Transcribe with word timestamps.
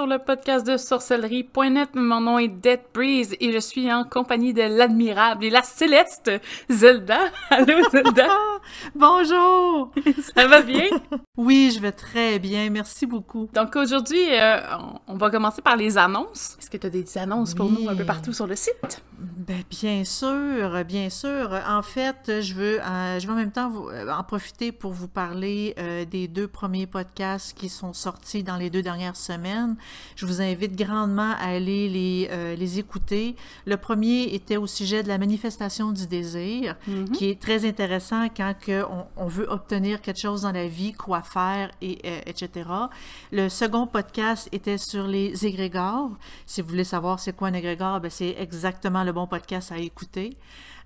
Sur 0.00 0.06
le 0.06 0.18
podcast 0.18 0.66
de 0.66 0.78
sorcellerie.net. 0.78 1.90
Mon 1.94 2.22
nom 2.22 2.38
est 2.38 2.48
Dead 2.48 2.80
Breeze 2.94 3.36
et 3.38 3.52
je 3.52 3.58
suis 3.58 3.92
en 3.92 4.04
compagnie 4.04 4.54
de 4.54 4.62
l'admirable 4.62 5.44
et 5.44 5.50
la 5.50 5.62
céleste 5.62 6.30
Zelda. 6.70 7.18
Allô 7.50 7.86
Zelda? 7.90 8.28
Bonjour. 8.94 9.92
Ça 10.34 10.46
va 10.46 10.62
bien? 10.62 10.86
Oui, 11.36 11.72
je 11.74 11.80
vais 11.80 11.92
très 11.92 12.38
bien. 12.38 12.68
Merci 12.68 13.06
beaucoup. 13.06 13.48
Donc 13.54 13.74
aujourd'hui, 13.74 14.20
euh, 14.30 14.60
on 15.06 15.16
va 15.16 15.30
commencer 15.30 15.62
par 15.62 15.74
les 15.74 15.96
annonces. 15.96 16.58
Est-ce 16.58 16.68
que 16.68 16.76
tu 16.76 16.86
as 16.86 16.90
des 16.90 17.16
annonces 17.16 17.54
pour 17.54 17.70
nous 17.70 17.88
un 17.88 17.96
peu 17.96 18.04
partout 18.04 18.34
sur 18.34 18.46
le 18.46 18.56
site? 18.56 19.02
Ben, 19.18 19.62
bien 19.70 20.04
sûr, 20.04 20.84
bien 20.84 21.08
sûr. 21.08 21.58
En 21.66 21.80
fait, 21.80 22.42
je 22.42 22.52
veux, 22.52 22.80
euh, 22.82 23.18
je 23.18 23.26
veux 23.26 23.32
en 23.32 23.36
même 23.36 23.52
temps 23.52 23.70
vous, 23.70 23.88
euh, 23.88 24.10
en 24.10 24.22
profiter 24.22 24.70
pour 24.70 24.92
vous 24.92 25.08
parler 25.08 25.74
des 26.10 26.28
deux 26.28 26.46
premiers 26.46 26.86
podcasts 26.86 27.56
qui 27.56 27.70
sont 27.70 27.94
sortis 27.94 28.42
dans 28.42 28.56
les 28.56 28.68
deux 28.68 28.82
dernières 28.82 29.16
semaines. 29.16 29.76
Je 30.16 30.26
vous 30.26 30.40
invite 30.40 30.76
grandement 30.76 31.32
à 31.38 31.50
aller 31.50 31.88
les, 31.88 32.56
les 32.56 32.78
écouter. 32.78 33.36
Le 33.66 33.76
premier 33.76 34.34
était 34.34 34.56
au 34.56 34.66
sujet 34.66 35.02
de 35.02 35.08
la 35.08 35.18
manifestation 35.18 35.92
du 35.92 36.06
désir, 36.06 36.76
mm-hmm. 36.88 37.10
qui 37.12 37.30
est 37.30 37.40
très 37.40 37.66
intéressant 37.66 38.28
quand 38.28 38.54
que 38.60 38.84
on, 38.84 39.06
on, 39.16 39.26
veut 39.26 39.48
obtenir 39.48 40.00
quelque 40.00 40.20
chose 40.20 40.42
dans 40.42 40.52
la 40.52 40.66
vie, 40.66 40.92
quoi 40.92 41.22
faire, 41.22 41.70
et, 41.80 41.98
etc. 42.26 42.68
Le 43.32 43.48
second 43.48 43.86
podcast 43.86 44.48
était 44.52 44.78
sur 44.78 45.06
les 45.06 45.46
égrégores. 45.46 46.10
Si 46.46 46.60
vous 46.60 46.68
voulez 46.68 46.84
savoir 46.84 47.20
c'est 47.20 47.34
quoi 47.34 47.48
un 47.48 47.54
égrégore, 47.54 48.00
ben 48.00 48.10
c'est 48.10 48.36
exactement 48.38 49.04
le 49.04 49.12
bon 49.12 49.26
podcast 49.26 49.72
à 49.72 49.78
écouter. 49.78 50.36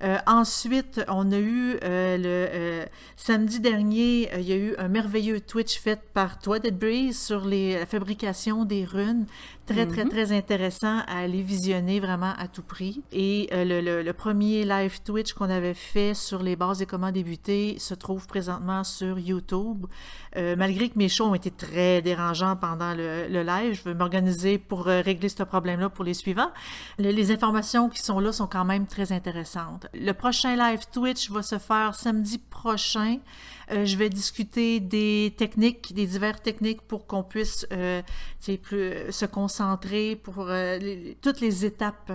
Euh, 0.05 0.19
ensuite, 0.27 1.01
on 1.09 1.33
a 1.33 1.39
eu 1.39 1.79
euh, 1.83 2.19
le 2.19 2.25
euh, 2.27 2.87
samedi 3.17 3.59
dernier, 3.59 4.29
il 4.39 4.47
y 4.47 4.53
a 4.53 4.57
eu 4.57 4.75
un 4.77 4.89
merveilleux 4.89 5.41
Twitch 5.41 5.79
fait 5.79 5.99
par 6.13 6.39
toi, 6.39 6.59
Breeze, 6.59 7.19
sur 7.19 7.47
les, 7.47 7.79
la 7.79 7.87
fabrication 7.87 8.67
des 8.67 8.85
runes. 8.85 9.25
Très, 9.67 9.87
très, 9.87 10.05
mhm. 10.05 10.11
très 10.11 10.33
intéressant 10.33 10.99
à 11.07 11.21
aller 11.21 11.43
visionner 11.43 12.01
vraiment 12.01 12.35
à 12.39 12.49
tout 12.49 12.63
prix. 12.63 13.03
Et 13.13 13.49
le, 13.53 14.03
le, 14.03 14.13
premier 14.13 14.65
live 14.65 15.01
Twitch 15.03 15.33
qu'on 15.33 15.49
avait 15.49 15.75
fait 15.75 16.15
sur 16.15 16.43
les 16.43 16.55
bases 16.55 16.83
et 16.83 16.87
comment 16.87 17.11
débuter 17.11 17.79
se 17.79 17.95
trouve 17.95 18.27
présentement 18.27 18.85
sur 18.85 19.19
YouTube. 19.19 19.87
malgré 20.37 20.89
que 20.91 20.99
mes 20.99 21.09
shows 21.09 21.27
ont 21.27 21.35
été 21.35 21.51
très 21.51 22.03
dérangeants 22.03 22.57
pendant 22.57 22.95
le, 22.95 23.27
le 23.29 23.43
live, 23.43 23.75
je 23.75 23.85
vais 23.85 23.95
m'organiser 23.95 24.59
pour 24.59 24.85
régler 24.85 25.29
ce 25.29 25.43
problème-là 25.43 25.89
pour 25.89 26.05
les 26.05 26.15
suivants. 26.15 26.51
les 26.99 27.31
informations 27.31 27.89
qui 27.89 28.03
sont 28.03 28.21
là 28.21 28.33
sont 28.33 28.47
quand 28.47 28.65
même 28.65 28.87
très 28.87 29.13
intéressantes. 29.13 29.87
Le 29.95 30.13
prochain 30.13 30.57
live 30.57 30.81
Twitch 30.93 31.31
va 31.31 31.43
se 31.43 31.59
faire 31.59 31.95
samedi 31.95 32.39
prochain. 32.39 33.19
Euh, 33.71 33.85
je 33.85 33.97
vais 33.97 34.09
discuter 34.11 34.81
des 34.81 35.35
techniques, 35.37 35.95
des 35.95 36.07
diverses 36.07 36.43
techniques 36.43 36.83
pour 36.83 37.07
qu'on 37.07 37.23
puisse 37.23 37.67
euh, 37.73 38.03
plus, 38.63 39.11
se 39.11 39.27
concentrer 39.27 40.17
pour 40.17 40.47
euh, 40.49 40.79
toutes 41.23 41.41
les 41.41 41.65
étapes 41.65 42.13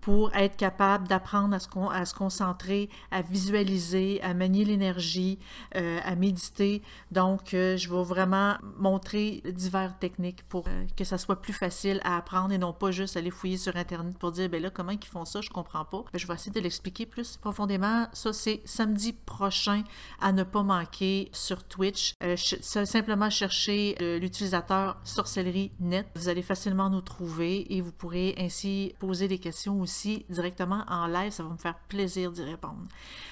pour 0.00 0.34
être 0.34 0.56
capable 0.56 1.08
d'apprendre 1.08 1.54
à, 1.54 2.04
se 2.04 2.14
concentrer, 2.14 2.88
à 3.10 3.22
visualiser, 3.22 4.20
à 4.22 4.34
manier 4.34 4.64
l'énergie, 4.64 5.38
euh, 5.76 5.98
à 6.04 6.14
méditer. 6.14 6.82
Donc, 7.10 7.54
euh, 7.54 7.76
je 7.76 7.90
vais 7.90 8.02
vraiment 8.02 8.56
montrer 8.78 9.42
diverses 9.46 9.94
techniques 10.00 10.42
pour 10.48 10.64
euh, 10.68 10.84
que 10.96 11.04
ça 11.04 11.18
soit 11.18 11.40
plus 11.40 11.52
facile 11.52 12.00
à 12.04 12.16
apprendre 12.16 12.52
et 12.52 12.58
non 12.58 12.72
pas 12.72 12.90
juste 12.90 13.16
aller 13.16 13.30
fouiller 13.30 13.58
sur 13.58 13.76
Internet 13.76 14.16
pour 14.18 14.32
dire, 14.32 14.48
ben 14.48 14.62
là, 14.62 14.70
comment 14.70 14.92
ils 14.92 15.04
font 15.04 15.24
ça, 15.24 15.40
je 15.40 15.50
comprends 15.50 15.84
pas. 15.84 16.04
Ben, 16.12 16.18
je 16.18 16.26
vais 16.26 16.34
essayer 16.34 16.52
de 16.52 16.60
l'expliquer 16.60 17.06
plus 17.06 17.36
profondément. 17.36 18.06
Ça, 18.12 18.32
c'est 18.32 18.62
samedi 18.64 19.12
prochain 19.12 19.82
à 20.20 20.32
ne 20.32 20.42
pas 20.42 20.62
manquer 20.62 21.28
sur 21.32 21.64
Twitch. 21.64 22.14
simplement 22.36 23.30
chercher 23.30 23.96
l'utilisateur 24.20 24.98
sorcellerie 25.04 25.72
net. 25.80 26.06
Vous 26.14 26.28
allez 26.28 26.42
facilement 26.42 26.90
nous 26.90 27.00
trouver 27.00 27.72
et 27.74 27.80
vous 27.80 27.92
pourrez 27.92 28.34
ainsi 28.38 28.94
poser 28.98 29.28
des 29.28 29.38
questions 29.38 29.80
aussi 29.80 29.89
directement 30.28 30.84
en 30.88 31.06
live. 31.06 31.32
Ça 31.32 31.42
va 31.42 31.50
me 31.50 31.56
faire 31.56 31.78
plaisir 31.88 32.32
d'y 32.32 32.42
répondre. 32.42 32.86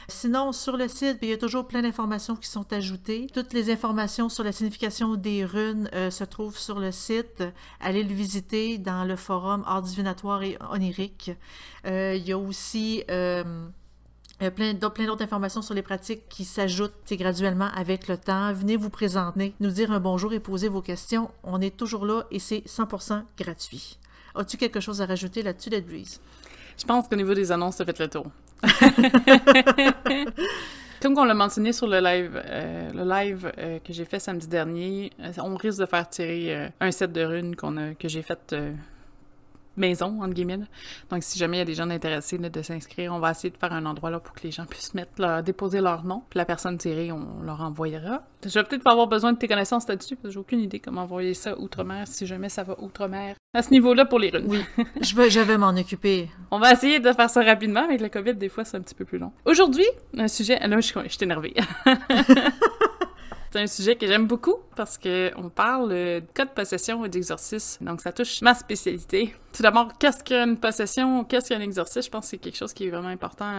Sinon, 0.09 0.53
sur 0.53 0.77
le 0.77 0.89
site, 0.89 1.19
il 1.23 1.29
y 1.29 1.33
a 1.33 1.39
toujours 1.39 1.67
plein 1.67 1.83
d'informations 1.83 2.37
qui 2.37 2.49
sont 2.49 2.73
ajoutées. 2.73 3.27
Toutes 3.33 3.53
les 3.53 3.71
informations 3.71 4.29
sur 4.29 4.45
la 4.45 4.53
signification 4.53 5.17
des 5.17 5.45
runes 5.45 5.89
euh, 5.95 6.11
se 6.11 6.25
trouvent 6.25 6.59
sur 6.59 6.79
le 6.79 6.93
site. 6.93 7.45
Allez 7.81 8.03
le 8.03 8.15
visiter 8.15 8.79
dans 8.79 9.05
le 9.05 9.17
forum 9.17 9.63
Art 9.67 9.83
divinatoire 9.83 10.43
et 10.43 10.59
onirique. 10.71 11.31
Euh, 11.87 12.15
il 12.17 12.27
y 12.27 12.33
a 12.33 12.39
aussi... 12.39 13.05
Euh, 13.11 13.45
plein 14.55 14.73
d'autres 14.73 15.23
informations 15.23 15.63
sur 15.63 15.75
les 15.75 15.83
pratiques 15.83 16.29
qui 16.29 16.45
s'ajoutent 16.45 16.93
graduellement 17.11 17.71
avec 17.75 18.07
le 18.07 18.17
temps. 18.17 18.53
Venez 18.53 18.77
vous 18.77 18.91
présenter, 18.91 19.53
nous 19.59 19.71
dire 19.71 19.91
un 19.91 19.99
bonjour 19.99 20.33
et 20.33 20.39
poser 20.39 20.69
vos 20.69 20.81
questions. 20.81 21.31
On 21.43 21.61
est 21.61 21.77
toujours 21.77 22.07
là 22.07 22.25
et 22.31 22.39
c'est 22.39 22.61
100% 22.61 23.25
gratuit. 23.37 23.99
As-tu 24.35 24.57
quelque 24.57 24.79
chose 24.79 25.03
à 25.03 25.07
rajouter 25.07 25.43
là-dessus, 25.43 25.71
Dead 25.71 25.85
Breeze? 25.85 26.21
Je 26.79 26.85
pense 26.85 27.09
qu'au 27.09 27.17
niveau 27.17 27.35
des 27.35 27.51
annonces, 27.51 27.77
ça 27.77 27.85
fait 27.85 27.99
le 27.99 28.09
tour. 28.09 28.27
Comme 31.03 31.17
on 31.17 31.25
l'a 31.25 31.35
mentionné 31.35 31.73
sur 31.73 31.87
le 31.87 32.01
live, 32.01 32.43
euh, 32.45 32.91
le 32.93 33.09
live 33.09 33.53
euh, 33.59 33.79
que 33.79 33.93
j'ai 33.93 34.05
fait 34.05 34.19
samedi 34.19 34.49
dernier, 34.49 35.13
euh, 35.21 35.31
on 35.39 35.55
risque 35.55 35.79
de 35.79 35.87
faire 35.87 36.09
tirer 36.09 36.71
un 36.81 36.91
set 36.91 37.13
de 37.13 37.23
runes 37.23 37.55
qu'on 37.55 37.95
que 37.95 38.09
j'ai 38.09 38.23
fait 38.23 38.55
maison, 39.79 40.21
entre 40.21 40.35
guillemets. 40.35 40.59
Donc, 41.11 41.23
si 41.23 41.39
jamais 41.39 41.57
il 41.57 41.61
y 41.61 41.63
a 41.63 41.67
des 41.67 41.75
gens 41.75 41.89
intéressés 41.89 42.39
de 42.39 42.63
s'inscrire, 42.63 43.13
on 43.13 43.19
va 43.19 43.31
essayer 43.31 43.51
de 43.51 43.57
faire 43.57 43.73
un 43.73 43.87
endroit 43.87 44.11
là 44.11 44.21
pour 44.21 44.35
que 44.35 44.43
les 44.43 44.51
gens 44.51 44.67
puissent 44.67 44.95
mettre 44.95 45.13
leur, 45.19 45.43
déposer 45.43 45.81
leur 45.81 46.05
nom. 46.05 46.23
Puis 46.29 46.39
la 46.39 46.45
personne 46.45 46.79
tirée, 46.79 47.13
on 47.13 47.43
leur 47.43 47.61
envoyera. 47.61 48.23
Je 48.45 48.51
vais 48.51 48.65
peut-être 48.65 48.83
pas 48.83 48.93
avoir 48.93 49.07
besoin 49.07 49.33
de 49.33 49.39
tes 49.39 49.49
connaissances 49.49 49.89
là-dessus, 49.89 50.17
parce 50.17 50.29
que 50.29 50.31
j'ai 50.33 50.39
aucune 50.39 50.61
idée 50.61 50.79
comment 50.79 51.03
envoyer 51.03 51.35
ça 51.35 51.59
outre-mer, 51.59 52.07
si 52.07 52.27
jamais 52.27 52.49
ça 52.49 52.63
va 52.63 52.77
outre-mer. 52.81 53.35
À 53.55 53.63
ce 53.63 53.71
niveau-là, 53.71 54.05
pour 54.05 54.19
les 54.19 54.31
runes. 54.31 54.47
Oui, 54.47 54.61
je 55.01 55.17
vais, 55.17 55.31
je 55.31 55.41
vais 55.41 55.57
m'en 55.57 55.71
occuper. 55.71 56.29
On 56.51 56.59
va 56.59 56.73
essayer 56.73 57.01
de 57.01 57.13
faire 57.13 57.31
ça 57.31 57.43
rapidement. 57.43 57.85
Avec 57.85 58.01
le 58.01 58.09
COVID, 58.09 58.35
des 58.35 58.49
fois, 58.49 58.65
c'est 58.65 58.77
un 58.77 58.81
petit 58.81 58.95
peu 58.95 59.05
plus 59.05 59.19
long. 59.19 59.33
Aujourd'hui, 59.45 59.87
un 60.17 60.29
sujet... 60.29 60.59
Là, 60.59 60.81
je, 60.81 60.93
je 61.05 61.09
suis 61.09 61.25
énervée. 61.25 61.55
C'est 63.51 63.61
un 63.61 63.67
sujet 63.67 63.97
que 63.97 64.07
j'aime 64.07 64.27
beaucoup 64.27 64.57
parce 64.77 64.99
que 64.99 65.33
on 65.37 65.49
parle 65.49 65.89
de 65.89 66.23
code 66.35 66.49
de 66.49 66.53
possession 66.53 67.05
et 67.05 67.09
d'exorcisme. 67.09 67.85
Donc, 67.85 68.03
ça 68.03 68.13
touche 68.13 68.43
ma 68.43 68.55
spécialité. 68.55 69.35
Tout 69.55 69.63
d'abord, 69.63 69.97
qu'est-ce 69.99 70.23
qu'une 70.23 70.59
possession? 70.59 71.25
Qu'est-ce 71.25 71.49
qu'un 71.49 71.61
exorcisme? 71.61 72.03
Je 72.03 72.11
pense 72.11 72.25
que 72.27 72.31
c'est 72.31 72.39
quelque 72.39 72.59
chose 72.59 72.75
qui 72.75 72.87
est 72.87 72.91
vraiment 72.91 73.09
important 73.09 73.51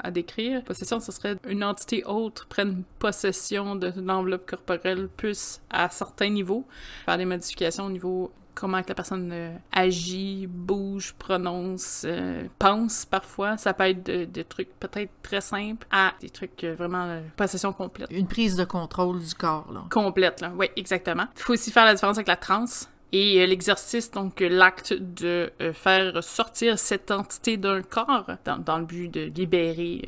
à, 0.00 0.10
décrire. 0.10 0.62
Possession, 0.64 1.00
ce 1.00 1.12
serait 1.12 1.36
une 1.48 1.64
entité 1.64 2.04
autre 2.04 2.46
prenne 2.46 2.82
possession 2.98 3.74
de 3.74 3.92
l'enveloppe 3.96 4.48
corporelle 4.48 5.08
plus 5.08 5.60
à 5.70 5.88
certains 5.88 6.28
niveaux, 6.28 6.66
faire 7.06 7.16
des 7.16 7.24
modifications 7.24 7.86
au 7.86 7.90
niveau 7.90 8.30
comment 8.58 8.82
que 8.82 8.88
la 8.88 8.94
personne 8.94 9.30
euh, 9.32 9.56
agit, 9.72 10.46
bouge, 10.48 11.14
prononce, 11.16 12.02
euh, 12.04 12.46
pense 12.58 13.04
parfois. 13.04 13.56
Ça 13.56 13.72
peut 13.72 13.84
être 13.84 14.02
des 14.02 14.44
trucs 14.44 14.70
peut-être 14.80 15.12
très 15.22 15.40
simples 15.40 15.86
à 15.92 16.14
des 16.20 16.28
trucs 16.28 16.64
euh, 16.64 16.74
vraiment 16.74 17.20
possession 17.36 17.72
complète. 17.72 18.08
Une 18.10 18.26
prise 18.26 18.56
de 18.56 18.64
contrôle 18.64 19.20
du 19.20 19.34
corps, 19.34 19.72
là. 19.72 19.84
Complète, 19.90 20.40
là. 20.40 20.52
Oui, 20.56 20.66
exactement. 20.76 21.26
Il 21.36 21.42
faut 21.42 21.52
aussi 21.52 21.70
faire 21.70 21.84
la 21.84 21.94
différence 21.94 22.16
avec 22.16 22.28
la 22.28 22.36
transe. 22.36 22.90
Et 23.10 23.46
l'exercice, 23.46 24.10
donc 24.10 24.40
l'acte 24.40 24.92
de 24.92 25.50
faire 25.72 26.22
sortir 26.22 26.78
cette 26.78 27.10
entité 27.10 27.56
d'un 27.56 27.80
corps 27.80 28.26
dans, 28.44 28.58
dans, 28.58 28.78
le 28.78 28.84
but 28.84 29.08
de 29.08 29.22
libérer 29.34 30.02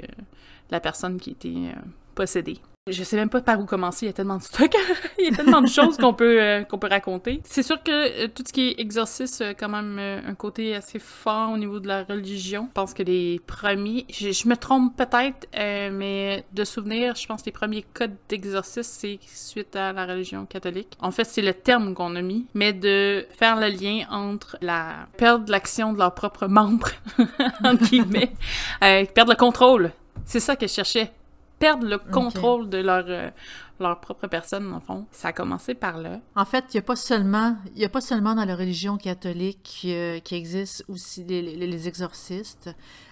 la 0.70 0.80
personne 0.80 1.18
qui 1.18 1.30
était 1.30 1.74
possédée 2.14 2.60
je 2.88 3.04
sais 3.04 3.16
même 3.16 3.28
pas 3.28 3.42
par 3.42 3.60
où 3.60 3.66
commencer, 3.66 4.06
il 4.06 4.08
y 4.08 4.10
a 4.10 4.14
tellement 4.14 4.38
de 4.38 4.42
stock, 4.42 4.74
il 5.18 5.26
y 5.26 5.28
a 5.28 5.36
tellement 5.36 5.60
de 5.60 5.68
choses 5.68 5.96
qu'on 5.98 6.14
peut, 6.14 6.40
euh, 6.40 6.64
qu'on 6.64 6.78
peut 6.78 6.88
raconter. 6.88 7.40
C'est 7.44 7.62
sûr 7.62 7.82
que 7.82 7.90
euh, 8.24 8.28
tout 8.34 8.42
ce 8.46 8.52
qui 8.52 8.68
est 8.68 8.80
exorcisme 8.80 9.44
a 9.44 9.54
quand 9.54 9.68
même 9.68 9.98
euh, 9.98 10.20
un 10.26 10.34
côté 10.34 10.74
assez 10.74 10.98
fort 10.98 11.52
au 11.52 11.58
niveau 11.58 11.78
de 11.78 11.88
la 11.88 12.04
religion. 12.04 12.66
Je 12.68 12.72
pense 12.72 12.94
que 12.94 13.02
les 13.02 13.40
premiers, 13.46 14.06
je, 14.10 14.48
me 14.48 14.56
trompe 14.56 14.96
peut-être, 14.96 15.46
mais 15.92 16.44
de 16.52 16.64
souvenir, 16.64 17.14
je 17.16 17.26
pense 17.26 17.42
que 17.42 17.46
les 17.46 17.52
premiers 17.52 17.84
codes 17.94 18.16
d'exorcisme, 18.28 18.82
c'est 18.82 19.18
suite 19.26 19.76
à 19.76 19.92
la 19.92 20.06
religion 20.06 20.46
catholique. 20.46 20.96
En 21.00 21.10
fait, 21.10 21.24
c'est 21.24 21.42
le 21.42 21.54
terme 21.54 21.94
qu'on 21.94 22.16
a 22.16 22.22
mis, 22.22 22.46
mais 22.54 22.72
de 22.72 23.26
faire 23.30 23.56
le 23.56 23.68
lien 23.68 24.06
entre 24.10 24.56
la 24.62 25.06
perdre 25.16 25.50
l'action 25.50 25.92
de 25.92 25.98
leurs 25.98 26.14
propres 26.14 26.46
membres, 26.46 26.90
entre 27.64 27.84
guillemets, 27.84 28.32
perdre 28.80 29.32
le 29.32 29.36
contrôle. 29.36 29.92
C'est 30.24 30.40
ça 30.40 30.56
que 30.56 30.66
je 30.66 30.72
cherchais 30.72 31.12
perdre 31.60 31.86
le 31.86 31.98
contrôle 31.98 32.68
de 32.70 32.78
leur, 32.78 33.04
euh, 33.06 33.30
leur 33.78 34.00
propre 34.00 34.26
personne, 34.26 34.72
en 34.72 34.80
fond. 34.80 35.06
Ça 35.12 35.28
a 35.28 35.32
commencé 35.32 35.74
par 35.74 35.98
là. 35.98 36.20
En 36.34 36.46
fait, 36.46 36.64
il 36.70 36.76
n'y 36.76 36.80
a 36.80 36.82
pas 36.82 36.96
seulement 36.96 37.56
il 37.76 37.80
y 37.80 37.84
a 37.84 37.88
pas 37.88 38.00
seulement 38.00 38.34
dans 38.34 38.46
la 38.46 38.56
religion 38.56 38.96
catholique 38.96 39.82
euh, 39.84 40.18
qui 40.20 40.34
existe 40.34 40.84
aussi 40.88 41.22
les, 41.22 41.42
les, 41.42 41.88
exorcistes. 41.88 42.70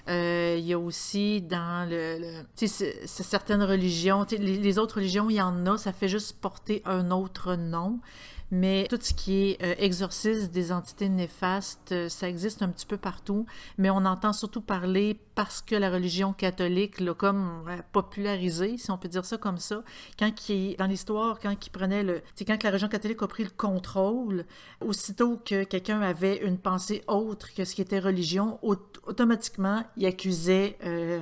Euh, 0.09 0.56
il 0.59 0.65
y 0.65 0.73
a 0.73 0.79
aussi 0.79 1.43
dans 1.43 1.89
le, 1.89 2.19
le 2.19 2.67
certaines 3.06 3.62
religions, 3.62 4.27
les, 4.31 4.39
les 4.39 4.79
autres 4.79 4.97
religions, 4.97 5.29
il 5.29 5.37
y 5.37 5.43
en 5.43 5.67
a, 5.67 5.77
ça 5.77 5.93
fait 5.93 6.09
juste 6.09 6.41
porter 6.41 6.83
un 6.87 7.11
autre 7.11 7.55
nom. 7.55 8.00
Mais 8.50 8.87
tout 8.89 8.99
ce 8.99 9.12
qui 9.12 9.50
est 9.50 9.62
euh, 9.62 9.75
exorcisme 9.77 10.50
des 10.50 10.73
entités 10.73 11.11
néfastes, 11.11 12.09
ça 12.09 12.29
existe 12.31 12.62
un 12.62 12.71
petit 12.71 12.87
peu 12.87 12.97
partout, 12.97 13.45
mais 13.77 13.91
on 13.91 14.06
entend 14.06 14.33
surtout 14.33 14.62
parler 14.62 15.21
parce 15.38 15.62
que 15.62 15.76
la 15.76 15.88
religion 15.88 16.32
catholique 16.32 16.99
l'a 16.99 17.14
comme 17.14 17.62
euh, 17.69 17.76
popularisé, 17.93 18.76
si 18.76 18.90
on 18.90 18.99
peut 18.99 19.06
dire 19.06 19.25
ça 19.25 19.37
comme 19.37 19.58
ça, 19.58 19.85
quand 20.19 20.35
qui, 20.35 20.75
dans 20.81 20.87
l'histoire, 20.87 21.38
quand 21.38 21.55
qui 21.55 21.70
prenait 21.70 22.02
le, 22.02 22.23
c'est 22.35 22.44
quand 22.44 22.61
la 22.61 22.70
région 22.70 22.88
catholique 22.88 23.23
a 23.23 23.29
pris 23.29 23.44
le 23.44 23.50
contrôle, 23.56 24.46
aussitôt 24.85 25.37
que 25.37 25.62
quelqu'un 25.62 26.00
avait 26.00 26.38
une 26.38 26.58
pensée 26.58 27.05
autre 27.06 27.55
que 27.55 27.64
ce 27.64 27.76
qui 27.76 27.82
était 27.82 28.00
religion, 28.00 28.58
automatiquement, 29.06 29.85
il 29.96 30.06
accusait 30.06 30.76
euh, 30.85 31.20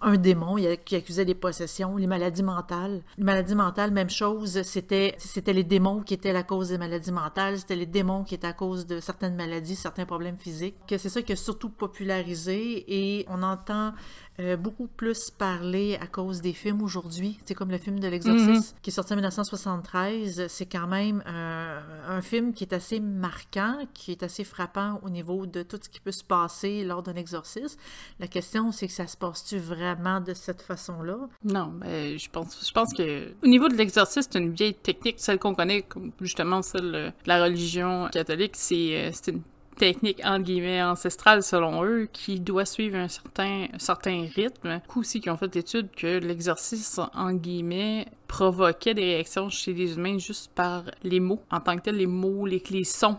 un 0.00 0.16
démon, 0.16 0.56
il, 0.56 0.66
accusait 0.66 1.26
des 1.26 1.34
possessions, 1.34 1.98
les 1.98 2.06
maladies 2.06 2.42
mentales. 2.42 3.02
Les 3.18 3.24
maladies 3.24 3.54
mentales, 3.54 3.90
même 3.90 4.08
chose, 4.08 4.62
c'était, 4.62 5.14
c'était 5.18 5.52
les 5.52 5.62
démons 5.62 6.00
qui 6.00 6.14
étaient 6.14 6.32
la 6.32 6.42
cause 6.42 6.70
des 6.70 6.78
maladies 6.78 7.12
mentales, 7.12 7.58
c'était 7.58 7.76
les 7.76 7.84
démons 7.84 8.24
qui 8.24 8.34
étaient 8.34 8.46
à 8.46 8.54
cause 8.54 8.86
de 8.86 8.98
certaines 8.98 9.36
maladies, 9.36 9.76
certains 9.76 10.06
problèmes 10.06 10.38
physiques. 10.38 10.76
Que 10.88 10.96
c'est 10.96 11.10
ça 11.10 11.20
qui 11.20 11.34
a 11.34 11.36
surtout 11.36 11.68
popularisé 11.68 12.86
et 12.88 13.26
on 13.28 13.42
entend 13.58 13.92
euh, 14.40 14.56
beaucoup 14.56 14.86
plus 14.86 15.30
parler 15.30 15.98
à 16.00 16.06
cause 16.06 16.40
des 16.40 16.52
films 16.52 16.82
aujourd'hui. 16.82 17.38
C'est 17.44 17.54
comme 17.54 17.70
le 17.70 17.78
film 17.78 17.98
de 17.98 18.06
l'Exorciste 18.06 18.74
mhm. 18.74 18.80
qui 18.82 18.90
est 18.90 18.92
sorti 18.92 19.12
en 19.12 19.16
1973. 19.16 20.46
C'est 20.48 20.66
quand 20.66 20.86
même 20.86 21.22
un 21.26 22.22
film 22.22 22.52
qui 22.52 22.64
est 22.64 22.72
assez 22.72 23.00
marquant, 23.00 23.78
qui 23.94 24.12
est 24.12 24.22
assez 24.22 24.44
frappant 24.44 25.00
au 25.02 25.10
niveau 25.10 25.46
de 25.46 25.62
tout 25.62 25.78
ce 25.82 25.88
qui 25.88 26.00
peut 26.00 26.12
se 26.12 26.24
passer 26.24 26.84
lors 26.84 27.02
d'un 27.02 27.14
exorcisme. 27.14 27.78
La 28.20 28.28
question, 28.28 28.70
c'est 28.70 28.86
que 28.86 28.92
ça 28.92 29.06
se 29.06 29.16
passe-tu 29.16 29.58
vraiment 29.58 30.20
de 30.20 30.34
cette 30.34 30.62
façon-là? 30.62 31.28
Non, 31.44 31.72
mais 31.80 32.18
je 32.18 32.30
pense, 32.30 32.66
je 32.66 32.72
pense 32.72 32.94
que 32.94 33.32
au 33.42 33.46
niveau 33.46 33.68
de 33.68 33.74
l'exorcisme, 33.74 34.28
c'est 34.30 34.38
une 34.38 34.52
vieille 34.52 34.74
technique, 34.74 35.16
celle 35.18 35.38
qu'on 35.38 35.54
connaît, 35.54 35.82
comme 35.82 36.12
justement 36.20 36.62
celle 36.62 36.92
de 36.92 37.12
la 37.26 37.42
religion 37.42 38.08
catholique, 38.12 38.54
c'est 38.54 39.08
euh, 39.08 39.10
une 39.28 39.42
technique 39.78 40.20
entre 40.24 40.44
guillemets 40.44 40.82
ancestrale 40.82 41.42
selon 41.42 41.84
eux 41.84 42.08
qui 42.12 42.40
doit 42.40 42.64
suivre 42.64 42.96
un 42.96 43.08
certain, 43.08 43.66
certain 43.78 44.26
rythme. 44.34 44.80
Beaucoup 44.86 45.00
aussi 45.00 45.20
qui 45.20 45.30
ont 45.30 45.36
fait 45.36 45.54
l'étude 45.54 45.88
que 45.96 46.18
l'exercice 46.18 47.00
en 47.14 47.32
guillemets 47.32 48.06
provoquait 48.26 48.94
des 48.94 49.04
réactions 49.04 49.48
chez 49.48 49.72
les 49.72 49.96
humains 49.96 50.18
juste 50.18 50.52
par 50.54 50.84
les 51.02 51.20
mots. 51.20 51.40
En 51.50 51.60
tant 51.60 51.76
que 51.76 51.82
tel, 51.82 51.96
les 51.96 52.06
mots, 52.06 52.46
les, 52.46 52.62
les 52.70 52.84
sons 52.84 53.16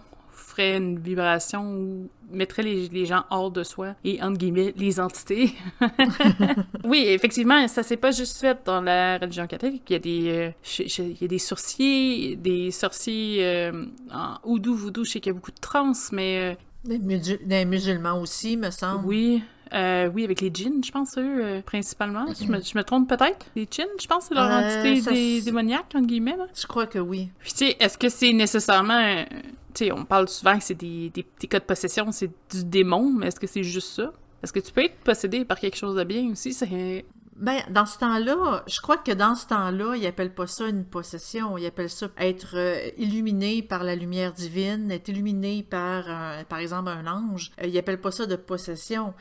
ferait 0.60 0.78
une 0.78 1.00
vibration 1.00 1.64
ou 1.64 2.10
mettrait 2.32 2.64
les, 2.64 3.06
gens 3.06 3.24
hors 3.30 3.52
de 3.52 3.64
soi 3.64 3.96
et, 4.04 4.22
entre 4.22 4.38
guillemets, 4.38 4.74
les 4.78 5.00
entités. 5.00 5.54
oui, 6.84 7.06
effectivement, 7.08 7.68
ça 7.68 7.84
s'est 7.84 7.98
pas 7.98 8.12
juste 8.12 8.40
fait 8.40 8.58
dans 8.66 8.82
la 8.82 9.18
religion 9.18 9.48
catholique. 9.48 9.84
Il 9.90 9.94
y 9.94 9.96
a 9.96 10.00
des, 10.00 10.30
euh, 10.30 10.52
il 10.80 11.22
y 11.22 11.26
a 11.26 11.28
des 11.28 11.40
sorciers, 11.40 12.36
des 12.36 12.72
sorciers 12.72 13.40
euh, 13.42 13.86
en 14.12 14.38
oudou, 14.44 14.76
voodoo, 14.76 15.04
je 15.04 15.12
sais 15.12 15.20
qu'il 15.20 15.32
y 15.32 15.34
a 15.34 15.36
beaucoup 15.36 15.52
de 15.52 15.60
trans, 15.60 15.94
mais... 16.12 16.56
Euh, 16.56 16.56
des, 16.86 17.66
musulmans 17.66 18.22
aussi, 18.22 18.56
me 18.56 18.70
semble. 18.70 19.06
Oui, 19.06 19.44
oui, 19.74 20.24
avec 20.24 20.40
les 20.40 20.50
djinns, 20.54 20.82
je 20.84 20.92
pense, 20.92 21.18
eux, 21.18 21.62
principalement. 21.66 22.26
Je 22.40 22.48
me, 22.48 22.62
je 22.62 22.78
me 22.78 22.84
trompe 22.84 23.10
peut-être? 23.10 23.48
Les 23.56 23.68
djinns, 23.70 23.88
je 24.02 24.08
pense, 24.08 24.26
c'est 24.26 24.34
leur 24.34 24.50
entité 24.50 25.02
des, 25.02 25.42
démoniaque, 25.42 25.94
entre 25.94 26.08
guillemets. 26.08 26.38
Je 26.56 26.66
crois 26.68 26.88
que 26.88 27.00
oui. 27.00 27.30
Puis, 27.40 27.52
tu 27.52 27.58
sais, 27.58 27.78
est-ce 27.82 27.98
que 27.98 28.08
c'est 28.08 28.32
nécessairement 28.32 29.26
on 29.92 30.06
parle 30.06 30.28
souvent 30.28 30.58
que 30.58 30.64
c'est 30.64 30.76
des, 30.76 31.10
des, 31.10 31.48
cas 31.48 31.60
de 31.60 31.66
possession, 31.66 32.12
c'est 32.12 32.32
du 32.52 32.64
démon, 32.64 33.12
mais 33.12 33.28
est-ce 33.28 33.40
que 33.40 33.48
c'est 33.48 33.64
juste 33.64 33.90
ça? 33.96 34.12
Est-ce 34.44 34.54
que 34.54 34.60
tu 34.60 34.72
peux 34.72 34.84
être 34.84 34.98
possédé 35.04 35.46
par 35.46 35.60
quelque 35.60 35.78
chose 35.78 35.96
de 35.96 36.04
bien 36.04 36.32
aussi? 36.32 36.54
C'est... 36.54 37.06
Ben, 37.36 37.62
dans 37.70 37.86
ce 37.86 37.98
temps-là, 38.00 38.64
je 38.68 38.82
crois 38.82 38.98
que 38.98 39.14
dans 39.14 39.34
ce 39.34 39.48
temps-là, 39.48 39.96
ils 39.96 40.06
appellent 40.06 40.34
pas 40.34 40.48
ça 40.48 40.68
une 40.68 40.84
possession, 40.84 41.58
ils 41.58 41.66
appellent 41.66 41.90
ça 41.90 42.08
être 42.18 42.56
euh, 42.56 42.90
illuminé 42.98 43.62
par 43.62 43.86
la 43.86 43.96
lumière 43.96 44.34
divine, 44.34 44.92
être 44.92 45.08
illuminé 45.08 45.64
par, 45.64 46.04
par 46.50 46.60
exemple, 46.60 46.90
un 46.90 47.08
ange. 47.08 47.52
Euh, 47.62 47.68
ils 47.68 47.78
appellent 47.78 48.02
pas 48.02 48.12
ça 48.12 48.26
de 48.26 48.36
possession. 48.36 49.14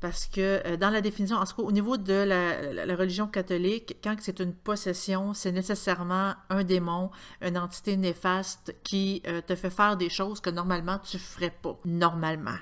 Parce 0.00 0.26
que 0.26 0.62
euh, 0.66 0.76
dans 0.76 0.90
la 0.90 1.00
définition, 1.00 1.36
en 1.36 1.44
tout 1.44 1.56
cas, 1.56 1.62
au 1.62 1.72
niveau 1.72 1.96
de 1.96 2.12
la, 2.12 2.96
religion 2.96 3.26
catholique, 3.26 3.96
quand 4.02 4.16
c'est 4.20 4.40
une 4.40 4.52
possession, 4.52 5.32
c'est 5.32 5.52
nécessairement 5.52 6.34
un 6.50 6.64
démon, 6.64 7.10
une 7.40 7.56
entité 7.56 7.96
néfaste 7.96 8.74
qui 8.82 9.22
euh, 9.26 9.40
te 9.40 9.54
fait 9.54 9.70
faire 9.70 9.96
des 9.96 10.10
choses 10.10 10.40
que 10.40 10.50
normalement 10.50 10.98
tu 10.98 11.18
ferais 11.18 11.54
pas. 11.62 11.78
Normalement 11.84 12.58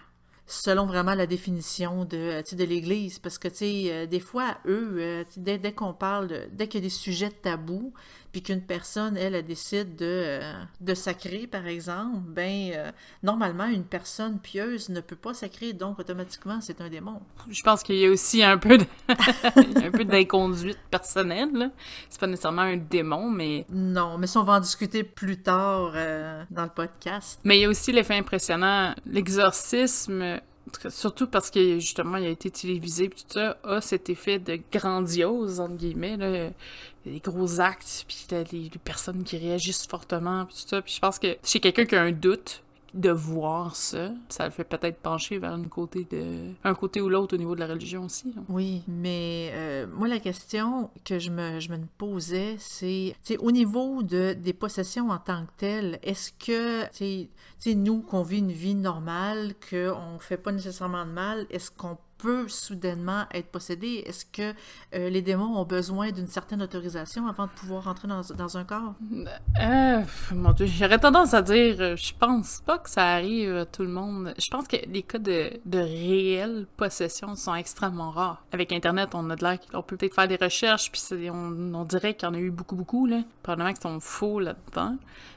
selon 0.47 0.85
vraiment 0.85 1.15
la 1.15 1.27
définition 1.27 2.05
de, 2.05 2.19
euh, 2.19 2.43
de 2.53 2.65
l'Église. 2.65 3.19
Parce 3.19 3.39
que, 3.39 3.49
des 4.05 4.21
fois, 4.21 4.59
eux, 4.67 5.25
dès, 5.39 5.73
qu'on 5.73 5.95
parle, 5.95 6.49
dès 6.53 6.69
qu'il 6.69 6.81
y 6.81 6.85
a 6.85 6.87
des 6.87 6.91
sujets 6.91 7.31
tabous, 7.31 7.95
puis 8.35 8.43
qu'une 8.43 8.63
personne, 8.63 9.17
elle, 9.17 9.37
elle 9.37 9.47
décide 9.47 9.95
de, 9.95 10.05
euh, 10.05 10.53
de 10.81 10.95
sacrer, 10.95 11.47
par 11.47 11.69
exemple, 11.69 12.19
ben, 12.27 12.73
euh, 12.75 12.91
normalement, 13.23 13.67
une 13.67 13.85
personne 13.85 14.41
pieuse 14.41 14.89
ne 14.89 15.01
peut 15.01 15.15
pas 15.15 15.35
sacrer, 15.35 15.73
donc 15.73 16.01
automatiquement, 16.01 16.61
c'est 16.61 16.81
un 16.81 16.89
démon. 16.89 17.21
Je 17.49 17.63
pense 17.63 17.85
qu'il 17.85 17.95
y 17.95 18.05
a 18.05 18.11
aussi 18.11 18.43
un 18.43 18.59
peu 18.59 18.79
de... 18.79 18.87
un 19.87 19.91
peu 19.93 20.05
d'inconduite 20.05 20.81
personnelle. 20.91 21.71
C'est 22.11 22.19
pas 22.19 22.27
nécessairement 22.27 22.63
un 22.63 22.77
démon, 22.77 23.31
mais... 23.31 23.67
Non, 23.71 24.19
mais 24.19 24.27
ça, 24.27 24.41
on 24.41 24.43
va 24.43 24.55
en 24.55 24.61
discuter 24.61 25.05
plus 25.05 25.41
tard 25.41 25.93
euh, 25.95 26.43
dans 26.51 26.65
le 26.65 26.71
podcast. 26.71 27.39
Mais 27.45 27.59
il 27.59 27.61
y 27.61 27.65
a 27.67 27.69
aussi 27.69 27.93
l'effet 27.93 28.17
impressionnant, 28.17 28.97
l'exorcisme 29.07 30.41
surtout 30.89 31.27
parce 31.27 31.51
que 31.51 31.79
justement 31.79 32.17
il 32.17 32.27
a 32.27 32.31
été 32.31 32.51
télévisé 32.51 33.09
puis 33.09 33.23
tout 33.23 33.35
ça 33.39 33.57
a 33.65 33.81
cet 33.81 34.09
effet 34.09 34.39
de 34.39 34.59
grandiose 34.73 35.61
entre 35.61 35.77
guillemets 35.77 36.17
là. 36.17 36.51
Les 37.07 37.21
gros 37.21 37.61
actes 37.61 38.07
puis 38.09 38.27
les, 38.31 38.45
les, 38.51 38.71
personnes 38.83 39.25
qui 39.25 39.37
réagissent 39.37 39.87
fortement 39.87 40.47
puis 40.47 40.55
tout 40.55 40.69
ça. 40.69 40.81
Puis 40.81 40.95
je 40.95 41.01
pense 41.01 41.19
que 41.19 41.37
chez 41.45 41.61
quelqu'un 41.61 41.85
qui 41.85 41.97
a 41.97 42.03
un 42.03 42.13
doute 42.13 42.64
de 42.95 43.11
voir 43.11 43.75
ça, 43.75 44.13
ça 44.29 44.45
le 44.45 44.51
fait 44.51 44.65
peut-être 44.65 44.99
pencher 44.99 45.39
vers 45.39 45.55
une 45.55 45.69
côté 45.69 46.07
de, 46.11 46.53
un 46.63 46.75
côté 46.75 47.01
ou 47.01 47.09
l'autre 47.09 47.35
au 47.35 47.39
niveau 47.39 47.55
de 47.55 47.61
la 47.61 47.67
religion 47.67 48.05
aussi. 48.05 48.33
Oui, 48.49 48.83
mais 48.87 49.51
euh, 49.55 49.87
moi, 49.93 50.07
la 50.07 50.21
question 50.21 50.91
que 51.05 51.19
je 51.19 51.31
me, 51.31 51.59
je 51.59 51.71
me 51.71 51.79
posais, 51.99 52.57
c'est 52.59 53.15
au 53.41 53.51
niveau 53.51 54.03
de, 54.03 54.33
des 54.33 54.53
possessions 54.53 55.11
en 55.11 55.19
tant 55.19 55.45
que 55.45 55.51
telles, 55.57 55.99
est-ce 56.03 56.33
que, 56.33 56.85
tu 56.93 57.29
sais, 57.59 57.75
nous, 57.75 58.01
qu'on 58.01 58.23
vit 58.23 58.39
une 58.39 58.53
vie 58.53 58.77
normale, 58.77 59.55
qu'on 59.69 60.19
fait 60.21 60.37
pas 60.37 60.53
nécessairement 60.53 61.05
de 61.05 61.11
mal, 61.11 61.47
est-ce 61.51 61.71
qu'on 61.71 61.99
peut 62.25 62.49
soudainement 62.49 63.25
être 63.35 63.49
possédé? 63.49 64.03
Est-ce 64.07 64.25
que 64.25 64.55
euh, 64.95 65.11
les 65.11 65.21
démons 65.21 65.59
ont 65.59 65.67
besoin 65.67 66.11
d'une 66.11 66.27
certaine 66.27 66.63
autorisation 66.63 67.27
avant 67.27 67.45
de 67.45 67.51
pouvoir 67.51 67.87
entrer 67.87 68.09
dans, 68.09 68.57
un 68.57 68.65
corps? 68.65 68.95
Euh, 69.61 70.01
mon 70.33 70.53
Dieu, 70.53 70.65
j'aurais 70.65 70.99
tendance 70.99 71.35
à 71.35 71.43
dire, 71.43 71.77
euh, 71.81 71.97
je 71.97 72.15
pense 72.19 72.63
pas 72.65 72.79
que 72.79 72.89
ça 72.89 73.05
arrive 73.05 73.55
à 73.55 73.67
tout 73.67 73.83
le 73.83 73.91
monde. 73.91 74.33
Je 74.39 74.49
pense 74.51 74.67
que 74.67 74.77
les 74.89 75.03
cas 75.03 75.19
de, 75.19 75.51
de 75.67 75.79
réelle 75.79 76.67
possession 76.79 77.35
sont 77.35 77.55
extrêmement 77.55 78.11
rares. 78.11 78.43
Avec 78.53 78.73
Internet, 78.73 79.11
on 79.13 79.29
a 79.29 79.37
de 79.37 79.45
l'air 79.45 79.59
qu'on 79.61 79.83
peut 79.83 79.99
peut-être 79.99 80.15
faire 80.15 80.29
des 80.29 80.37
recherches, 80.37 80.91
puis 80.91 81.29
on, 81.29 81.75
on 81.75 81.85
dirait 81.85 82.15
qu'il 82.15 82.27
y 82.27 82.31
en 82.31 82.35
a 82.35 82.39
eu 82.39 82.51
beaucoup, 82.51 82.75
beaucoup, 82.75 83.07
là. 83.07 83.21
Probablement 83.43 83.75
qu'ils 83.75 83.83
sont 83.83 84.01
faux 84.01 84.41
là-dedans. 84.41 84.97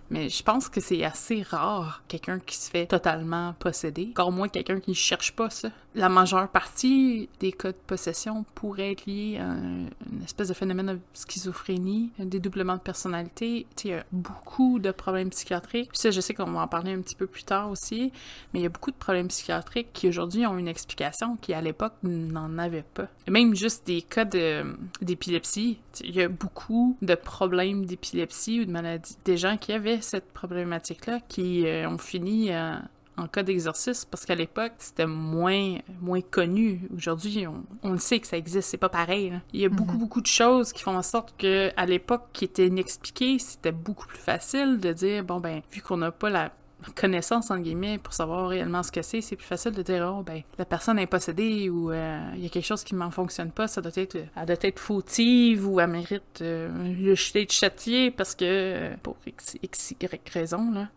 Mais 0.09 0.29
je 0.29 0.43
pense 0.43 0.69
que 0.69 0.79
c'est 0.79 1.03
assez 1.03 1.41
rare 1.41 2.03
quelqu'un 2.07 2.39
qui 2.39 2.55
se 2.55 2.69
fait 2.69 2.85
totalement 2.85 3.53
posséder. 3.59 4.09
Encore 4.11 4.31
moins 4.31 4.47
quelqu'un 4.47 4.79
qui 4.79 4.91
ne 4.91 4.95
cherche 4.95 5.33
pas 5.33 5.49
ça. 5.49 5.69
La 5.95 6.09
majeure 6.09 6.47
partie 6.47 7.27
des 7.39 7.51
cas 7.51 7.71
de 7.71 7.77
possession 7.87 8.45
pourrait 8.55 8.91
être 8.91 9.05
liée 9.05 9.37
à 9.37 9.45
une 9.45 10.23
espèce 10.23 10.49
de 10.49 10.53
phénomène 10.53 10.93
de 10.93 10.99
schizophrénie, 11.13 12.11
un 12.19 12.25
dédoublement 12.25 12.75
de 12.75 12.81
personnalité. 12.81 13.65
il 13.83 13.89
y 13.89 13.93
a 13.93 14.05
beaucoup 14.11 14.79
de 14.79 14.91
problèmes 14.91 15.29
psychiatriques. 15.31 15.89
Ça, 15.93 16.11
je 16.11 16.21
sais 16.21 16.33
qu'on 16.33 16.51
va 16.51 16.61
en 16.61 16.67
parler 16.67 16.93
un 16.93 17.01
petit 17.01 17.15
peu 17.15 17.27
plus 17.27 17.43
tard 17.43 17.69
aussi, 17.69 18.11
mais 18.53 18.59
il 18.59 18.63
y 18.63 18.67
a 18.67 18.69
beaucoup 18.69 18.91
de 18.91 18.95
problèmes 18.95 19.27
psychiatriques 19.27 19.91
qui 19.93 20.07
aujourd'hui 20.07 20.45
ont 20.45 20.57
une 20.57 20.67
explication 20.67 21.37
qui 21.37 21.53
à 21.53 21.61
l'époque 21.61 21.93
n'en 22.03 22.57
avaient 22.57 22.85
pas. 22.93 23.07
Même 23.27 23.55
juste 23.55 23.87
des 23.87 24.01
cas 24.01 24.25
d'épilepsie. 24.25 25.79
Il 26.01 26.15
y 26.15 26.21
a 26.21 26.29
beaucoup 26.29 26.95
de 27.01 27.15
problèmes 27.15 27.85
d'épilepsie 27.85 28.61
ou 28.61 28.65
de 28.65 28.71
maladies. 28.71 29.17
Des 29.25 29.37
gens 29.37 29.57
qui 29.57 29.73
avaient 29.73 29.96
cette 30.01 30.31
problématique-là 30.31 31.19
qui 31.27 31.65
euh, 31.67 31.89
ont 31.89 31.97
fini 31.97 32.53
euh, 32.53 32.75
en 33.17 33.27
cas 33.27 33.43
d'exorcisme 33.43 34.07
parce 34.11 34.25
qu'à 34.25 34.35
l'époque, 34.35 34.73
c'était 34.77 35.07
moins, 35.07 35.77
moins 36.01 36.21
connu. 36.21 36.87
Aujourd'hui, 36.95 37.45
on, 37.83 37.91
le 37.91 37.97
sait 37.97 38.19
que 38.19 38.27
ça 38.27 38.37
existe, 38.37 38.69
c'est 38.69 38.77
pas 38.77 38.89
pareil. 38.89 39.33
Il 39.53 39.61
y 39.61 39.65
a 39.65 39.69
beaucoup, 39.69 39.93
mhm. 39.93 39.99
beaucoup 39.99 40.21
de 40.21 40.27
choses 40.27 40.71
qui 40.71 40.83
font 40.83 40.95
en 40.95 41.01
sorte 41.01 41.35
que 41.37 41.71
à 41.75 41.85
l'époque, 41.85 42.27
qui 42.33 42.45
étaient 42.45 42.67
inexpliquées, 42.67 43.39
c'était 43.39 43.71
beaucoup 43.71 44.07
plus 44.07 44.19
facile 44.19 44.79
de 44.79 44.93
dire, 44.93 45.23
bon 45.23 45.39
ben, 45.39 45.61
vu 45.71 45.81
qu'on 45.81 45.97
n'a 45.97 46.11
pas 46.11 46.29
la 46.29 46.51
connaissance, 46.93 47.51
en 47.51 47.59
guillemets, 47.59 47.97
pour 47.97 48.13
savoir 48.13 48.49
réellement 48.49 48.83
ce 48.83 48.91
que 48.91 49.01
c'est, 49.01 49.21
c'est 49.21 49.35
plus 49.35 49.45
facile 49.45 49.71
de 49.71 49.81
dire, 49.81 50.13
oh, 50.15 50.23
ben, 50.23 50.41
la 50.57 50.65
personne 50.65 50.99
est 50.99 51.07
possédée 51.07 51.69
ou 51.69 51.91
euh, 51.91 52.19
il 52.35 52.43
y 52.43 52.45
a 52.45 52.49
quelque 52.49 52.65
chose 52.65 52.83
qui 52.83 52.95
m'en 52.95 53.11
fonctionne 53.11 53.51
pas, 53.51 53.67
ça 53.67 53.81
doit 53.81 53.91
être, 53.95 54.17
elle 54.35 54.45
doit 54.45 54.55
être 54.61 54.79
fautive 54.79 55.67
ou 55.67 55.79
elle 55.79 55.89
mérite 55.89 56.41
euh, 56.41 56.69
le 56.99 57.15
de 57.45 57.51
châtier 57.51 58.11
parce 58.11 58.35
que, 58.35 58.95
pour 59.03 59.17
x, 59.25 59.57
x, 59.61 59.93
raison, 60.33 60.71
là. 60.71 60.87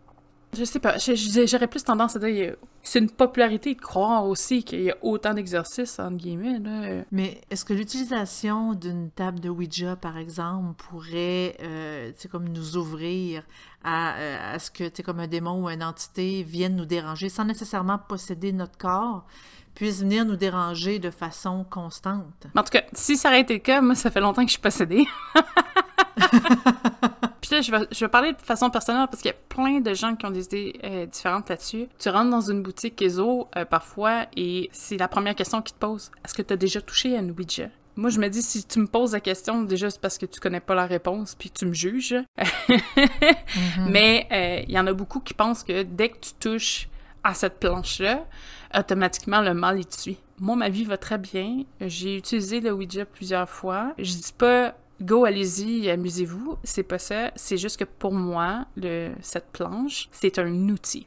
Je 0.57 0.65
sais 0.65 0.81
pas, 0.81 0.97
j'aurais 0.99 1.69
plus 1.69 1.85
tendance 1.85 2.17
à 2.17 2.19
dire 2.19 2.57
c'est 2.83 2.99
une 2.99 3.11
popularité 3.11 3.75
de 3.75 3.81
croire 3.81 4.27
aussi 4.27 4.65
qu'il 4.65 4.81
y 4.81 4.91
a 4.91 4.97
autant 5.03 5.35
d'exercices, 5.35 5.99
entre 5.99 6.17
guillemets. 6.17 6.59
Là. 6.59 7.05
Mais 7.13 7.41
est-ce 7.51 7.65
que 7.65 7.73
l'utilisation 7.73 8.75
d'une 8.75 9.11
table 9.11 9.39
de 9.39 9.49
Ouija, 9.49 9.97
par 9.97 10.19
exemple, 10.19 10.75
pourrait 10.89 11.57
euh, 11.63 12.11
comme 12.33 12.49
nous 12.49 12.77
ouvrir 12.77 13.45
à, 13.85 14.17
euh, 14.17 14.55
à 14.55 14.59
ce 14.59 14.71
que 14.71 15.03
comme 15.03 15.21
un 15.21 15.29
démon 15.29 15.65
ou 15.65 15.69
une 15.69 15.85
entité 15.85 16.43
vienne 16.43 16.75
nous 16.75 16.87
déranger 16.87 17.29
sans 17.29 17.45
nécessairement 17.45 17.99
posséder 17.99 18.53
notre 18.53 18.79
corps? 18.79 19.27
puisse 19.75 20.01
venir 20.01 20.25
nous 20.25 20.37
déranger 20.37 20.99
de 20.99 21.11
façon 21.11 21.65
constante? 21.65 22.47
En 22.57 22.63
tout 22.63 22.71
cas, 22.71 22.83
si 22.93 23.17
ça 23.17 23.29
aurait 23.29 23.41
été 23.41 23.55
le 23.55 23.61
cas, 23.61 23.81
moi, 23.81 23.95
ça 23.95 24.11
fait 24.11 24.21
longtemps 24.21 24.43
que 24.43 24.49
je 24.49 24.55
suis 24.55 24.61
possédée. 24.61 25.07
là, 27.61 27.63
je 27.63 27.71
vais, 27.71 27.89
je 27.91 28.01
vais 28.05 28.09
parler 28.09 28.33
de 28.33 28.41
façon 28.41 28.71
personnelle 28.71 29.07
parce 29.11 29.23
qu'il 29.23 29.31
y 29.31 29.35
a 29.35 29.39
plein 29.49 29.81
de 29.81 29.95
gens 29.95 30.17
qui 30.17 30.27
ont 30.27 30.31
des 30.31 30.45
idées 30.45 30.81
euh, 30.85 31.07
différentes 31.07 31.49
là-dessus. 31.49 31.89
Tu 31.99 32.09
rentres 32.09 32.31
dans 32.31 32.41
une 32.41 32.63
boutique 32.63 33.01
ESO 33.03 33.49
euh, 33.57 33.65
parfois 33.65 34.27
et 34.37 34.69
c'est 34.73 34.97
la 34.97 35.09
première 35.09 35.35
question 35.35 35.63
qu'ils 35.63 35.75
te 35.75 35.81
posent. 35.81 36.11
Est-ce 36.25 36.35
que 36.35 36.43
tu 36.43 36.53
as 36.55 36.57
déjà 36.57 36.81
touché 36.81 37.17
à 37.17 37.21
un 37.21 37.29
Ouija? 37.29 37.69
Moi, 37.97 38.09
je 38.09 38.19
me 38.21 38.29
dis, 38.29 38.41
si 38.41 38.65
tu 38.65 38.79
me 38.79 38.87
poses 38.87 39.13
la 39.13 39.21
question, 39.21 39.63
déjà, 39.63 39.91
c'est 39.91 40.01
parce 40.01 40.17
que 40.17 40.25
tu 40.25 40.41
connais 40.41 40.61
pas 40.61 40.75
la 40.75 40.87
réponse, 40.87 41.35
puis 41.35 41.51
tu 41.51 41.67
me 41.67 41.75
juges. 41.75 42.15
Mais 43.89 44.27
euh, 44.33 44.65
il 44.67 44.73
y 44.73 44.79
en 44.79 44.87
a 44.87 44.93
beaucoup 44.93 45.21
qui 45.21 45.35
pensent 45.35 45.65
que 45.65 45.83
dès 45.83 46.09
que 46.09 46.19
tu 46.19 46.33
touches 46.41 46.89
à 47.25 47.35
cette 47.35 47.59
planche-là, 47.59 48.25
automatiquement, 48.75 49.43
le 49.43 49.53
mal, 49.53 49.85
te 49.85 49.95
suit. 49.95 50.19
Moi, 50.39 50.57
ma 50.57 50.71
vie 50.71 50.85
va 50.85 50.97
très 50.97 51.19
bien. 51.19 51.65
J'ai 51.81 52.17
utilisé 52.17 52.61
le 52.61 52.73
Ouija 52.73 53.05
plusieurs 53.05 53.49
fois. 53.51 53.93
Je 53.99 54.15
dis 54.15 54.33
pas 54.39 54.75
go, 55.03 55.25
allez-y, 55.25 55.91
amusez-vous. 55.91 56.57
C'est 56.65 56.83
pas 56.83 56.99
ça. 56.99 57.31
C'est 57.37 57.57
juste 57.57 57.79
que 57.79 57.85
pour 57.85 58.13
moi, 58.13 58.67
cette 59.21 59.51
planche, 59.53 60.09
c'est 60.13 60.39
un 60.39 60.69
outil. 60.69 61.07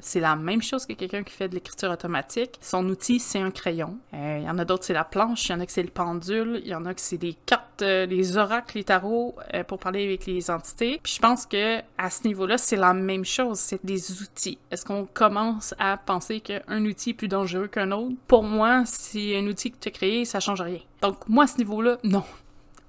C'est 0.00 0.20
la 0.20 0.36
même 0.36 0.60
chose 0.60 0.84
que 0.84 0.92
quelqu'un 0.92 1.22
qui 1.22 1.32
fait 1.32 1.48
de 1.48 1.54
l'écriture 1.54 1.90
automatique. 1.90 2.58
Son 2.60 2.86
outil, 2.90 3.18
c'est 3.18 3.38
un 3.38 3.50
crayon. 3.50 3.96
Euh, 4.12 4.38
Il 4.38 4.44
y 4.44 4.50
en 4.50 4.58
a 4.58 4.66
d'autres, 4.66 4.84
c'est 4.84 4.92
la 4.92 5.02
planche. 5.02 5.48
Il 5.48 5.52
y 5.52 5.54
en 5.54 5.60
a 5.60 5.66
que 5.66 5.72
c'est 5.72 5.82
le 5.82 5.88
pendule. 5.88 6.60
Il 6.62 6.68
y 6.68 6.74
en 6.74 6.84
a 6.84 6.92
que 6.92 7.00
c'est 7.00 7.16
des 7.16 7.32
cartes, 7.46 7.80
euh, 7.80 8.04
les 8.04 8.36
oracles, 8.36 8.76
les 8.76 8.84
tarots 8.84 9.34
euh, 9.54 9.64
pour 9.64 9.78
parler 9.78 10.04
avec 10.04 10.26
les 10.26 10.50
entités. 10.50 11.00
Puis 11.02 11.14
je 11.16 11.20
pense 11.20 11.46
que 11.46 11.78
à 11.96 12.10
ce 12.10 12.28
niveau-là, 12.28 12.58
c'est 12.58 12.76
la 12.76 12.92
même 12.92 13.24
chose. 13.24 13.58
C'est 13.58 13.82
des 13.82 14.20
outils. 14.20 14.58
Est-ce 14.70 14.84
qu'on 14.84 15.06
commence 15.06 15.74
à 15.78 15.96
penser 15.96 16.40
qu'un 16.40 16.84
outil 16.84 17.10
est 17.10 17.14
plus 17.14 17.28
dangereux 17.28 17.68
qu'un 17.68 17.90
autre? 17.90 18.14
Pour 18.26 18.42
moi, 18.42 18.82
si 18.84 19.34
un 19.34 19.46
outil 19.46 19.70
que 19.70 19.78
tu 19.80 19.88
as 19.88 19.92
créé, 19.92 20.24
ça 20.26 20.38
change 20.38 20.60
rien. 20.60 20.80
Donc 21.00 21.26
moi, 21.30 21.44
à 21.44 21.46
ce 21.46 21.56
niveau-là, 21.56 21.96
non. 22.04 22.24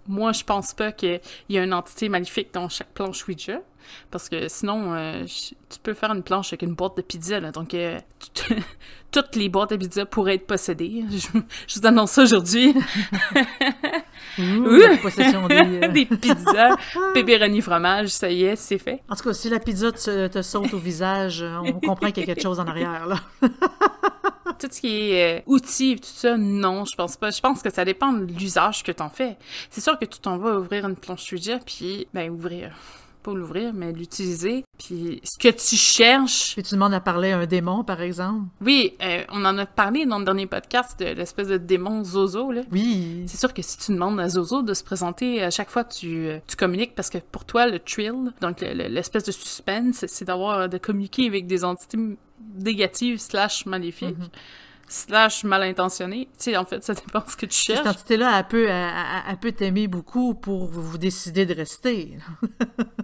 Moi, 0.08 0.34
je 0.34 0.44
pense 0.44 0.74
pas 0.74 0.92
qu'il 0.92 1.20
y 1.50 1.58
a 1.58 1.64
une 1.64 1.74
entité 1.74 2.10
maléfique 2.10 2.54
dans 2.54 2.70
chaque 2.70 2.94
planche 2.94 3.28
Ouija. 3.28 3.62
Parce 4.12 4.30
que 4.30 4.48
sinon, 4.48 4.94
euh, 4.94 5.26
tu 5.26 5.80
peux 5.82 5.94
faire 5.94 6.12
une 6.12 6.24
planche 6.24 6.50
avec 6.50 6.62
une 6.62 6.76
boîte 6.76 6.98
de 6.98 7.02
pizza. 7.02 7.40
Là, 7.40 7.52
donc, 7.52 7.74
euh, 7.74 8.00
toutes 9.12 9.36
les 9.36 9.50
boîtes 9.50 9.72
de 9.72 9.78
pizza 9.78 10.06
pourraient 10.06 10.36
être 10.36 10.48
possédées. 10.48 11.04
Je, 11.12 11.40
je 11.68 11.80
vous 11.80 11.88
annonce 11.88 12.12
ça 12.12 12.24
aujourd'hui. 12.24 12.74
Possession 15.02 15.48
des... 15.48 15.56
euh, 15.56 15.88
des 15.90 16.06
pizzas, 16.06 16.76
pepperoni 17.14 17.62
fromage, 17.62 18.10
ça 18.10 18.30
y 18.30 18.44
est, 18.44 18.56
c'est 18.56 18.78
fait. 18.78 19.02
En 19.10 19.16
tout 19.16 19.24
cas, 19.24 19.34
si 19.34 19.50
la 19.50 19.60
pizza 19.60 19.92
te, 19.92 20.28
te 20.28 20.42
saute 20.42 20.74
au 20.74 20.78
visage, 20.78 21.44
on 21.64 21.74
comprend 21.80 22.12
qu'il 22.12 22.22
y 22.22 22.24
a 22.24 22.34
quelque 22.34 22.44
chose 22.44 22.60
en 22.60 22.68
arrière, 22.68 23.08
là. 23.08 23.18
Tout 24.60 24.68
ce 24.72 24.80
qui 24.80 25.12
est 25.12 25.40
euh, 25.40 25.42
outils, 25.48 25.96
tout 25.98 26.08
ça, 26.08 26.38
non, 26.38 26.86
je 26.86 26.96
pense 26.96 27.18
pas. 27.18 27.32
Je 27.32 27.42
pense 27.42 27.62
que 27.62 27.74
ça 27.74 27.84
dépend 27.84 28.14
de 28.14 28.26
l'usage 28.26 28.84
que 28.84 28.92
t'en 28.92 29.10
fais. 29.10 29.38
C'est 29.70 29.82
sûr 29.82 29.98
que 30.00 30.06
tu 30.06 30.20
t'en 30.20 30.38
vas 30.38 30.58
ouvrir 30.58 30.88
une 30.88 30.96
planche 30.96 31.32
Ouija, 31.34 31.60
puis, 31.66 32.08
ben, 32.14 32.30
ouvrir 32.30 32.72
pas 33.26 33.34
l'ouvrir, 33.34 33.74
mais 33.74 33.92
l'utiliser. 33.92 34.64
Puis 34.78 35.20
ce 35.24 35.38
que 35.40 35.48
tu 35.50 35.76
cherches. 35.76 36.54
Puis 36.54 36.64
tu 36.64 36.76
demandes 36.76 36.94
à 36.94 37.00
parler 37.00 37.32
à 37.32 37.40
un 37.40 37.46
démon, 37.46 37.84
par 37.84 38.02
exemple. 38.02 38.44
Oui, 38.62 38.94
euh, 39.02 39.24
on 39.32 39.44
en 39.46 39.58
a 39.58 39.66
parlé 39.66 40.06
dans 40.06 40.20
le 40.20 40.26
dernier 40.26 40.46
podcast 40.46 41.00
de 41.00 41.06
l'espèce 41.06 41.48
de 41.48 41.58
démon 41.58 42.04
Zozo. 42.04 42.52
Là. 42.52 42.62
Oui. 42.72 43.24
C'est 43.28 43.38
sûr 43.38 43.54
que 43.54 43.62
si 43.62 43.78
tu 43.78 43.92
demandes 43.94 44.20
à 44.20 44.30
Zozo 44.30 44.62
de 44.62 44.74
se 44.74 44.84
présenter 44.84 45.42
à 45.42 45.50
chaque 45.50 45.70
fois 45.72 45.84
que 45.84 45.94
tu, 45.94 46.28
euh, 46.28 46.40
tu 46.48 46.56
communiques, 46.56 46.94
parce 46.96 47.10
que 47.10 47.18
pour 47.18 47.46
toi, 47.46 47.66
le 47.68 47.80
thrill, 47.80 48.32
donc 48.42 48.62
le- 48.62 48.74
le- 48.74 48.88
l'espèce 48.88 49.24
de 49.24 49.32
suspense, 49.32 50.06
c'est 50.08 50.26
d'avoir 50.26 50.70
de 50.70 50.78
communiquer 50.78 51.28
avec 51.28 51.48
des 51.48 51.64
entités 51.64 51.98
négatives 52.58 53.18
slash 53.20 53.66
maléfiques. 53.66 54.16
Slash 54.88 55.44
mal 55.44 55.64
intentionnées. 55.64 56.28
Tu 56.38 56.52
sais, 56.52 56.58
en 56.58 56.66
fait, 56.66 56.84
ça 56.84 56.94
dépend 56.94 57.24
ce 57.28 57.36
que 57.36 57.46
tu 57.46 57.56
Cette 57.60 57.78
cherches. 57.78 57.88
entité-là, 57.88 58.38
elle 58.40 58.48
peut, 58.48 58.68
elle, 58.70 59.38
peut 59.38 59.52
t'aimer 59.52 59.88
beaucoup 59.88 60.36
pour 60.36 60.68
vous 60.68 60.98
décider 60.98 61.46
de 61.46 61.56
rester. 61.56 62.18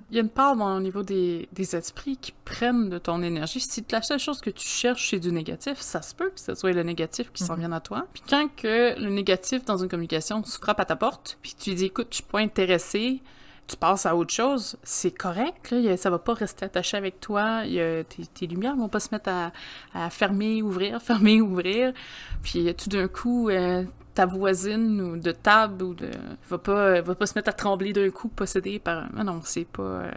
Il 0.10 0.16
y 0.16 0.20
a 0.20 0.22
une 0.22 0.30
part 0.30 0.56
dans, 0.56 0.78
au 0.78 0.80
niveau 0.80 1.02
des, 1.04 1.50
des 1.54 1.76
esprits 1.76 2.18
qui 2.18 2.34
prennent 2.46 2.90
de 2.90 2.98
ton 2.98 3.24
énergie. 3.24 3.60
Si 3.60 3.84
la 3.92 4.02
seule 4.02 4.20
chose 4.20 4.42
que 4.42 4.50
tu 4.50 4.68
cherches, 4.68 5.10
c'est 5.10 5.20
du 5.20 5.32
négatif, 5.32 5.80
ça 5.80 6.02
se 6.02 6.14
peut 6.14 6.30
que 6.30 6.40
ce 6.40 6.54
soit 6.54 6.72
le 6.72 6.84
négatif 6.84 7.32
qui 7.32 7.44
s'en 7.44 7.56
vienne 7.56 7.74
à 7.74 7.80
toi. 7.80 8.06
Puis 8.14 8.24
quand 8.30 8.48
que 8.56 9.00
le 9.00 9.10
négatif 9.10 9.66
dans 9.66 9.78
une 9.78 9.90
communication 9.90 10.44
se 10.44 10.58
frappe 10.60 10.80
à 10.80 10.86
ta 10.86 10.96
porte, 10.96 11.38
puis 11.42 11.56
tu 11.58 11.74
dis, 11.74 11.86
écoute, 11.86 12.08
je 12.12 12.16
suis 12.16 12.24
pas 12.24 12.40
intéressé, 12.40 13.22
tu 13.68 13.78
passes 13.78 14.06
à 14.06 14.16
autre 14.16 14.34
chose, 14.34 14.78
c'est 14.84 15.12
correct, 15.12 15.72
là, 15.72 15.96
ça 15.96 16.10
va 16.10 16.20
pas 16.20 16.34
rester 16.34 16.66
attaché 16.66 16.98
avec 16.98 17.20
toi, 17.22 17.64
tes, 17.64 18.26
tes 18.34 18.48
lumières 18.48 18.76
vont 18.76 18.90
pas 18.90 19.00
se 19.00 19.10
mettre 19.12 19.30
à, 19.94 20.10
fermer, 20.10 20.62
ouvrir, 20.62 21.02
fermer, 21.02 21.42
ouvrir, 21.42 21.94
puis 22.44 22.68
euh, 22.68 22.74
tout 22.74 22.90
d'un 22.90 23.08
coup, 23.08 23.50
euh, 23.50 23.84
ta 24.14 24.26
voisine 24.26 25.02
ou 25.02 25.18
de 25.18 25.32
table 25.32 25.84
ou 25.84 25.94
de 25.94 26.10
va 26.50 26.58
pas 26.58 27.02
va 27.02 27.16
pas 27.16 27.26
se 27.26 27.34
mettre 27.36 27.50
à 27.50 27.54
trembler 27.54 27.94
d'un 27.94 28.10
coup 28.10 28.28
possédée 28.28 28.80
par 28.80 29.08
ah 29.18 29.24
non 29.24 29.42
c'est 29.44 29.66
pas 29.66 29.84
euh, 29.84 30.12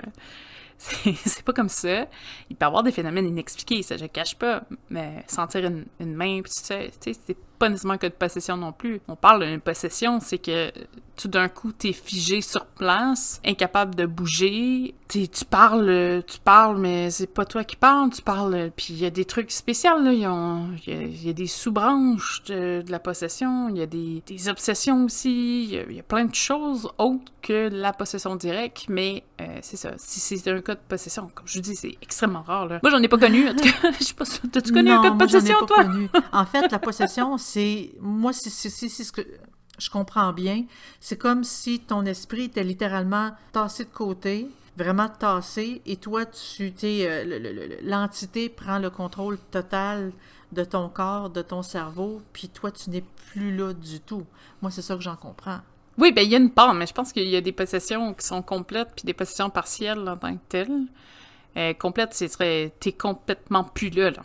c'est 1.25 1.43
pas 1.45 1.53
comme 1.53 1.69
ça. 1.69 2.07
Il 2.51 2.57
peut 2.57 2.65
y 2.65 2.67
avoir 2.67 2.83
des 2.83 2.91
phénomènes 2.91 3.27
inexpliqués 3.27 3.83
ça 3.83 3.97
je 3.97 4.07
cache 4.07 4.35
pas. 4.37 4.63
Mais 4.91 5.25
sentir 5.29 5.65
une, 5.65 5.87
une 6.01 6.15
main 6.15 6.43
puis 6.43 6.53
tu 6.53 6.65
sais 6.65 6.91
tu 7.01 7.15
sais, 7.15 7.21
c'est 7.27 7.37
pas 7.59 7.69
nécessairement 7.69 7.99
que 7.99 8.09
de 8.09 8.13
possession 8.13 8.57
non 8.57 8.73
plus. 8.73 9.01
On 9.07 9.17
parle 9.17 9.47
d'une 9.47 9.61
possession 9.61 10.19
c'est 10.21 10.39
que 10.39 10.73
tout 11.16 11.28
d'un 11.28 11.49
coup 11.49 11.73
t'es 11.73 11.92
figé 11.92 12.40
sur 12.40 12.66
place 12.66 13.40
incapable 13.44 13.94
de 13.94 14.06
bouger. 14.06 14.94
T'es- 15.09 15.26
tu 15.28 15.44
parles 15.44 16.23
tu 16.26 16.38
parles 16.40 16.78
mais 16.78 17.11
c'est 17.11 17.26
pas 17.26 17.44
toi 17.44 17.62
qui 17.62 17.76
parles 17.76 18.11
tu 18.11 18.23
parles 18.23 18.71
puis 18.75 18.87
il 18.90 18.99
y 18.99 19.06
a 19.06 19.11
des 19.11 19.25
trucs 19.25 19.50
spéciaux 19.52 19.99
là. 20.00 20.12
Il 20.12 20.18
y, 20.18 20.25
a- 20.25 21.06
y 21.26 21.28
a- 21.30 21.33
des 21.33 21.47
sous-branches 21.47 22.42
de, 22.47 22.83
de 22.83 22.90
la 22.90 22.99
possession 22.99 23.68
il 23.68 23.76
y 23.78 23.83
a 23.83 23.87
des, 23.87 24.23
des 24.26 24.49
obsessions 24.49 25.04
aussi 25.04 25.64
il 25.64 25.71
y, 25.75 25.78
a, 25.78 25.83
il 25.88 25.97
y 25.97 26.00
a 26.00 26.02
plein 26.02 26.25
de 26.25 26.35
choses 26.35 26.88
autres 26.99 27.33
que 27.42 27.68
la 27.73 27.92
possession 27.92 28.35
directe 28.37 28.87
mais 28.88 29.23
euh, 29.40 29.59
c'est 29.62 29.76
ça. 29.76 29.92
Si 29.99 30.21
c'est 30.21 30.50
un 30.50 30.61
cas 30.62 30.75
de 30.75 30.80
possession 30.88 31.28
comme 31.35 31.47
je 31.47 31.54
vous 31.56 31.61
dis 31.62 31.76
c'est 31.76 31.97
extrêmement 32.02 32.42
rare 32.42 32.66
là. 32.66 32.80
Moi 32.83 32.90
j'en 32.90 33.02
ai 33.02 33.09
pas 33.09 33.18
connu 33.18 33.49
en 33.49 33.54
tout 33.54 33.64
cas. 33.64 33.90
Je 34.00 34.04
sais 34.04 34.14
pas 34.14 34.25
t'as-tu 34.50 34.73
connu 34.73 34.90
un 34.90 34.97
non, 34.97 35.02
cas 35.02 35.11
de 35.11 35.16
moi, 35.16 35.26
j'en 35.26 35.38
ai 35.38 35.40
possession 35.42 35.59
pas 35.61 35.66
toi? 35.66 35.85
connu. 35.85 36.09
En 36.33 36.47
fait, 36.47 36.73
la 36.73 36.78
possession, 36.78 37.37
c'est... 37.38 37.92
Moi, 38.00 38.33
c'est 38.33 38.50
c'est- 38.50 38.71
c'est- 38.71 38.88
c'est 38.88 39.04
ce 39.04 39.12
que 39.12 39.21
je 39.78 39.90
comprends 39.90 40.33
bien. 40.33 40.64
C'est 41.00 41.19
comme 41.19 41.45
si 41.45 41.81
ton 41.81 42.04
esprit 42.07 42.45
était 42.45 42.64
littéralement 42.64 43.33
tassé 43.52 43.85
de 43.85 43.90
côté, 43.90 44.49
vraiment 44.76 45.09
tassé, 45.09 45.83
et 45.87 45.97
toi, 45.97 46.25
tu 46.26 46.73
t'es... 46.73 47.07
euh, 47.09 47.25
le- 47.25 47.38
le- 47.38 47.52
le- 47.52 47.78
L'entité 47.83 48.49
prend 48.49 48.78
le 48.78 48.90
contrôle 48.90 49.38
total 49.50 50.12
de 50.52 50.64
ton 50.64 50.88
corps, 50.88 51.31
de 51.31 51.43
ton 51.43 51.62
cerveau, 51.62 52.23
puis 52.33 52.49
toi, 52.49 52.71
tu 52.71 52.90
n'es 52.90 53.04
plus 53.33 53.57
là 53.57 53.73
du 53.73 54.00
tout. 54.00 54.25
Moi, 54.62 54.71
c'est 54.71 54.83
ça 54.83 54.95
que 54.95 55.00
j'en 55.02 55.16
comprends. 55.16 55.59
Oui, 55.99 56.11
ben 56.12 56.23
il 56.23 56.31
y 56.31 56.35
a 56.35 56.38
une 56.38 56.50
part, 56.50 56.75
mais 56.75 56.87
je 56.87 56.93
pense 56.93 57.12
qu'il 57.12 57.28
y 57.28 57.37
a 57.37 57.40
des 57.40 57.52
possessions 57.52 58.14
qui 58.14 58.26
sont 58.26 58.43
complètes 58.43 58.90
puis 58.97 59.04
des 59.04 59.14
possessions 59.14 59.49
partielles 59.50 60.09
en 60.09 60.16
tant 60.16 60.35
que 60.35 60.43
telles. 60.49 60.87
Euh, 61.56 61.73
complète, 61.73 62.14
ce 62.14 62.26
serait 62.26 62.73
t'es 62.80 62.92
complètement 62.92 63.62
plus 63.62 63.90
là. 64.11 64.23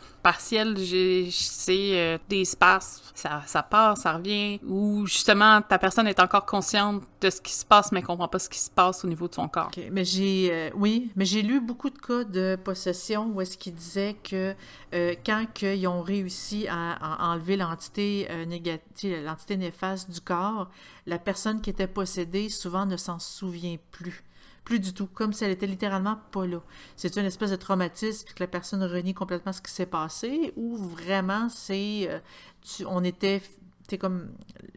j'ai- 0.78 1.30
c'est 1.32 1.92
euh, 2.00 2.18
des 2.28 2.42
espaces, 2.42 3.04
ça, 3.14 3.44
ça 3.46 3.62
part, 3.62 3.98
ça 3.98 4.14
revient, 4.14 4.60
ou 4.68 5.06
justement 5.06 5.62
ta 5.62 5.78
personne 5.78 6.08
est 6.08 6.20
encore 6.20 6.46
consciente 6.46 7.04
de 7.22 7.30
ce 7.30 7.40
qui 7.40 7.54
se 7.54 7.64
passe, 7.66 7.92
mais 7.92 8.02
comprend 8.02 8.28
pas 8.28 8.40
ce 8.40 8.50
qui 8.50 8.58
se 8.60 8.70
passe 8.72 9.06
au 9.06 9.08
niveau 9.08 9.28
de 9.28 9.36
son 9.36 9.48
corps. 9.48 9.70
Mais 9.92 10.04
j'ai 10.04 10.50
euh, 10.52 10.70
oui, 10.76 11.12
mais 11.16 11.26
j'ai 11.26 11.42
lu 11.44 11.62
beaucoup 11.62 11.90
de 11.92 12.00
cas 12.00 12.24
de 12.24 12.58
possession 12.64 13.28
où 13.34 13.42
est-ce 13.42 13.58
qu'ils 13.58 13.76
disaient 13.76 14.16
que 14.24 14.56
euh, 14.96 15.14
quand 15.26 15.46
que 15.54 15.76
ils 15.76 15.88
ont 15.88 16.02
réussi 16.02 16.68
à, 16.68 16.94
à 16.94 17.32
enlever 17.32 17.58
l'entité 17.58 18.28
négative, 18.48 19.24
l'entité 19.24 19.56
néfaste 19.56 20.10
du 20.10 20.20
corps, 20.20 20.70
la 21.06 21.20
personne 21.20 21.62
qui 21.62 21.70
était 21.70 21.88
possédée 21.88 22.50
souvent 22.50 22.86
ne 22.86 22.98
s'en 22.98 23.20
souvient 23.20 23.78
plus. 23.92 24.24
Plus 24.70 24.80
du 24.80 24.94
tout, 24.94 25.08
comme 25.08 25.34
si 25.34 25.44
elle 25.44 25.50
était 25.52 25.66
littéralement 25.66 26.20
pas 26.32 26.46
là. 26.46 26.62
C'est 26.96 27.18
une 27.18 27.26
espèce 27.26 27.50
de 27.50 27.56
traumatisme 27.56 28.28
que 28.28 28.36
la 28.40 28.46
personne 28.48 28.84
renie 28.84 29.16
complètement 29.16 29.52
ce 29.52 29.62
qui 29.62 29.72
s'est 29.72 29.88
passé 29.88 30.54
ou 30.56 30.78
vraiment 30.78 31.50
c'est 31.50 32.08
euh, 32.08 32.20
tu- 32.62 32.86
on 32.86 33.04
était 33.04 33.42
c'est 33.90 33.98
comme 33.98 34.30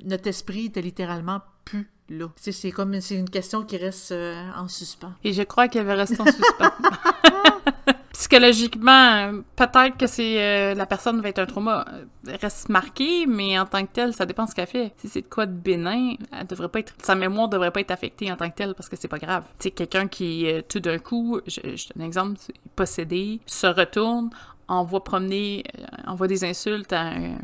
notre 0.02 0.26
esprit 0.28 0.64
était 0.66 0.80
littéralement 0.80 1.42
plus 1.66 1.90
là. 2.08 2.28
C'est 2.36 2.52
c'est 2.52 2.70
comme 2.72 2.98
c'est 3.02 3.16
une 3.16 3.28
question 3.28 3.64
qui 3.64 3.76
reste 3.76 4.12
euh, 4.12 4.50
en 4.56 4.66
suspens. 4.66 5.12
Et 5.24 5.34
je 5.34 5.42
crois 5.42 5.68
qu'elle 5.68 5.84
va 5.84 5.94
rester 5.96 6.20
en 6.22 6.24
suspens. 6.24 6.72
Psychologiquement, 8.12 9.32
peut-être 9.56 9.96
que 9.96 10.06
c'est 10.06 10.42
euh, 10.42 10.74
la 10.74 10.86
personne 10.86 11.20
va 11.20 11.28
être 11.28 11.38
un 11.38 11.46
trauma 11.46 11.84
euh, 11.92 12.36
reste 12.40 12.68
marquée, 12.68 13.26
mais 13.26 13.58
en 13.58 13.64
tant 13.66 13.84
que 13.84 13.92
tel, 13.92 14.12
ça 14.14 14.26
dépend 14.26 14.46
ce 14.46 14.54
qu'elle 14.54 14.66
fait. 14.66 14.92
Si 14.98 15.08
c'est 15.08 15.22
de 15.22 15.26
quoi 15.28 15.46
de 15.46 15.52
bénin, 15.52 16.14
elle 16.30 16.46
devrait 16.46 16.68
pas 16.68 16.80
être 16.80 16.94
sa 17.02 17.14
mémoire 17.14 17.48
devrait 17.48 17.70
pas 17.70 17.80
être 17.80 17.90
affectée 17.90 18.30
en 18.30 18.36
tant 18.36 18.50
que 18.50 18.54
telle 18.56 18.74
parce 18.74 18.88
que 18.88 18.96
c'est 18.96 19.08
pas 19.08 19.18
grave. 19.18 19.44
Sais 19.58 19.70
quelqu'un 19.70 20.08
qui 20.08 20.46
euh, 20.46 20.60
tout 20.68 20.80
d'un 20.80 20.98
coup, 20.98 21.40
je, 21.46 21.60
je 21.76 21.88
donne 21.94 22.02
un 22.02 22.06
exemple, 22.06 22.36
c'est 22.38 22.54
possédé, 22.76 23.40
se 23.46 23.66
retourne, 23.66 24.30
envoie 24.68 25.02
promener, 25.04 25.64
envoie 26.06 26.26
des 26.28 26.44
insultes 26.44 26.92
à 26.92 27.00
un- 27.02 27.38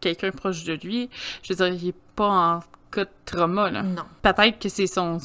quelqu'un 0.00 0.30
proche 0.32 0.64
de 0.64 0.74
lui, 0.74 1.08
je 1.42 1.52
veux 1.52 1.56
dire, 1.70 1.74
il 1.82 1.88
est 1.88 1.94
pas 2.16 2.28
en 2.56 2.60
cas 2.90 3.04
de 3.04 3.10
trauma 3.24 3.70
là 3.70 3.82
Non. 3.82 4.02
peut-être 4.22 4.58
que 4.58 4.68
c'est 4.68 4.86
son 4.86 5.18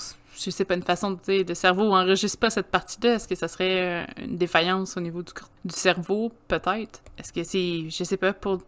je 0.43 0.49
sais 0.49 0.65
pas 0.65 0.75
une 0.75 0.83
façon 0.83 1.11
de 1.11 1.43
de 1.43 1.53
cerveau 1.53 1.93
enregistre 1.93 2.39
pas 2.39 2.49
cette 2.49 2.67
partie-là 2.71 3.15
est-ce 3.15 3.27
que 3.27 3.35
ça 3.35 3.47
serait 3.47 4.03
euh, 4.03 4.23
une 4.23 4.37
défaillance 4.37 4.95
au 4.97 5.01
niveau 5.01 5.21
du, 5.21 5.31
du 5.65 5.75
cerveau? 5.75 6.31
Peut-être 6.47 7.01
est-ce 7.17 7.33
que 7.33 7.43
c'est 7.43 7.89
je 7.89 8.03
sais 8.03 8.17
pas 8.17 8.33
pour 8.33 8.59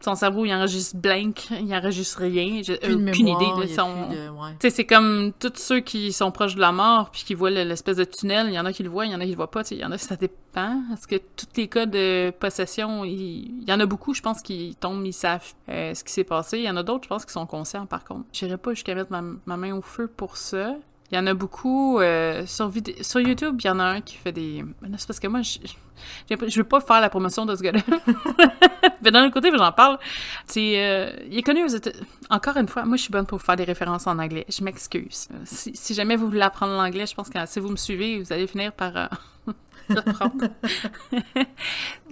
Son 0.00 0.14
cerveau, 0.14 0.44
il 0.44 0.52
enregistre 0.52 0.94
blank, 0.98 1.48
il 1.50 1.74
enregistre 1.74 2.20
rien. 2.20 2.60
J'ai 2.62 2.76
de 2.76 2.94
aucune 3.08 3.28
idée 3.28 3.46
de 3.62 3.66
son... 3.66 4.10
de- 4.10 4.28
ouais. 4.28 4.70
C'est 4.70 4.84
comme 4.84 5.32
tous 5.40 5.54
ceux 5.56 5.80
qui 5.80 6.12
sont 6.12 6.30
proches 6.30 6.54
de 6.54 6.60
la 6.60 6.70
mort 6.70 7.10
puis 7.10 7.24
qui 7.24 7.32
voient 7.32 7.50
le- 7.50 7.64
l'espèce 7.64 7.96
de 7.96 8.04
tunnel. 8.04 8.48
Il 8.48 8.52
y 8.52 8.58
en 8.60 8.66
a 8.66 8.74
qui 8.74 8.82
le 8.82 8.90
voient, 8.90 9.06
il 9.06 9.12
y 9.12 9.14
en 9.14 9.20
a 9.20 9.24
qui 9.24 9.30
le 9.30 9.36
voient 9.36 9.50
pas. 9.50 9.62
Il 9.70 9.78
y 9.78 9.84
en 9.86 9.90
a, 9.92 9.96
ça 9.96 10.16
dépend. 10.16 10.82
Est-ce 10.92 11.06
que 11.08 11.16
tous 11.16 11.46
les 11.56 11.66
cas 11.68 11.86
de 11.86 12.30
possession, 12.38 13.04
il, 13.06 13.62
il 13.62 13.64
y 13.66 13.72
en 13.72 13.80
a 13.80 13.86
beaucoup, 13.86 14.12
je 14.12 14.20
pense, 14.20 14.42
qui 14.42 14.76
tombent, 14.78 15.04
ils 15.06 15.14
savent 15.14 15.54
euh, 15.70 15.94
ce 15.94 16.04
qui 16.04 16.12
s'est 16.12 16.24
passé. 16.24 16.58
Il 16.58 16.64
y 16.64 16.70
en 16.70 16.76
a 16.76 16.82
d'autres, 16.82 17.04
je 17.04 17.08
pense, 17.08 17.24
qui 17.24 17.32
sont 17.32 17.46
conscients, 17.46 17.86
par 17.86 18.04
contre. 18.04 18.26
J'irai 18.34 18.58
pas 18.58 18.74
jusqu'à 18.74 18.94
mettre 18.94 19.10
ma, 19.10 19.22
ma 19.46 19.56
main 19.56 19.74
au 19.74 19.80
feu 19.82 20.08
pour 20.14 20.36
ça. 20.36 20.76
Il 21.10 21.14
y 21.14 21.18
en 21.18 21.26
a 21.26 21.34
beaucoup 21.34 22.00
euh, 22.00 22.44
sur, 22.46 22.72
sur 23.00 23.20
YouTube. 23.20 23.60
Il 23.62 23.66
y 23.66 23.70
en 23.70 23.78
a 23.78 23.84
un 23.84 24.00
qui 24.00 24.16
fait 24.16 24.32
des. 24.32 24.64
Non, 24.82 24.96
C'est 24.98 25.06
parce 25.06 25.20
que 25.20 25.28
moi, 25.28 25.42
je, 25.42 25.58
je 26.28 26.56
veux 26.56 26.64
pas 26.64 26.80
faire 26.80 27.00
la 27.00 27.08
promotion 27.08 27.46
de 27.46 27.54
ce 27.54 27.62
gars-là. 27.62 27.80
Mais 29.02 29.10
d'un 29.12 29.24
autre 29.24 29.34
côté, 29.34 29.50
j'en 29.56 29.70
parle. 29.72 29.98
C'est, 30.46 30.84
euh, 30.84 31.12
il 31.30 31.38
est 31.38 31.42
connu 31.42 31.62
aux 31.64 31.68
États. 31.68 31.90
Encore 32.28 32.56
une 32.56 32.66
fois, 32.66 32.84
moi, 32.84 32.96
je 32.96 33.02
suis 33.02 33.12
bonne 33.12 33.26
pour 33.26 33.40
faire 33.40 33.56
des 33.56 33.64
références 33.64 34.06
en 34.06 34.18
anglais. 34.18 34.46
Je 34.48 34.64
m'excuse. 34.64 35.28
Si, 35.44 35.76
si 35.76 35.94
jamais 35.94 36.16
vous 36.16 36.26
voulez 36.26 36.42
apprendre 36.42 36.72
l'anglais, 36.72 37.06
je 37.06 37.14
pense 37.14 37.28
que 37.28 37.38
si 37.46 37.60
vous 37.60 37.68
me 37.68 37.76
suivez, 37.76 38.18
vous 38.18 38.32
allez 38.32 38.48
finir 38.48 38.72
par 38.72 38.96
euh. 38.96 39.06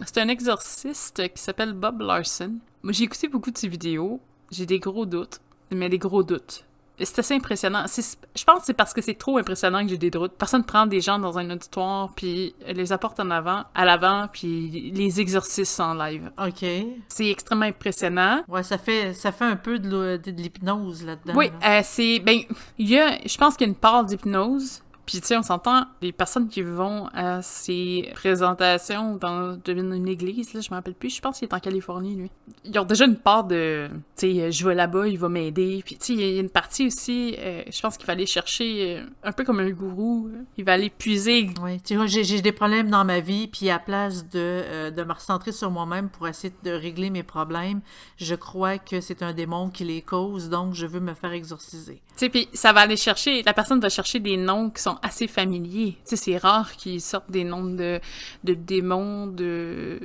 C'est 0.06 0.18
un 0.18 0.28
exorciste 0.28 1.28
qui 1.34 1.42
s'appelle 1.42 1.72
Bob 1.72 2.00
Larson. 2.00 2.54
Moi, 2.84 2.92
j'ai 2.92 3.04
écouté 3.04 3.26
beaucoup 3.26 3.50
de 3.50 3.58
ses 3.58 3.66
vidéos. 3.66 4.20
J'ai 4.52 4.66
des 4.66 4.78
gros 4.78 5.06
doutes, 5.06 5.40
mais 5.72 5.88
des 5.88 5.98
gros 5.98 6.22
doutes. 6.22 6.64
C'est 6.98 7.18
assez 7.18 7.34
impressionnant. 7.34 7.84
Je 7.86 8.44
pense 8.44 8.60
que 8.60 8.64
c'est 8.66 8.74
parce 8.74 8.92
que 8.92 9.02
c'est 9.02 9.14
trop 9.14 9.38
impressionnant 9.38 9.82
que 9.82 9.88
j'ai 9.88 9.98
des 9.98 10.10
doutes. 10.10 10.32
Personne 10.38 10.64
prend 10.64 10.86
des 10.86 11.00
gens 11.00 11.18
dans 11.18 11.38
un 11.38 11.50
auditoire, 11.50 12.10
puis 12.14 12.54
les 12.66 12.92
apporte 12.92 13.18
en 13.18 13.30
avant, 13.30 13.64
à 13.74 13.84
l'avant, 13.84 14.28
puis 14.32 14.92
les 14.94 15.20
exercices 15.20 15.80
en 15.80 15.94
live. 15.94 16.30
OK. 16.38 16.64
C'est 17.08 17.28
extrêmement 17.30 17.66
impressionnant. 17.66 18.42
Ouais, 18.48 18.62
ça 18.62 18.78
fait, 18.78 19.12
ça 19.12 19.32
fait 19.32 19.44
un 19.44 19.56
peu 19.56 19.78
de 19.80 20.20
l'hypnose 20.26 21.04
là-dedans. 21.04 21.34
Oui, 21.36 21.50
là. 21.60 21.78
euh, 21.78 21.82
c'est. 21.84 22.20
Ben, 22.20 22.38
il 22.78 22.88
y 22.88 22.98
a. 22.98 23.18
Je 23.26 23.36
pense 23.38 23.56
qu'il 23.56 23.66
y 23.66 23.70
a 23.70 23.72
une 23.72 23.78
part 23.78 24.04
d'hypnose. 24.04 24.80
Puis, 25.06 25.20
tu 25.20 25.28
sais, 25.28 25.36
on 25.36 25.42
s'entend, 25.42 25.84
les 26.00 26.12
personnes 26.12 26.48
qui 26.48 26.62
vont 26.62 27.08
à 27.14 27.42
ces 27.42 28.10
présentations 28.14 29.16
dans 29.16 29.58
une 29.66 30.08
église, 30.08 30.54
là, 30.54 30.60
je 30.60 30.70
me 30.70 30.76
rappelle 30.76 30.94
plus, 30.94 31.14
je 31.14 31.20
pense 31.20 31.38
qu'il 31.38 31.48
est 31.48 31.54
en 31.54 31.60
Californie, 31.60 32.14
lui. 32.14 32.30
Ils 32.64 32.78
ont 32.78 32.84
déjà 32.84 33.04
une 33.04 33.16
part 33.16 33.44
de, 33.44 33.88
tu 34.16 34.32
sais, 34.32 34.52
je 34.52 34.66
vais 34.66 34.74
là-bas, 34.74 35.06
il 35.08 35.18
va 35.18 35.28
m'aider. 35.28 35.82
Puis, 35.84 35.96
tu 35.96 36.06
sais, 36.06 36.12
il 36.14 36.34
y 36.34 36.38
a 36.38 36.40
une 36.40 36.50
partie 36.50 36.86
aussi, 36.86 37.36
euh, 37.38 37.62
je 37.70 37.80
pense 37.80 37.96
qu'il 37.96 38.06
va 38.06 38.14
aller 38.14 38.26
chercher, 38.26 38.98
euh, 38.98 39.06
un 39.22 39.32
peu 39.32 39.44
comme 39.44 39.60
un 39.60 39.70
gourou, 39.70 40.30
il 40.56 40.64
va 40.64 40.72
aller 40.72 40.90
puiser. 40.90 41.50
Oui, 41.62 41.80
tu 41.80 41.96
vois, 41.96 42.06
j'ai 42.06 42.24
j'ai 42.24 42.40
des 42.40 42.52
problèmes 42.52 42.90
dans 42.90 43.04
ma 43.04 43.20
vie, 43.20 43.46
puis 43.46 43.70
à 43.70 43.78
place 43.78 44.28
de, 44.28 44.30
euh, 44.34 44.90
de 44.90 45.04
me 45.04 45.12
recentrer 45.12 45.52
sur 45.52 45.70
moi-même 45.70 46.08
pour 46.08 46.26
essayer 46.26 46.52
de 46.62 46.70
régler 46.70 47.10
mes 47.10 47.22
problèmes, 47.22 47.80
je 48.16 48.34
crois 48.34 48.78
que 48.78 49.00
c'est 49.00 49.22
un 49.22 49.32
démon 49.32 49.68
qui 49.68 49.84
les 49.84 50.02
cause, 50.02 50.48
donc 50.48 50.74
je 50.74 50.86
veux 50.86 51.00
me 51.00 51.14
faire 51.14 51.32
exorciser. 51.32 52.02
Tu 52.08 52.12
sais, 52.16 52.28
puis 52.28 52.48
ça 52.52 52.72
va 52.72 52.80
aller 52.80 52.96
chercher, 52.96 53.42
la 53.42 53.52
personne 53.52 53.80
va 53.80 53.88
chercher 53.88 54.20
des 54.20 54.36
noms 54.36 54.70
qui 54.70 54.82
sont 54.82 54.93
assez 55.02 55.26
familiers. 55.26 55.92
Tu 56.04 56.10
sais, 56.10 56.16
c'est 56.16 56.36
rare 56.36 56.72
qu'ils 56.72 57.00
sortent 57.00 57.30
des 57.30 57.44
noms 57.44 57.64
de, 57.64 58.00
de 58.44 58.54
démons, 58.54 59.26
de... 59.26 59.98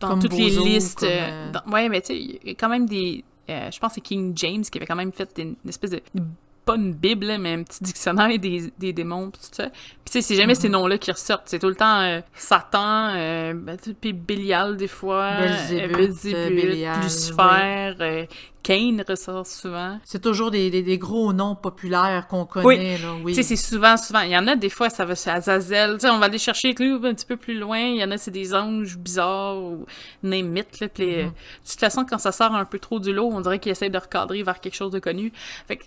dans 0.00 0.08
Comme 0.10 0.20
toutes 0.20 0.34
les 0.34 0.50
listes. 0.50 1.00
comme, 1.00 1.08
euh, 1.08 1.48
euh, 1.48 1.52
dans- 1.52 1.72
Ouais, 1.72 1.88
mais 1.88 2.00
tu 2.00 2.08
sais, 2.08 2.16
il 2.18 2.38
y 2.44 2.50
a 2.50 2.54
quand 2.54 2.68
même 2.68 2.86
des... 2.86 3.24
euh, 3.50 3.70
je 3.70 3.78
pense 3.78 3.90
que 3.90 3.94
c'est 3.96 4.00
King 4.02 4.32
James 4.36 4.62
qui 4.62 4.78
avait 4.78 4.86
quand 4.86 4.96
même 4.96 5.12
fait 5.12 5.30
une, 5.38 5.54
une 5.64 5.68
espèce 5.68 5.90
de... 5.92 6.00
Pas 6.68 6.76
une 6.76 6.92
Bible, 6.92 7.24
là, 7.24 7.38
mais 7.38 7.54
un 7.54 7.62
petit 7.62 7.82
dictionnaire 7.82 8.38
des, 8.38 8.70
des 8.78 8.92
démons, 8.92 9.30
pis 9.30 9.40
tout 9.40 9.46
ça. 9.52 9.70
Puis 9.70 9.80
tu 10.04 10.12
sais, 10.12 10.20
c'est 10.20 10.34
jamais 10.34 10.54
ces 10.54 10.68
noms-là 10.68 10.98
qui 10.98 11.10
ressortent. 11.10 11.44
C'est 11.46 11.58
tout 11.58 11.68
le 11.68 11.74
temps 11.74 12.02
euh, 12.02 12.20
Satan, 12.34 13.14
euh, 13.16 13.54
ben, 13.54 13.78
puis 13.98 14.12
Bélial 14.12 14.76
des 14.76 14.86
fois, 14.86 15.30
Belzébuth, 15.38 15.90
euh, 15.90 15.96
Belzébuth, 15.96 16.54
Bélial, 16.54 17.00
Lucifer, 17.02 17.94
euh, 18.00 18.26
Cain 18.62 18.98
ressort 19.08 19.46
souvent. 19.46 19.98
C'est 20.04 20.20
toujours 20.20 20.50
des, 20.50 20.68
des, 20.68 20.82
des 20.82 20.98
gros 20.98 21.32
noms 21.32 21.54
populaires 21.54 22.26
qu'on 22.28 22.42
Oui. 22.42 22.76
connaît, 22.76 22.98
là, 22.98 23.14
oui. 23.24 23.32
Tu 23.32 23.42
sais, 23.42 23.42
c'est 23.42 23.56
souvent, 23.56 23.96
souvent. 23.96 24.20
Il 24.20 24.30
y 24.30 24.36
en 24.36 24.46
a 24.46 24.56
des 24.56 24.68
fois, 24.68 24.90
ça 24.90 25.06
va 25.06 25.14
c'est 25.14 25.30
Azazel. 25.30 25.94
Tu 25.94 26.00
sais, 26.00 26.10
on 26.10 26.18
va 26.18 26.26
aller 26.26 26.36
chercher 26.36 26.74
lui 26.74 26.92
un 26.92 27.14
petit 27.14 27.24
peu 27.24 27.38
plus 27.38 27.58
loin. 27.58 27.78
Il 27.78 27.96
y 27.96 28.04
en 28.04 28.10
a, 28.10 28.18
c'est 28.18 28.30
des 28.30 28.54
anges 28.54 28.98
bizarres 28.98 29.56
ou 29.56 29.86
it, 30.22 30.80
là. 30.80 30.86
Mm-hmm. 30.88 30.98
de 30.98 31.30
toute 31.66 31.80
façon, 31.80 32.04
quand 32.04 32.18
ça 32.18 32.30
sort 32.30 32.54
un 32.54 32.66
peu 32.66 32.78
trop 32.78 33.00
du 33.00 33.14
lot, 33.14 33.30
on 33.32 33.40
dirait 33.40 33.58
qu'il 33.58 33.72
essaie 33.72 33.88
de 33.88 33.96
recadrer 33.98 34.42
vers 34.42 34.60
quelque 34.60 34.76
chose 34.76 34.92
de 34.92 34.98
connu. 34.98 35.32
Fait 35.66 35.76
que 35.76 35.84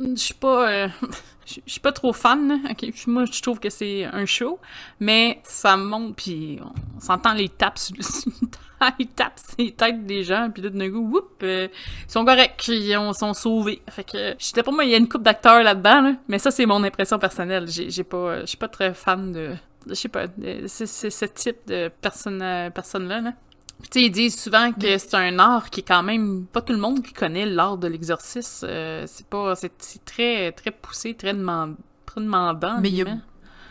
je 0.00 0.14
suis 0.16 0.34
pas. 0.34 0.70
euh, 0.70 0.88
suis 1.44 1.80
pas 1.80 1.92
trop 1.92 2.12
fan, 2.12 2.48
là. 2.48 2.56
Ok, 2.70 2.86
Moi, 3.06 3.24
je 3.30 3.40
trouve 3.42 3.60
que 3.60 3.70
c'est 3.70 4.04
un 4.04 4.26
show, 4.26 4.58
mais 5.00 5.40
ça 5.44 5.76
monte, 5.76 6.16
puis 6.16 6.58
on 6.96 7.00
s'entend 7.00 7.34
les 7.34 7.48
tapes 7.48 7.78
ils 8.98 9.06
tapent 9.08 9.40
les 9.58 9.72
têtes 9.72 10.04
des 10.06 10.24
gens, 10.24 10.50
puis 10.52 10.62
là, 10.62 10.70
d'un 10.70 10.90
coup, 10.90 11.08
whoop, 11.10 11.40
euh, 11.42 11.68
ils 12.06 12.10
sont 12.10 12.24
corrects, 12.24 12.68
ils 12.68 12.96
ont- 12.96 13.12
sont 13.12 13.32
sauvés. 13.34 13.80
Fait 13.88 14.04
que, 14.04 14.34
je 14.38 14.44
sais 14.44 14.62
pas 14.62 14.70
moi, 14.70 14.84
il 14.84 14.90
y 14.90 14.94
a 14.94 14.98
une 14.98 15.08
coupe 15.08 15.22
d'acteurs 15.22 15.62
là-dedans, 15.62 16.00
là, 16.02 16.12
mais 16.28 16.38
ça, 16.38 16.50
c'est 16.50 16.66
mon 16.66 16.82
impression 16.84 17.18
personnelle. 17.18 17.66
J'ai 17.68 18.04
pas, 18.04 18.40
je 18.40 18.46
suis 18.46 18.58
pas 18.58 18.68
très 18.68 18.92
fan 18.92 19.32
de, 19.32 19.54
je 19.86 19.94
sais 19.94 20.08
pas, 20.08 20.26
de, 20.26 20.66
c'est 20.66 20.86
ce 20.86 21.24
type 21.26 21.58
de 21.66 21.90
personne, 22.00 22.42
euh, 22.42 22.70
personne-là, 22.70 23.20
là. 23.20 23.32
Tu 23.82 24.00
sais, 24.00 24.06
ils 24.06 24.10
disent 24.10 24.40
souvent 24.40 24.72
que 24.72 24.98
c'est 24.98 25.14
un 25.14 25.38
art 25.38 25.68
qui 25.70 25.80
est 25.80 25.84
quand 25.84 26.02
même 26.02 26.46
pas 26.46 26.62
tout 26.62 26.72
le 26.72 26.78
monde 26.78 27.02
qui 27.02 27.12
connaît 27.12 27.46
l'art 27.46 27.76
de 27.76 27.86
l'exorcisme. 27.86 28.66
Euh, 28.68 29.04
c'est 29.06 29.26
pas, 29.26 29.54
c'est 29.56 29.70
très, 30.04 30.52
très 30.52 30.70
poussé, 30.70 31.14
très, 31.14 31.34
demand, 31.34 31.74
très 32.06 32.20
demandant. 32.20 32.80
Mais 32.80 32.88
il 32.88 32.94
y 32.96 33.02
a- 33.02 33.04
guillemets. 33.04 33.20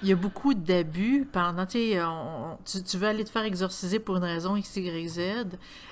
Il 0.04 0.10
y 0.10 0.12
a 0.12 0.18
beaucoup 0.18 0.54
d'abus 0.54 1.26
pendant, 1.32 1.66
tu 1.66 1.94
tu, 2.66 2.84
tu 2.84 2.98
veux 2.98 3.08
aller 3.08 3.24
te 3.24 3.30
faire 3.30 3.46
exorciser 3.46 4.00
pour 4.00 4.18
une 4.18 4.26
raison 4.26 4.58
X, 4.58 4.76
Y, 4.76 5.08
Z. 5.08 5.20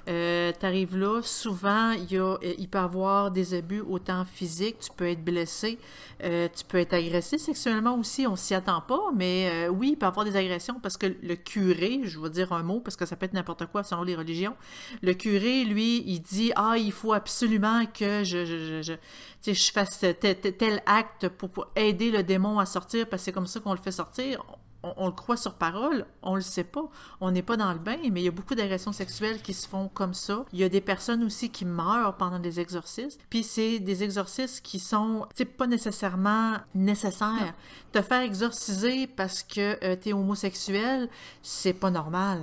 Euh, 0.10 0.52
T'arrives 0.60 0.98
là, 0.98 1.22
souvent, 1.24 1.92
il, 1.92 2.18
euh, 2.18 2.38
peut 2.38 2.78
y 2.78 2.82
avoir 2.82 3.32
des 3.32 3.54
abus 3.54 3.80
autant 3.80 4.26
physiques, 4.26 4.80
tu 4.80 4.90
peux 4.98 5.08
être 5.08 5.24
blessé, 5.24 5.78
euh, 6.24 6.50
tu 6.54 6.66
peux 6.66 6.80
être 6.80 6.94
agressé 6.94 7.38
sexuellement 7.38 7.98
aussi, 7.98 8.28
on 8.28 8.36
s'y 8.36 8.54
attend 8.54 8.82
pas, 8.82 9.12
mais 9.16 9.50
euh, 9.50 9.70
oui, 9.70 9.92
il 9.92 9.96
peut 9.96 10.08
y 10.08 10.10
avoir 10.10 10.26
des 10.26 10.36
agressions 10.36 10.80
parce 10.82 10.98
que 10.98 11.06
le 11.06 11.36
curé, 11.36 12.02
je 12.04 12.20
vais 12.20 12.30
dire 12.30 12.52
un 12.52 12.64
mot 12.64 12.82
parce 12.82 12.98
que 12.98 13.06
ça 13.06 13.16
peut 13.16 13.28
être 13.28 13.34
n'importe 13.34 13.68
quoi 13.68 13.84
selon 13.84 14.04
les 14.04 14.16
religions, 14.16 14.56
le 15.02 15.14
curé, 15.14 15.64
lui, 15.64 16.04
il 16.06 16.20
dit, 16.20 16.52
ah, 16.58 16.76
il 16.78 16.92
faut 16.92 17.14
absolument 17.14 17.86
que 17.86 18.26
je, 18.26 18.96
tu 19.42 19.56
fasse 19.56 20.04
tel 20.20 20.84
acte 20.86 21.30
pour, 21.30 21.50
pour 21.50 21.68
aider 21.78 22.12
le 22.12 22.24
démon 22.24 22.60
à 22.60 22.66
sortir 22.66 23.08
parce 23.08 23.22
que 23.22 23.26
c'est 23.26 23.32
comme 23.32 23.48
ça 23.48 23.60
qu'on 23.60 23.72
le 23.72 23.78
fait 23.78 23.92
sortir. 23.92 24.01
sortir, 24.02 24.40
On, 24.84 24.94
on 24.98 25.06
le 25.08 25.12
croit 25.12 25.38
sur 25.38 25.54
parole, 25.54 26.06
on 26.24 26.36
le 26.36 26.42
sait 26.42 26.64
pas. 26.64 26.90
On 27.20 27.32
n'est 27.32 27.44
pas 27.44 27.58
dans 27.58 27.72
le 27.72 27.80
bain, 27.80 27.98
mais 28.12 28.22
il 28.22 28.24
y 28.24 28.28
a 28.28 28.32
beaucoup 28.32 28.56
d'agressions 28.56 28.92
sexuelles 28.92 29.42
qui 29.42 29.54
se 29.54 29.68
font 29.68 29.90
comme 29.94 30.14
ça. 30.14 30.46
Il 30.54 30.60
y 30.60 30.64
a 30.64 30.70
des 30.70 30.82
personnes 30.82 31.24
aussi 31.24 31.50
qui 31.50 31.66
meurent 31.66 32.18
pendant 32.18 32.40
des 32.40 32.60
exorcismes. 32.60 33.20
Puis 33.30 33.44
c'est 33.44 33.80
des 33.80 34.04
exorcismes 34.04 34.62
qui 34.64 34.80
sont, 34.80 35.28
c'est 35.36 35.46
pas 35.46 35.68
nécessairement 35.68 36.58
nécessaires. 36.74 37.54
Te 37.92 38.02
faire 38.02 38.22
exorciser 38.22 39.06
parce 39.06 39.44
que 39.44 39.78
euh, 39.84 39.96
t'es 39.96 40.14
homosexuel, 40.14 41.10
c'est 41.42 41.74
pas 41.74 41.92
normal. 41.92 42.40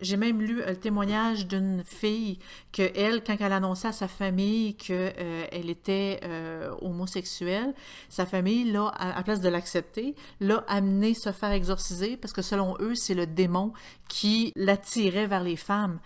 J'ai 0.00 0.16
même 0.16 0.40
lu 0.40 0.60
euh, 0.60 0.70
le 0.70 0.76
témoignage 0.76 1.46
d'une 1.46 1.82
fille 1.84 2.38
que 2.72 2.82
elle, 2.94 3.24
quand 3.24 3.36
elle 3.40 3.52
annonçait 3.52 3.88
à 3.88 3.92
sa 3.92 4.08
famille 4.08 4.76
que 4.76 4.92
euh, 4.92 5.46
elle 5.50 5.70
était 5.70 6.20
euh, 6.24 6.70
homosexuelle, 6.82 7.74
sa 8.08 8.26
famille, 8.26 8.70
là, 8.70 8.92
à, 8.96 9.18
à 9.18 9.22
place 9.22 9.40
de 9.40 9.48
l'accepter, 9.48 10.14
l'a 10.40 10.64
amené 10.68 11.14
se 11.14 11.32
faire 11.32 11.50
exorciser 11.50 11.79
parce 12.20 12.32
que 12.32 12.42
selon 12.42 12.76
eux, 12.80 12.94
c'est 12.94 13.14
le 13.14 13.26
démon 13.26 13.72
qui 14.08 14.52
l'attirait 14.56 15.26
vers 15.26 15.42
les 15.42 15.56
femmes. 15.56 15.98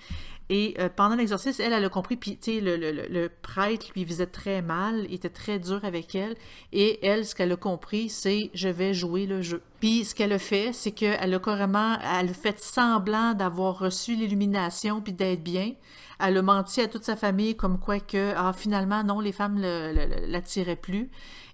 Et 0.51 0.75
euh, 0.79 0.91
pendant 0.95 1.17
l'exorcisme, 1.17 1.63
elle, 1.63 1.73
elle 1.73 1.85
a 1.87 1.89
compris, 1.89 2.17
puis 2.17 2.39
le, 2.47 2.77
le, 2.77 2.93
le- 3.09 3.31
prêtre 3.41 3.87
lui 3.97 4.05
visait 4.05 4.27
très 4.27 4.61
mal, 4.61 5.07
il 5.09 5.15
était 5.15 5.31
très 5.31 5.59
dur 5.59 5.83
avec 5.85 6.15
elle, 6.15 6.37
et 6.71 7.05
elle, 7.07 7.25
ce 7.25 7.35
qu'elle 7.35 7.53
a 7.53 7.57
compris, 7.57 8.11
c'est 8.11 8.51
je 8.53 8.69
vais 8.69 8.93
jouer 8.93 9.25
le 9.25 9.41
jeu. 9.41 9.63
Puis 9.81 10.05
ce 10.05 10.15
qu'elle 10.15 10.35
a 10.35 10.39
fait, 10.39 10.75
c'est 10.75 10.93
qu'elle 10.93 11.33
a 11.33 11.39
carrément, 11.39 11.97
elle 12.19 12.35
fait 12.35 12.61
semblant 12.61 13.33
d'avoir 13.33 13.79
reçu 13.79 14.17
l'illumination 14.17 15.01
puis 15.01 15.15
d'être 15.15 15.43
bien. 15.43 15.73
Elle 16.21 16.37
a 16.37 16.43
menti 16.43 16.83
à 16.83 16.89
toute 16.89 17.05
sa 17.05 17.17
famille 17.17 17.57
comme 17.57 17.79
quoi 17.79 17.99
que, 17.99 18.35
ah, 18.37 18.53
finalement, 18.53 19.03
non, 19.03 19.21
les 19.21 19.33
femmes 19.33 19.59
le- 19.59 20.27
l'attiraient 20.27 20.77
plus. 20.77 21.11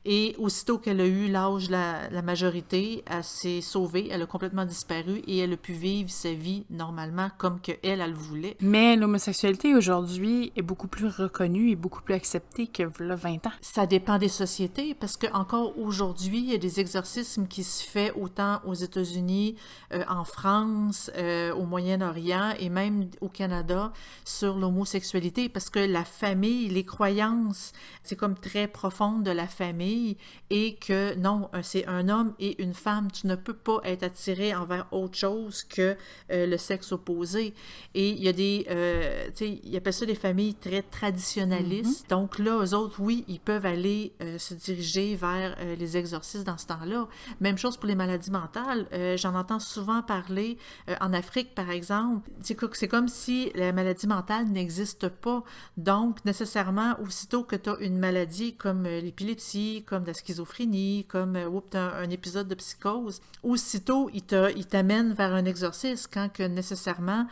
Et 0.07 0.35
aussitôt 0.39 0.79
qu'elle 0.79 1.01
a 1.01 1.07
eu 1.07 1.29
l'âge 1.29 1.67
de 1.67 1.73
la, 1.73 2.09
la 2.09 2.23
majorité, 2.23 3.05
elle 3.07 3.23
s'est 3.23 3.61
sauvée, 3.61 4.09
elle 4.11 4.23
a 4.23 4.27
complètement 4.27 4.65
disparu 4.65 5.23
et 5.27 5.39
elle 5.39 5.53
a 5.53 5.57
pu 5.59 5.73
vivre 5.73 6.11
sa 6.11 6.33
vie 6.33 6.65
normalement 6.71 7.29
comme 7.37 7.61
que 7.61 7.73
elle, 7.83 8.01
elle 8.01 8.15
voulait. 8.15 8.57
Mais 8.61 8.97
l'homosexualité 8.97 9.75
aujourd'hui 9.75 10.53
est 10.57 10.63
beaucoup 10.63 10.89
plus 10.89 11.09
reconnue 11.09 11.71
et 11.71 11.77
beaucoup 11.77 12.01
plus 12.01 12.15
acceptée 12.15 12.67
que 12.67 12.85
v'là 12.85 13.15
20 13.15 13.47
ans. 13.47 13.53
Ça 13.61 13.87
dépend 13.87 14.17
des 14.17 14.29
sociétés 14.29 14.95
parce 14.95 15.19
que 15.19 15.27
encore 15.35 15.79
aujourd'hui, 15.79 16.39
il 16.39 16.51
y 16.51 16.55
a 16.55 16.59
des 16.59 16.81
exorcismes 16.81 17.47
qui 17.47 17.63
se 17.63 17.85
fait 17.85 18.13
autant 18.13 18.61
aux 18.65 18.75
États-Unis, 18.75 19.57
euh, 19.93 20.03
en 20.09 20.25
France, 20.25 21.11
euh, 21.17 21.53
au 21.53 21.65
Moyen-Orient 21.67 22.55
et 22.59 22.71
même 22.71 23.11
au 23.21 23.29
Canada 23.29 23.93
sur 24.25 24.57
l'homosexualité 24.57 25.51
parce 25.51 25.69
que 25.69 25.81
la 25.81 26.05
famille, 26.05 26.69
les 26.69 26.85
croyances, 26.85 27.73
c'est 28.03 28.17
comme 28.17 28.35
très 28.35 28.67
profond 28.67 29.19
de 29.19 29.31
la 29.31 29.47
famille 29.47 29.89
famille 29.90 30.16
et 30.50 30.74
que 30.74 31.14
non, 31.14 31.48
c'est 31.62 31.87
un 31.87 32.09
homme 32.09 32.35
et 32.40 32.61
une 32.62 32.74
femme. 32.74 33.11
Tu 33.12 33.26
ne 33.26 33.37
peux 33.37 33.55
pas 33.55 33.81
être 33.85 34.03
attiré 34.03 34.55
envers 34.55 34.87
autre 34.90 35.16
chose 35.16 35.62
que 35.62 35.96
euh, 36.33 36.46
le 36.46 36.57
sexe 36.57 36.90
opposé. 36.92 37.55
Et 37.94 38.11
il 38.11 38.22
y 38.22 38.29
a 38.29 38.33
des, 38.33 38.66
euh, 38.68 39.26
tu 39.29 39.33
sais, 39.37 39.61
ils 39.62 39.76
appellent 39.76 39.92
ça 39.92 40.07
des 40.07 40.14
familles 40.14 40.55
très 40.55 40.83
traditionnalistes. 40.83 42.07
Mm-hmm. 42.07 42.11
Donc 42.11 42.38
là, 42.38 42.59
eux 42.64 42.74
autres, 42.74 42.96
oui, 43.00 43.24
ils 43.29 43.38
peuvent 43.38 43.66
aller 43.66 44.12
euh, 44.22 44.38
se 44.38 44.55
diriger 44.55 45.14
vers 45.14 45.57
les 45.79 45.96
exorcistes 45.96 46.44
dans 46.44 46.59
ce 46.59 46.66
temps-là. 46.66 47.07
Même 47.40 47.59
chose 47.59 47.76
pour 47.76 47.87
les 47.87 47.94
maladies 47.94 48.31
mentales. 48.31 48.87
J'en 49.16 49.35
entends 49.35 49.61
souvent 49.61 50.03
parler 50.03 50.59
en 51.00 51.12
Afrique, 51.12 51.55
par 51.55 51.70
exemple. 51.70 52.29
C'est 52.40 52.88
comme 52.88 53.09
si 53.09 53.50
la 53.55 53.72
maladie 53.72 54.07
mentale 54.07 54.46
n'existe 54.46 55.09
pas. 55.09 55.42
Donc, 55.76 56.24
nécessairement, 56.24 56.96
aussitôt 57.00 57.44
que 57.44 57.57
tu 57.57 57.70
as 57.70 57.79
une 57.81 57.98
maladie 57.98 58.55
comme 58.55 58.85
l'épilepsie, 58.85 59.80
comme 59.83 60.05
la 60.05 60.14
schizophrénie, 60.14 61.05
comme 61.09 61.37
un, 61.37 61.49
un, 61.75 62.11
épisode 62.11 62.49
de 62.49 62.55
psychose, 62.55 63.21
aussitôt, 63.43 64.11
il 64.12 64.66
t'amène 64.66 65.12
vers 65.12 65.33
un 65.35 65.45
exorcisme 65.45 66.11
quand 66.12 66.29
que 66.33 66.43
nécessairement 66.43 67.27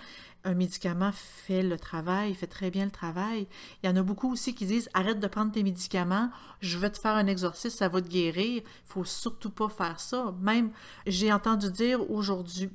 un 0.45 0.55
médicament 0.55 1.11
fait 1.13 1.63
le 1.63 1.79
travail, 1.79 2.35
fait 2.35 2.47
très 2.47 2.71
bien 2.71 2.85
le 2.85 2.91
travail. 2.91 3.47
Il 3.83 3.87
y 3.87 3.93
en 3.93 3.97
a 3.97 4.03
beaucoup 4.03 4.33
aussi 4.33 4.55
qui 4.55 4.67
disent 4.67 4.89
arrête 4.95 5.21
de 5.21 5.27
prendre 5.27 5.53
tes 5.53 5.63
médicaments, 5.63 6.31
je 6.61 6.79
vais 6.79 6.91
te 6.91 6.99
faire 6.99 7.15
un 7.15 7.27
exorcisme, 7.27 7.77
ça 7.77 7.89
va 7.89 8.01
te 8.01 8.09
guérir. 8.09 8.63
Il 8.63 8.63
faut 8.85 9.05
surtout 9.05 9.51
pas 9.51 9.69
faire 9.69 10.01
ça. 10.01 10.35
Même, 10.41 10.71
j'ai 11.07 11.33
entendu 11.33 11.71
dire 11.71 12.11
aujourd'hui, 12.11 12.71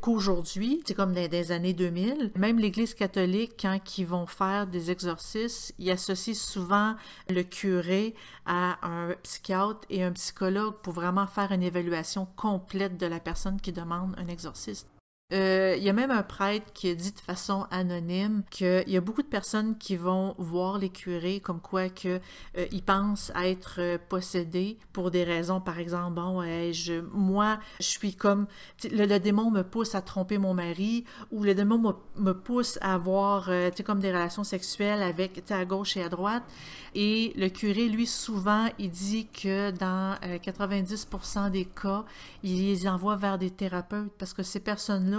qu'aujourd'hui, 0.00 0.82
c'est 0.86 0.94
comme 0.94 1.12
dans 1.12 1.30
les 1.30 1.52
années 1.52 1.74
2000, 1.74 2.32
même 2.36 2.58
l'Église 2.58 2.94
catholique, 2.94 3.54
quand 3.60 3.78
ils 3.98 4.06
vont 4.06 4.26
faire 4.26 4.66
des 4.66 4.90
exorcismes, 4.90 5.74
ils 5.78 5.90
associent 5.90 6.34
souvent 6.34 6.94
le 7.28 7.42
curé 7.42 8.14
à 8.46 8.78
un 8.86 9.14
psychiatre 9.22 9.80
et 9.90 10.02
un 10.02 10.12
psychologue 10.12 10.76
pour 10.82 10.92
vraiment 10.92 11.26
faire 11.26 11.52
une 11.52 11.62
évaluation 11.62 12.26
complète 12.36 12.96
de 12.96 13.06
la 13.06 13.20
personne 13.20 13.60
qui 13.60 13.72
demande 13.72 14.14
un 14.18 14.28
Euh, 15.34 15.74
il 15.76 15.82
y 15.82 15.90
a 15.90 15.92
même 15.92 16.10
un 16.10 16.22
prêtre 16.22 16.72
qui 16.72 16.88
a 16.88 16.94
dit 16.94 17.12
de 17.12 17.20
façon 17.20 17.66
anonyme 17.70 18.44
qu'il 18.50 18.84
y 18.86 18.96
a 18.96 19.00
beaucoup 19.02 19.20
de 19.20 19.26
personnes 19.26 19.76
qui 19.76 19.94
vont 19.94 20.34
voir 20.38 20.78
les 20.78 20.88
curés 20.88 21.40
comme 21.40 21.60
quoi 21.60 21.90
que 21.90 22.18
euh, 22.56 22.66
pensent 22.86 23.30
être 23.36 23.74
euh, 23.78 23.98
possédés 24.08 24.78
pour 24.94 25.10
des 25.10 25.24
raisons, 25.24 25.60
par 25.60 25.78
exemple, 25.78 26.14
bon, 26.14 26.42
je, 26.72 27.02
moi, 27.12 27.58
je 27.78 27.84
suis 27.84 28.14
comme 28.14 28.46
le, 28.90 29.18
démon 29.18 29.50
me 29.50 29.60
pousse 29.60 29.94
à 29.94 30.00
tromper 30.00 30.38
mon 30.38 30.54
mari 30.54 31.04
ou 31.30 31.44
le 31.44 31.54
démon 31.54 31.94
me, 32.16 32.32
pousse 32.32 32.78
à 32.80 32.94
avoir, 32.94 33.50
comme 33.84 34.00
des 34.00 34.08
relations 34.08 34.44
sexuelles 34.44 35.02
avec, 35.02 35.42
à 35.50 35.66
gauche 35.66 35.98
et 35.98 36.02
à 36.02 36.08
droite. 36.08 36.44
Et 36.94 37.34
le 37.36 37.50
curé, 37.50 37.88
lui, 37.88 38.06
souvent, 38.06 38.68
il 38.78 38.90
dit 38.90 39.26
que 39.26 39.72
dans 39.72 40.16
90% 40.22 41.50
des 41.50 41.66
cas, 41.66 42.04
il 42.42 42.66
les 42.66 42.88
envoie 42.88 43.16
vers 43.16 43.38
des 43.38 43.50
thérapeutes 43.50 44.10
parce 44.18 44.32
que 44.32 44.42
ces 44.42 44.60
personnes-là 44.60 45.17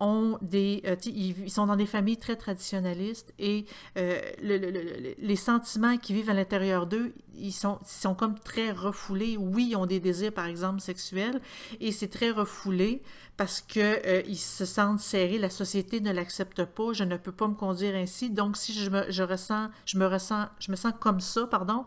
ont 0.00 0.38
des, 0.42 0.82
euh, 0.86 0.96
ils 1.06 1.50
sont 1.50 1.66
dans 1.66 1.76
des 1.76 1.86
familles 1.86 2.18
très 2.18 2.36
traditionnalistes 2.36 3.32
et 3.38 3.64
euh, 3.96 4.20
les 4.42 5.36
sentiments 5.36 5.96
qui 5.96 6.12
vivent 6.12 6.30
à 6.30 6.34
l'intérieur 6.34 6.86
d'eux, 6.86 7.14
ils 7.34 7.52
sont, 7.52 7.78
comme 8.16 8.38
très 8.38 8.70
refoulés. 8.72 9.36
Oui, 9.38 9.68
ils 9.70 9.76
ont 9.76 9.86
des 9.86 10.00
désirs, 10.00 10.32
par 10.32 10.46
exemple, 10.46 10.80
sexuels, 10.80 11.40
et 11.80 11.92
c'est 11.92 12.08
très 12.08 12.30
refoulé 12.30 13.02
parce 13.36 13.60
que 13.60 13.80
euh, 14.06 14.22
ils 14.26 14.38
se 14.38 14.64
sentent 14.64 15.00
serrés. 15.00 15.38
La 15.38 15.50
société 15.50 16.00
ne 16.00 16.12
l'accepte 16.12 16.64
pas. 16.64 16.92
Je 16.92 17.04
ne 17.04 17.16
peux 17.16 17.32
pas 17.32 17.48
me 17.48 17.54
conduire 17.54 17.94
ainsi. 17.94 18.30
Donc, 18.30 18.56
si 18.56 18.72
je 18.72 18.90
me, 18.90 19.00
ressens, 19.24 19.68
je 19.84 19.98
me 19.98 20.06
ressens, 20.06 20.46
je 20.58 20.70
me 20.70 20.76
sens 20.76 20.92
comme 20.98 21.20
ça, 21.20 21.46
pardon, 21.46 21.84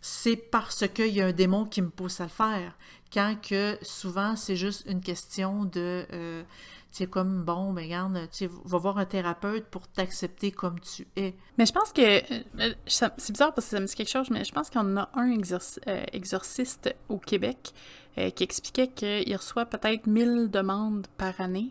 c'est 0.00 0.36
parce 0.36 0.86
qu'il 0.88 1.08
y 1.08 1.20
a 1.20 1.26
un 1.26 1.32
démon 1.32 1.64
qui 1.64 1.82
me 1.82 1.90
pousse 1.90 2.20
à 2.20 2.24
le 2.24 2.30
faire. 2.30 2.76
Quand 3.12 3.36
que 3.40 3.78
souvent, 3.82 4.36
c'est 4.36 4.56
juste 4.56 4.84
une 4.88 5.00
question 5.00 5.64
de 5.64 6.04
c'est 6.96 7.06
comme, 7.06 7.44
bon, 7.44 7.72
mais 7.72 7.88
ben, 7.88 8.06
regarde, 8.06 8.30
tu 8.30 8.48
vas 8.64 8.78
voir 8.78 8.96
un 8.96 9.04
thérapeute 9.04 9.66
pour 9.66 9.86
t'accepter 9.86 10.50
comme 10.50 10.80
tu 10.80 11.06
es. 11.16 11.34
Mais 11.58 11.66
je 11.66 11.72
pense 11.72 11.92
que, 11.92 12.00
euh, 12.00 12.74
c'est 12.86 13.32
bizarre 13.32 13.52
parce 13.52 13.66
que 13.66 13.76
ça 13.76 13.80
me 13.80 13.86
dit 13.86 13.94
quelque 13.94 14.08
chose, 14.08 14.30
mais 14.30 14.44
je 14.44 14.52
pense 14.52 14.70
qu'on 14.70 14.96
a 14.96 15.10
un 15.12 15.30
euh, 15.30 16.04
exorciste 16.14 16.94
au 17.10 17.18
Québec 17.18 17.74
euh, 18.16 18.30
qui 18.30 18.44
expliquait 18.44 18.88
qu'il 18.88 19.36
reçoit 19.36 19.66
peut-être 19.66 20.06
1000 20.06 20.50
demandes 20.50 21.06
par 21.18 21.38
année. 21.38 21.70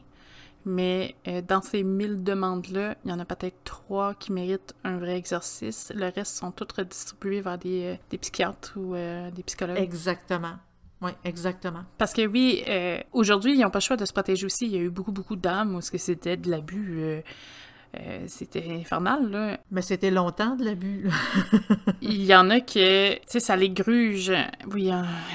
Mais 0.67 1.15
dans 1.47 1.61
ces 1.61 1.83
1000 1.83 2.23
demandes-là, 2.23 2.95
il 3.05 3.11
y 3.11 3.13
en 3.13 3.19
a 3.19 3.25
peut-être 3.25 3.57
trois 3.63 4.15
qui 4.15 4.31
méritent 4.31 4.73
un 4.83 4.97
vrai 4.97 5.15
exorcisme. 5.15 5.93
Le 5.95 6.09
reste 6.09 6.37
sont 6.37 6.49
toutes 6.49 6.71
redistribuées 6.71 7.41
vers 7.41 7.59
des, 7.59 7.99
des 8.09 8.17
psychiatres 8.17 8.73
ou 8.75 8.95
des 8.95 9.43
psychologues. 9.43 9.77
Exactement. 9.77 10.55
Oui, 11.05 11.11
exactement. 11.23 11.83
Parce 11.99 12.13
que 12.13 12.25
oui, 12.25 12.63
euh, 12.67 12.99
aujourd'hui, 13.13 13.53
ils 13.53 13.59
n'ont 13.59 13.69
pas 13.69 13.77
le 13.77 13.83
choix 13.83 13.95
de 13.95 14.05
se 14.05 14.13
protéger 14.13 14.43
aussi. 14.47 14.65
Il 14.65 14.71
y 14.71 14.77
a 14.77 14.81
eu 14.81 14.89
beaucoup, 14.89 15.11
beaucoup 15.11 15.35
d'âmes 15.35 15.75
où 15.75 15.81
c'était 15.81 16.35
de 16.35 16.49
l'abus. 16.49 16.97
Euh, 16.97 17.21
euh, 17.99 18.23
c'était 18.27 18.65
infernal, 18.71 19.29
là. 19.29 19.59
Mais 19.69 19.83
c'était 19.83 20.09
longtemps 20.09 20.55
de 20.55 20.65
l'abus. 20.65 21.07
il 22.01 22.25
y 22.25 22.35
en 22.35 22.49
a 22.49 22.59
que, 22.59 23.13
tu 23.13 23.21
sais, 23.27 23.39
ça 23.39 23.55
les 23.55 23.69
gruge. 23.69 24.33
Oui, 24.73 24.89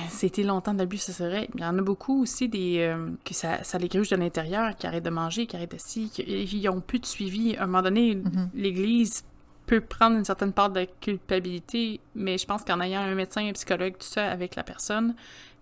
c'était 0.09 0.43
longtemps 0.43 0.75
de 0.75 0.81
l'abus, 0.81 0.99
ça 0.99 1.13
serait. 1.13 1.49
Il 1.55 1.61
y 1.61 1.65
en 1.65 1.79
a 1.79 1.83
beaucoup 1.83 2.21
aussi 2.21 2.49
des 2.49 2.93
que 3.25 3.33
ça, 3.33 3.63
ça 3.63 3.79
les 3.79 3.89
gruge 3.89 4.09
de 4.09 4.17
l'intérieur, 4.17 4.75
qui 4.75 4.89
arrêtent 4.89 5.05
de 5.05 5.11
manger, 5.11 5.47
qui 5.47 5.55
arrêtent 5.55 5.73
de 5.73 5.79
ci, 5.79 6.11
qui 6.11 6.69
ont 6.69 6.81
plus 6.81 6.99
de 6.99 7.07
suivi. 7.07 7.57
À 7.57 7.63
un 7.63 7.67
moment 7.67 7.83
donné, 7.83 8.17
mm-hmm. 8.17 8.49
l'Église 8.55 9.23
peut 9.71 9.81
prendre 9.81 10.17
une 10.17 10.25
certaine 10.25 10.53
part 10.53 10.71
de 10.71 10.85
culpabilité, 11.01 12.01
mais 12.17 12.39
je 12.39 12.45
pense 12.45 12.65
qu'en 12.65 12.81
ayant 12.81 13.03
un 13.03 13.15
médecin, 13.15 13.47
un 13.47 13.53
psychologue, 13.53 13.93
tout 13.93 14.07
ça 14.07 14.29
avec 14.29 14.57
la 14.57 14.65
personne, 14.65 15.15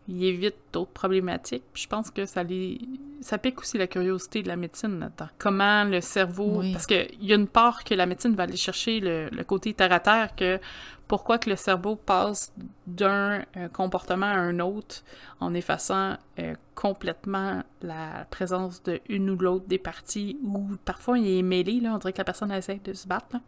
il 0.09 0.25
évite 0.25 0.57
d'autres 0.73 0.91
problématiques. 0.91 1.65
Puis 1.73 1.83
je 1.83 1.89
pense 1.89 2.11
que 2.11 2.25
ça 2.25 2.43
les... 2.43 2.81
ça 3.21 3.37
pique 3.37 3.61
aussi 3.61 3.77
la 3.77 3.87
curiosité 3.87 4.43
de 4.43 4.49
la 4.49 4.57
médecine 4.57 4.99
là-dedans. 4.99 5.29
Comment 5.39 5.85
le 5.85 6.01
cerveau... 6.01 6.63
Parce 6.73 6.87
qu'il 6.87 7.09
y 7.21 7.33
a 7.33 7.37
une 7.37 7.47
part 7.47 7.85
que 7.85 7.95
la 7.95 8.07
médecine 8.07 8.35
va 8.35 8.45
aller 8.45 8.57
chercher 8.57 9.01
le, 9.01 9.43
côté 9.45 9.75
terre-à-terre, 9.75 10.35
que 10.35 10.59
pourquoi 11.07 11.39
que 11.39 11.51
le 11.51 11.57
cerveau 11.57 11.95
passe 11.95 12.53
d'un 12.87 13.45
euh, 13.57 13.69
comportement 13.73 14.27
à 14.27 14.37
un 14.37 14.61
autre 14.61 15.03
en 15.41 15.55
effaçant 15.55 16.17
euh, 16.39 16.55
complètement 16.75 17.63
la 17.83 18.27
présence 18.31 18.83
de 18.83 19.01
une 19.09 19.31
ou 19.31 19.37
l'autre 19.37 19.67
des 19.67 19.79
parties, 19.79 20.39
ou 20.43 20.77
parfois 20.85 21.19
il 21.19 21.39
est 21.39 21.43
mêlé, 21.43 21.81
là, 21.81 21.95
on 21.95 21.99
dirait 21.99 22.13
que 22.13 22.19
la 22.19 22.25
personne 22.25 22.51
essaie 22.53 22.81
de 22.83 22.93
se 22.93 23.07
battre. 23.07 23.27
Là. 23.33 23.41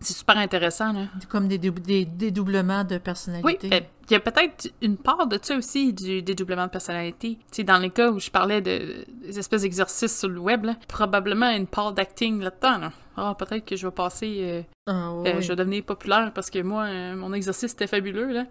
C'est 0.00 0.16
super 0.16 0.36
intéressant, 0.38 0.92
là. 0.92 1.06
Comme 1.28 1.48
des, 1.48 1.58
des 1.58 2.04
dédoublements 2.04 2.84
de 2.84 2.98
personnalité. 2.98 3.46
Oui, 3.46 3.68
ben, 3.68 3.82
il 4.08 4.12
y 4.12 4.16
a 4.16 4.20
peut-être 4.20 4.72
une 4.80 4.96
part 4.96 5.26
de 5.26 5.38
ça 5.40 5.56
aussi, 5.56 5.92
du 5.92 6.22
dédoublement 6.22 6.64
de 6.64 6.70
personnalité. 6.70 7.38
Tu 7.52 7.64
dans 7.64 7.78
les 7.78 7.90
cas 7.90 8.10
où 8.10 8.18
je 8.18 8.30
parlais 8.30 8.60
de, 8.60 9.04
des 9.22 9.38
espèces 9.38 9.62
d'exercices 9.62 10.18
sur 10.18 10.28
le 10.28 10.38
web, 10.38 10.64
là, 10.64 10.76
probablement 10.86 11.50
une 11.50 11.66
part 11.66 11.92
d'acting 11.92 12.40
là-dedans. 12.40 12.78
Là. 12.78 12.92
Ah, 13.16 13.34
peut-être 13.38 13.64
que 13.64 13.76
je 13.76 13.86
vais 13.86 13.92
passer... 13.92 14.38
Euh, 14.40 14.62
ah, 14.86 15.12
euh, 15.26 15.40
je 15.40 15.48
vais 15.48 15.56
devenir 15.56 15.84
populaire 15.84 16.32
parce 16.34 16.48
que 16.48 16.60
moi, 16.60 16.84
euh, 16.84 17.16
mon 17.16 17.32
exercice 17.32 17.72
était 17.72 17.86
fabuleux, 17.86 18.32
là. 18.32 18.44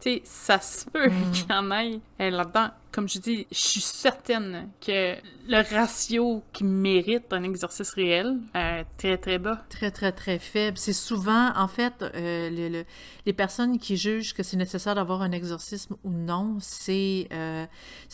Tu 0.00 0.14
sais, 0.14 0.22
ça 0.24 0.60
se 0.60 0.86
peut 0.86 1.08
mm. 1.08 1.30
qu'il 1.32 1.50
y 1.50 1.52
en 1.52 1.70
ait 1.72 2.30
là-dedans. 2.30 2.68
Comme 2.92 3.08
je 3.08 3.20
dis, 3.20 3.46
je 3.52 3.56
suis 3.56 3.80
certaine 3.80 4.68
que 4.84 5.14
le 5.46 5.74
ratio 5.74 6.42
qui 6.52 6.64
mérite 6.64 7.32
un 7.32 7.44
exercice 7.44 7.90
réel 7.90 8.38
est 8.52 8.84
très, 8.96 9.16
très 9.16 9.38
bas. 9.38 9.64
Très, 9.68 9.92
très, 9.92 10.10
très 10.10 10.40
faible. 10.40 10.76
C'est 10.76 10.92
souvent, 10.92 11.52
en 11.56 11.68
fait, 11.68 11.94
euh, 12.02 12.84
les 13.26 13.32
personnes 13.32 13.78
qui 13.78 13.96
jugent 13.96 14.34
que 14.34 14.42
c'est 14.42 14.56
nécessaire 14.56 14.96
d'avoir 14.96 15.22
un 15.22 15.30
exorcisme 15.30 15.96
ou 16.02 16.10
non, 16.10 16.56
c'est 16.60 17.28
euh, 17.32 17.64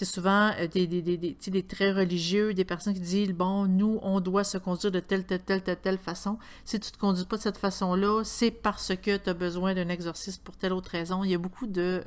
souvent 0.03 0.53
euh, 0.59 0.67
des, 0.67 0.87
des, 0.87 1.62
très 1.62 1.93
religieux, 1.93 2.53
des 2.53 2.65
personnes 2.67 2.93
qui 2.93 3.01
disent, 3.01 3.33
bon, 3.33 3.67
nous, 3.67 3.99
on 4.03 4.21
doit 4.21 4.45
se 4.45 4.59
conduire 4.59 4.93
de 4.93 5.01
telle, 5.01 5.25
telle, 5.25 5.43
telle, 5.43 5.62
telle, 5.62 5.81
telle 5.81 5.99
façon. 5.99 6.39
Si 6.67 6.79
tu 6.79 6.91
te 6.91 6.99
conduis 6.99 7.25
pas 7.25 7.39
de 7.39 7.43
cette 7.43 7.59
façon-là, 7.59 8.25
c'est 8.25 8.51
parce 8.51 8.95
que 8.95 9.17
tu 9.17 9.31
as 9.31 9.35
besoin 9.35 9.75
d'un 9.75 9.89
exorcisme 9.89 10.43
pour 10.45 10.55
telle 10.57 10.75
autre 10.75 10.91
raison. 10.91 11.25
Il 11.25 11.31
y 11.31 11.35
a 11.35 11.39
beaucoup 11.39 11.67
de... 11.67 12.03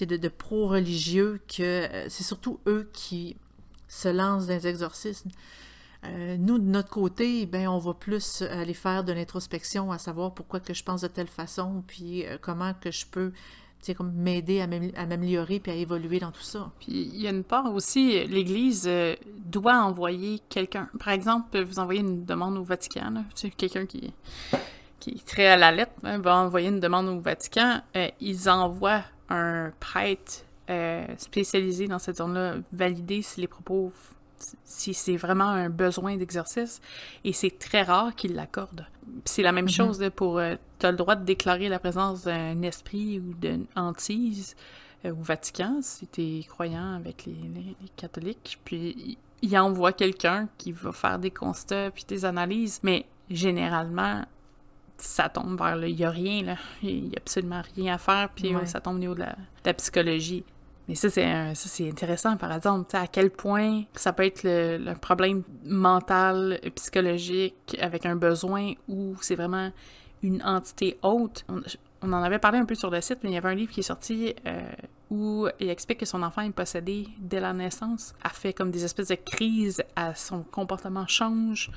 de, 0.00 0.16
de 0.16 0.28
pro-religieux 0.28 1.40
que 1.46 1.88
c'est 2.08 2.24
surtout 2.24 2.60
eux 2.66 2.90
qui 2.92 3.36
se 3.88 4.08
lancent 4.08 4.46
dans 4.46 4.54
les 4.54 4.66
exorcismes. 4.66 5.30
Euh, 6.04 6.36
nous, 6.38 6.58
de 6.58 6.64
notre 6.64 6.88
côté, 6.88 7.46
ben, 7.46 7.68
on 7.68 7.78
va 7.78 7.94
plus 7.94 8.42
aller 8.42 8.74
faire 8.74 9.04
de 9.04 9.12
l'introspection, 9.12 9.92
à 9.92 9.98
savoir 9.98 10.34
pourquoi 10.34 10.58
que 10.58 10.74
je 10.74 10.82
pense 10.82 11.02
de 11.02 11.06
telle 11.06 11.28
façon, 11.28 11.84
puis 11.86 12.26
euh, 12.26 12.38
comment 12.40 12.74
que 12.74 12.90
je 12.90 13.06
peux 13.06 13.32
comme 13.96 14.12
m'aider 14.12 14.60
à 14.60 15.06
m'améliorer 15.06 15.58
puis 15.58 15.72
à 15.72 15.74
évoluer 15.74 16.20
dans 16.20 16.30
tout 16.30 16.42
ça. 16.42 16.70
Puis 16.78 17.10
il 17.12 17.20
y 17.20 17.26
a 17.26 17.30
une 17.30 17.42
part 17.42 17.74
aussi, 17.74 18.24
l'Église 18.28 18.84
euh, 18.86 19.16
doit 19.44 19.74
envoyer 19.82 20.40
quelqu'un. 20.48 20.88
Par 21.00 21.08
exemple, 21.08 21.60
vous 21.60 21.80
envoyez 21.80 22.00
une 22.00 22.24
demande 22.24 22.56
au 22.56 22.62
Vatican, 22.62 23.24
quelqu'un 23.56 23.86
qui, 23.86 24.12
qui 25.00 25.10
est 25.10 25.26
très 25.26 25.48
à 25.48 25.56
la 25.56 25.72
lettre 25.72 25.94
hein, 26.04 26.18
va 26.18 26.36
envoyer 26.36 26.68
une 26.68 26.78
demande 26.78 27.08
au 27.08 27.18
Vatican. 27.18 27.80
ils 28.20 28.48
envoient 28.48 29.02
un 29.32 29.72
prêtre 29.80 30.44
spécialisé 31.18 31.86
dans 31.88 31.98
cette 31.98 32.16
zone-là 32.16 32.56
valider 32.72 33.20
si 33.22 33.40
les 33.40 33.46
propos 33.48 33.92
si 34.64 34.92
c'est 34.92 35.16
vraiment 35.16 35.46
un 35.48 35.68
besoin 35.68 36.16
d'exercice, 36.16 36.80
et 37.22 37.32
c'est 37.32 37.56
très 37.60 37.82
rare 37.82 38.12
qu'ils 38.16 38.34
l'accordent. 38.34 38.86
C'est 39.24 39.42
la 39.42 39.52
même 39.52 39.66
Mhm. 39.66 39.70
chose 39.70 40.00
là, 40.00 40.10
pour... 40.10 40.38
euh, 40.38 40.56
tu 40.80 40.86
as 40.86 40.90
le 40.90 40.96
droit 40.96 41.14
de 41.14 41.24
déclarer 41.24 41.68
la 41.68 41.78
présence 41.78 42.24
d'un 42.24 42.60
esprit 42.62 43.20
ou 43.20 43.34
d'une 43.34 43.66
hantise 43.76 44.56
euh, 45.04 45.12
au 45.12 45.22
Vatican, 45.22 45.78
si 45.80 46.08
tu 46.08 46.22
es 46.22 46.42
croyant 46.42 46.94
avec 46.94 47.24
les, 47.24 47.34
les- 47.34 47.76
les 47.80 47.88
catholiques, 47.96 48.58
puis 48.64 49.16
il 49.42 49.58
envoie 49.58 49.92
quelqu'un 49.92 50.48
qui 50.58 50.72
va 50.72 50.90
faire 50.90 51.20
des 51.20 51.30
constats 51.30 51.92
puis 51.92 52.04
des 52.08 52.24
analyses, 52.24 52.80
mais 52.82 53.06
généralement, 53.30 54.24
ça 55.04 55.28
tombe 55.28 55.58
vers 55.58 55.76
le... 55.76 55.88
Il 55.88 55.96
n'y 55.96 56.04
a 56.04 56.10
rien, 56.10 56.42
là. 56.42 56.56
Il 56.82 57.04
n'y 57.04 57.14
a 57.14 57.18
absolument 57.18 57.62
rien 57.76 57.94
à 57.94 57.98
faire, 57.98 58.28
puis 58.34 58.54
Ouais. 58.54 58.62
euh, 58.62 58.66
ça 58.66 58.80
tombe 58.80 58.96
au 58.96 58.98
niveau 58.98 59.14
de 59.14 59.20
la, 59.20 59.32
de 59.32 59.36
la 59.66 59.74
psychologie. 59.74 60.44
Mais 60.88 60.94
ça, 60.96 61.08
c'est 61.54 61.88
intéressant, 61.88 62.36
par 62.36 62.52
exemple, 62.52 62.94
à 62.96 63.06
quel 63.06 63.30
point 63.30 63.82
ça 63.94 64.12
peut 64.12 64.24
être 64.24 64.42
le, 64.42 64.78
le 64.78 64.94
problème 64.94 65.42
mental, 65.64 66.60
psychologique, 66.74 67.76
avec 67.80 68.04
un 68.04 68.16
besoin 68.16 68.72
ou 68.88 69.14
c'est 69.20 69.36
vraiment 69.36 69.70
une 70.22 70.42
entité 70.42 70.98
haute. 71.02 71.44
On, 71.48 71.60
on 72.02 72.12
en 72.12 72.22
avait 72.22 72.40
parlé 72.40 72.58
un 72.58 72.64
peu 72.64 72.74
sur 72.74 72.90
le 72.90 73.00
site, 73.00 73.18
mais 73.22 73.30
il 73.30 73.34
y 73.34 73.36
avait 73.36 73.48
un 73.50 73.54
livre 73.54 73.70
qui 73.72 73.80
est 73.80 73.84
sorti 73.84 74.34
euh, 74.46 74.60
où 75.10 75.46
il 75.60 75.68
explique 75.70 75.98
que 76.00 76.06
son 76.06 76.22
enfant 76.22 76.42
est 76.42 76.50
possédé 76.50 77.06
dès 77.18 77.38
la 77.38 77.52
naissance, 77.52 78.12
a 78.22 78.30
fait 78.30 78.52
comme 78.52 78.70
des 78.72 78.84
espèces 78.84 79.08
de 79.08 79.14
crises, 79.14 79.82
à 79.94 80.14
son 80.16 80.42
comportement 80.42 81.06
change. 81.06 81.70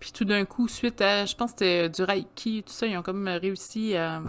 Puis 0.00 0.12
tout 0.12 0.24
d'un 0.24 0.44
coup, 0.44 0.66
suite 0.68 1.00
à, 1.00 1.24
je 1.26 1.34
pense 1.36 1.52
que 1.52 1.58
c'était 1.60 1.88
du 1.88 2.02
Reiki, 2.02 2.62
tout 2.64 2.72
ça, 2.72 2.86
ils 2.86 2.96
ont 2.96 3.02
comme 3.02 3.28
réussi 3.28 3.94
à 3.96 4.20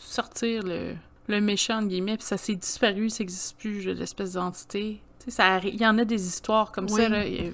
sortir 0.00 0.62
le, 0.62 0.94
le 1.28 1.40
méchant, 1.40 1.78
entre 1.78 1.88
guillemets, 1.88 2.16
puis 2.16 2.26
ça 2.26 2.36
s'est 2.36 2.54
disparu, 2.54 3.10
ça 3.10 3.20
n'existe 3.20 3.58
plus, 3.58 3.84
l'espèce 3.86 4.32
d'entité. 4.32 5.00
Il 5.26 5.80
y 5.80 5.86
en 5.86 5.98
a 5.98 6.04
des 6.04 6.26
histoires 6.26 6.72
comme 6.72 6.86
Oui. 6.90 7.00
ça, 7.02 7.08
là. 7.08 7.24
et- 7.26 7.52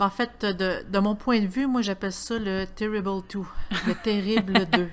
En 0.00 0.10
fait, 0.10 0.44
de, 0.44 0.84
de 0.90 0.98
mon 0.98 1.14
point 1.14 1.40
de 1.40 1.46
vue, 1.46 1.66
moi, 1.66 1.82
j'appelle 1.82 2.12
ça 2.12 2.38
le 2.38 2.64
Terrible 2.66 3.22
2, 3.32 3.40
le 3.86 3.94
Terrible 4.02 4.66
2. 4.72 4.88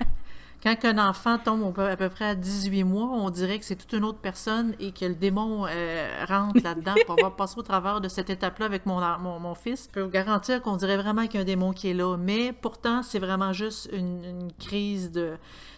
Quand 0.62 0.76
un 0.84 0.98
enfant 1.08 1.38
tombe 1.38 1.76
à 1.80 1.96
peu 1.96 2.08
près 2.08 2.24
à 2.26 2.34
18 2.36 2.84
mois, 2.84 3.08
on 3.08 3.30
dirait 3.30 3.58
que 3.58 3.64
c'est 3.64 3.74
toute 3.74 3.92
une 3.94 4.04
autre 4.04 4.18
personne 4.20 4.74
et 4.78 4.92
que 4.92 5.04
le 5.04 5.14
démon 5.16 5.66
euh, 5.68 6.24
rentre 6.28 6.62
là-dedans 6.62 6.94
pour 7.04 7.16
avoir 7.18 7.34
passé 7.34 7.54
au 7.58 7.62
travers 7.62 8.00
de 8.00 8.06
cette 8.08 8.30
étape-là 8.30 8.66
avec 8.66 8.86
mon, 8.86 9.00
mon, 9.18 9.40
mon 9.40 9.54
fils. 9.56 9.86
Je 9.88 9.90
peux 9.90 10.02
vous 10.02 10.10
garantir 10.10 10.62
qu'on 10.62 10.76
dirait 10.76 10.96
vraiment 10.96 11.26
qu'il 11.26 11.34
y 11.34 11.38
a 11.38 11.40
un 11.40 11.44
démon 11.44 11.72
qui 11.72 11.88
est 11.90 11.94
là. 11.94 12.16
Mais 12.16 12.52
pourtant, 12.52 13.02
c'est 13.02 13.18
vraiment 13.18 13.52
juste 13.52 13.88
une, 13.92 14.24
une 14.24 14.52
crise 14.52 15.10
de... 15.10 15.32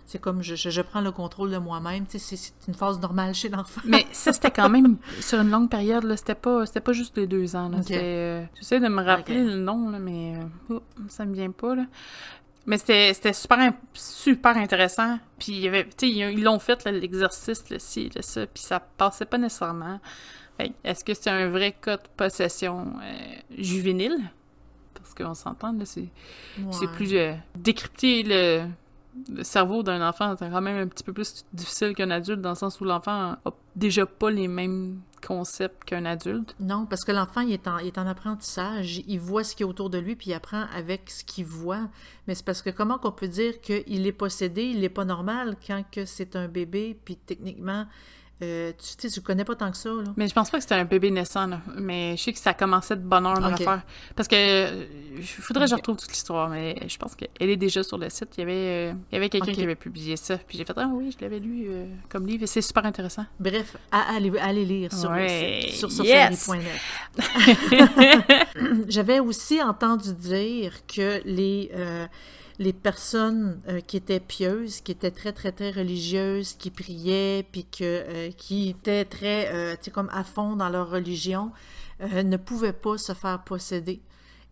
C'est 0.04 0.20
comme 0.20 0.42
je, 0.42 0.54
je, 0.54 0.68
je 0.68 0.82
prends 0.82 1.00
le 1.00 1.12
contrôle 1.12 1.50
de 1.50 1.56
moi-même. 1.56 2.04
Tu 2.06 2.18
sais, 2.18 2.36
C'est 2.36 2.52
une 2.68 2.74
phase 2.74 3.00
normale 3.00 3.34
chez 3.34 3.48
l'enfant. 3.48 3.80
Mais 3.86 4.04
ça, 4.12 4.34
c'était 4.34 4.50
quand 4.50 4.68
même 4.68 4.98
sur 5.20 5.40
une 5.40 5.48
longue 5.50 5.70
période, 5.70 6.04
là. 6.04 6.14
C'était 6.18 6.34
pas, 6.34 6.66
c'était 6.66 6.82
pas 6.82 6.92
juste 6.92 7.16
les 7.16 7.26
deux 7.26 7.56
ans, 7.56 7.70
là. 7.70 7.78
Ok. 7.78 7.84
C'était, 7.84 8.02
euh, 8.02 8.44
J'essaie 8.56 8.80
de 8.80 8.88
me 8.88 9.02
rappeler 9.02 9.42
le 9.42 9.56
nom, 9.56 9.88
là, 9.88 9.98
mais 9.98 10.34
euh, 10.36 10.74
oh, 10.74 10.82
ça 11.08 11.24
me 11.24 11.32
vient 11.32 11.50
pas, 11.50 11.74
là. 11.74 11.84
Mais 12.66 12.78
c'était 12.78 13.32
super, 13.32 13.72
super 13.92 14.56
intéressant. 14.56 15.18
Puis, 15.38 15.52
il 15.52 15.60
y 15.60 15.68
avait, 15.68 15.84
tu 15.84 15.90
sais, 16.06 16.10
ils 16.10 16.42
l'ont 16.42 16.58
fait, 16.58 16.82
l'exercice, 16.86 17.62
ci, 17.78 18.08
là, 18.14 18.22
ça, 18.22 18.46
puis 18.46 18.62
ça 18.62 18.80
passait 18.80 19.26
pas 19.26 19.36
nécessairement. 19.38 20.00
Est-ce 20.84 21.04
que 21.04 21.12
c'est 21.14 21.30
un 21.30 21.48
vrai 21.50 21.72
cas 21.72 21.96
de 21.96 22.02
possession 22.16 22.86
euh, 23.02 23.12
juvénile? 23.58 24.16
Parce 24.94 25.12
qu'on 25.14 25.34
s'entend, 25.34 25.72
là, 25.72 25.84
c'est 25.84 26.08
c'est 26.70 26.86
Ouais. 26.86 26.92
plus... 26.94 27.14
euh, 27.16 27.34
décrypter 27.56 28.22
le, 28.22 28.66
le 29.30 29.44
cerveau 29.44 29.82
d'un 29.82 30.06
enfant, 30.08 30.34
c'est 30.38 30.48
quand 30.48 30.60
même 30.62 30.78
un 30.78 30.86
petit 30.86 31.04
peu 31.04 31.12
plus 31.12 31.44
difficile 31.52 31.94
qu'un 31.94 32.10
adulte, 32.10 32.40
dans 32.40 32.50
le 32.50 32.54
sens 32.54 32.80
où 32.80 32.84
l'enfant 32.84 33.32
a 33.44 33.50
déjà 33.76 34.06
pas 34.06 34.30
les 34.30 34.48
mêmes 34.48 35.00
concepts 35.26 35.84
qu'un 35.84 36.04
adulte? 36.04 36.54
Non, 36.60 36.86
parce 36.86 37.04
que 37.04 37.12
l'enfant, 37.12 37.40
il 37.40 37.52
est, 37.52 37.66
en, 37.66 37.78
il 37.78 37.88
est 37.88 37.98
en 37.98 38.06
apprentissage. 38.06 39.02
Il 39.06 39.20
voit 39.20 39.44
ce 39.44 39.56
qui 39.56 39.62
est 39.62 39.66
autour 39.66 39.90
de 39.90 39.98
lui, 39.98 40.16
puis 40.16 40.30
il 40.30 40.34
apprend 40.34 40.66
avec 40.74 41.10
ce 41.10 41.24
qu'il 41.24 41.46
voit. 41.46 41.88
Mais 42.26 42.34
c'est 42.34 42.44
parce 42.44 42.62
que 42.62 42.70
comment 42.70 42.98
qu'on 42.98 43.12
peut 43.12 43.28
dire 43.28 43.60
qu'il 43.60 44.06
est 44.06 44.12
possédé, 44.12 44.64
il 44.64 44.80
n'est 44.80 44.88
pas 44.88 45.04
normal 45.04 45.56
quand 45.66 45.82
que 45.90 46.04
c'est 46.04 46.36
un 46.36 46.48
bébé, 46.48 46.98
puis 47.04 47.16
techniquement, 47.16 47.86
euh, 48.44 48.72
tu 48.98 49.08
sais, 49.08 49.20
connais 49.20 49.44
pas 49.44 49.54
tant 49.54 49.70
que 49.70 49.76
ça, 49.76 49.88
là. 49.88 50.12
Mais 50.16 50.28
je 50.28 50.34
pense 50.34 50.50
pas 50.50 50.58
que 50.58 50.62
c'était 50.62 50.74
un 50.74 50.84
bébé 50.84 51.10
naissant, 51.10 51.46
là. 51.46 51.60
Mais 51.76 52.16
je 52.16 52.22
sais 52.22 52.32
que 52.32 52.38
ça 52.38 52.54
commençait 52.54 52.96
de 52.96 53.02
bonne 53.02 53.26
heure, 53.26 53.40
mon 53.40 53.48
Ok. 53.48 53.60
affaire. 53.60 53.82
Parce 54.14 54.28
que... 54.28 54.34
euh, 54.36 54.84
Il 55.16 55.24
faudrait 55.24 55.64
que 55.64 55.70
je 55.70 55.74
retrouve 55.76 55.96
toute 55.96 56.10
l'histoire, 56.10 56.48
mais 56.48 56.76
je 56.88 56.96
pense 56.98 57.14
qu'elle 57.14 57.50
est 57.50 57.56
déjà 57.56 57.82
sur 57.82 57.98
le 57.98 58.08
site. 58.10 58.30
Il 58.36 58.40
y 58.40 58.42
avait, 58.42 58.52
euh, 58.54 58.92
il 59.10 59.14
y 59.14 59.18
avait 59.18 59.28
quelqu'un 59.28 59.52
qui 59.52 59.62
avait 59.62 59.74
publié 59.76 60.16
ça. 60.16 60.36
Puis 60.38 60.58
j'ai 60.58 60.64
fait 60.64 60.72
«Ah 60.76 60.88
oui, 60.92 61.14
je 61.16 61.22
l'avais 61.24 61.38
lu 61.38 61.66
euh, 61.68 61.86
comme 62.08 62.26
livre.» 62.26 62.42
Et 62.44 62.46
c'est 62.46 62.62
super 62.62 62.84
intéressant. 62.84 63.24
Bref, 63.40 63.76
à, 63.92 64.14
aller, 64.16 64.32
aller 64.40 64.64
lire 64.64 64.92
sur 64.92 65.10
Ouais, 65.10 65.60
le 65.62 65.62
site, 65.68 65.74
sur, 65.78 65.90
sur 65.92 66.04
yes! 66.04 66.44
sorcellerie.net. 66.44 66.80
J'avais 68.88 69.20
aussi 69.20 69.62
entendu 69.62 70.12
dire 70.14 70.72
que 70.86 71.20
les, 71.24 71.70
les 72.58 72.72
personnes 72.72 73.60
euh, 73.68 73.80
qui 73.80 73.96
étaient 73.96 74.20
pieuses, 74.20 74.80
qui 74.80 74.92
étaient 74.92 75.10
très, 75.10 75.32
très, 75.32 75.52
très 75.52 75.70
religieuses, 75.70 76.52
qui 76.52 76.70
priaient, 76.70 77.44
puis 77.50 77.64
que, 77.64 77.82
euh, 77.82 78.30
qui 78.36 78.70
étaient 78.70 79.04
très, 79.04 79.52
euh, 79.52 79.74
tu 79.76 79.84
sais, 79.84 79.90
comme 79.90 80.10
à 80.12 80.24
fond 80.24 80.56
dans 80.56 80.68
leur 80.68 80.90
religion, 80.90 81.50
euh, 82.00 82.22
ne 82.22 82.36
pouvaient 82.36 82.72
pas 82.72 82.98
se 82.98 83.12
faire 83.12 83.42
posséder. 83.44 84.00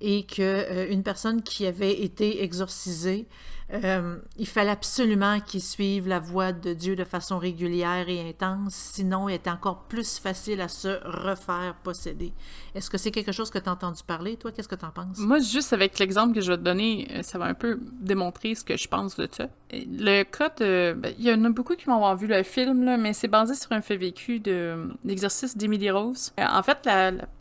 Et 0.00 0.24
que 0.24 0.42
euh, 0.42 0.90
une 0.90 1.04
personne 1.04 1.42
qui 1.42 1.66
avait 1.66 2.02
été 2.02 2.42
exorcisée, 2.42 3.26
euh, 3.72 4.16
il 4.38 4.46
fallait 4.46 4.70
absolument 4.70 5.40
qu'ils 5.40 5.62
suivent 5.62 6.08
la 6.08 6.18
voie 6.18 6.52
de 6.52 6.74
Dieu 6.74 6.96
de 6.96 7.04
façon 7.04 7.38
régulière 7.38 8.08
et 8.08 8.28
intense, 8.28 8.74
sinon 8.74 9.28
il 9.28 9.34
était 9.34 9.50
encore 9.50 9.84
plus 9.84 10.18
facile 10.18 10.60
à 10.60 10.68
se 10.68 11.00
refaire 11.04 11.74
posséder. 11.82 12.32
Est-ce 12.74 12.90
que 12.90 12.98
c'est 12.98 13.10
quelque 13.10 13.32
chose 13.32 13.50
que 13.50 13.58
tu 13.58 13.68
as 13.68 13.72
entendu 13.72 14.02
parler, 14.06 14.36
toi? 14.36 14.52
Qu'est-ce 14.52 14.68
que 14.68 14.74
tu 14.74 14.84
en 14.84 14.90
penses? 14.90 15.18
Moi, 15.18 15.38
juste 15.40 15.72
avec 15.72 15.98
l'exemple 15.98 16.34
que 16.34 16.40
je 16.40 16.52
vais 16.52 16.58
te 16.58 16.62
donner, 16.62 17.08
euh, 17.12 17.22
ça 17.22 17.38
va 17.38 17.46
un 17.46 17.54
peu 17.54 17.78
démontrer 18.00 18.54
ce 18.54 18.64
que 18.64 18.76
je 18.76 18.88
pense 18.88 19.16
de 19.16 19.28
ça. 19.30 19.48
Le 19.72 20.22
cas 20.24 20.50
de... 20.58 20.94
ben, 20.96 21.14
Il 21.18 21.24
y 21.24 21.32
en 21.32 21.44
a 21.44 21.50
beaucoup 21.50 21.74
qui 21.74 21.86
vont 21.86 21.94
avoir 21.94 22.16
vu 22.16 22.26
le 22.26 22.42
film, 22.42 22.96
mais 22.96 23.12
c'est 23.12 23.28
basé 23.28 23.54
sur 23.54 23.72
un 23.72 23.80
fait 23.80 23.96
vécu 23.96 24.40
de 24.40 24.88
l'exercice 25.04 25.56
d'Emily 25.56 25.90
Rose. 25.90 26.32
Euh, 26.38 26.44
En 26.46 26.62
fait, 26.62 26.86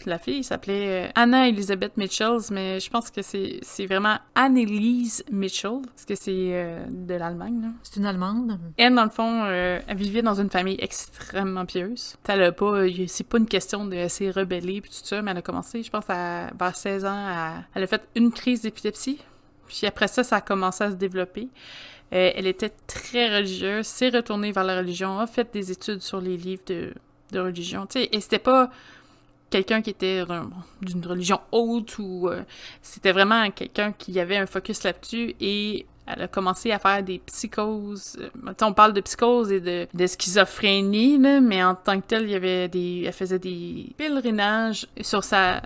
la, 0.05 0.19
fille 0.19 0.43
s'appelait 0.43 1.11
Anna 1.15 1.47
Elizabeth 1.47 1.97
Mitchells, 1.97 2.51
mais 2.51 2.79
je 2.79 2.89
pense 2.89 3.09
que 3.09 3.21
c'est 3.21 3.85
vraiment 3.85 4.17
Annelise 4.35 5.23
Mitchell, 5.31 5.81
parce 5.85 6.05
que 6.05 6.15
c'est 6.23 6.51
euh, 6.53 6.85
de 6.89 7.13
l'Allemagne. 7.15 7.71
C'est 7.83 7.97
une 7.99 8.05
Allemande? 8.05 8.59
Elle, 8.77 8.93
dans 8.95 9.03
le 9.03 9.09
fond, 9.09 9.43
euh, 9.45 9.79
elle 9.87 9.97
vivait 9.97 10.21
dans 10.21 10.39
une 10.39 10.49
famille 10.49 10.77
extrêmement 10.79 11.65
pieuse. 11.65 12.15
Elle 12.27 12.43
a 12.43 12.51
pas, 12.51 12.65
euh, 12.83 12.91
c'est 13.07 13.25
pas 13.27 13.37
une 13.39 13.47
question 13.47 13.85
de 13.85 14.07
s'est 14.07 14.29
rebellée 14.29 14.81
puis 14.81 14.91
tout 14.91 15.05
ça, 15.05 15.21
mais 15.21 15.31
elle 15.31 15.37
a 15.37 15.41
commencé, 15.41 15.81
je 15.81 15.89
pense, 15.89 16.05
à, 16.09 16.51
vers 16.59 16.75
16 16.75 17.05
ans, 17.05 17.09
à- 17.27 17.63
elle 17.73 17.83
a 17.83 17.87
fait 17.87 18.03
une 18.15 18.31
crise 18.31 18.61
d'épilepsie. 18.61 19.19
Puis 19.67 19.87
après 19.87 20.07
ça, 20.07 20.23
ça 20.23 20.35
a 20.37 20.41
commencé 20.41 20.83
à 20.83 20.91
se 20.91 20.95
développer. 20.95 21.47
Euh, 22.13 22.31
elle 22.35 22.45
était 22.47 22.73
très 22.87 23.33
religieuse, 23.35 23.87
s'est 23.87 24.09
retournée 24.09 24.51
vers 24.51 24.63
la 24.65 24.77
religion, 24.77 25.17
a 25.19 25.27
fait 25.27 25.51
des 25.53 25.71
études 25.71 26.01
sur 26.01 26.19
les 26.21 26.37
livres 26.37 26.63
de, 26.67 26.93
de 27.31 27.39
religion. 27.39 27.85
Tu 27.87 27.99
sais, 28.01 28.09
et 28.11 28.19
c'était 28.19 28.37
pas 28.39 28.69
quelqu'un 29.49 29.81
qui 29.81 29.89
était 29.89 30.25
d'un- 30.25 30.49
d'une 30.81 31.05
religion 31.05 31.39
haute 31.51 31.97
ou 31.99 32.27
euh, 32.29 32.43
c'était 32.81 33.11
vraiment 33.11 33.49
quelqu'un 33.51 33.91
qui 33.91 34.19
avait 34.19 34.37
un 34.37 34.45
focus 34.45 34.83
là-dessus 34.83 35.35
et 35.41 35.85
elle 36.07 36.23
a 36.23 36.27
commencé 36.27 36.71
à 36.71 36.79
faire 36.79 37.03
des 37.03 37.19
psychoses. 37.19 38.17
Euh, 38.19 38.53
on 38.61 38.73
parle 38.73 38.93
de 38.93 39.01
psychose 39.01 39.51
et 39.51 39.59
de, 39.59 39.87
de 39.93 40.07
schizophrénie, 40.07 41.17
là, 41.17 41.39
mais 41.41 41.63
en 41.63 41.75
tant 41.75 41.99
que 42.01 42.05
tel, 42.07 42.23
il 42.23 42.31
y 42.31 42.35
avait 42.35 42.67
des, 42.67 43.03
elle 43.05 43.13
faisait 43.13 43.39
des 43.39 43.93
pèlerinages 43.97 44.87
sur 45.01 45.23
sa, 45.23 45.61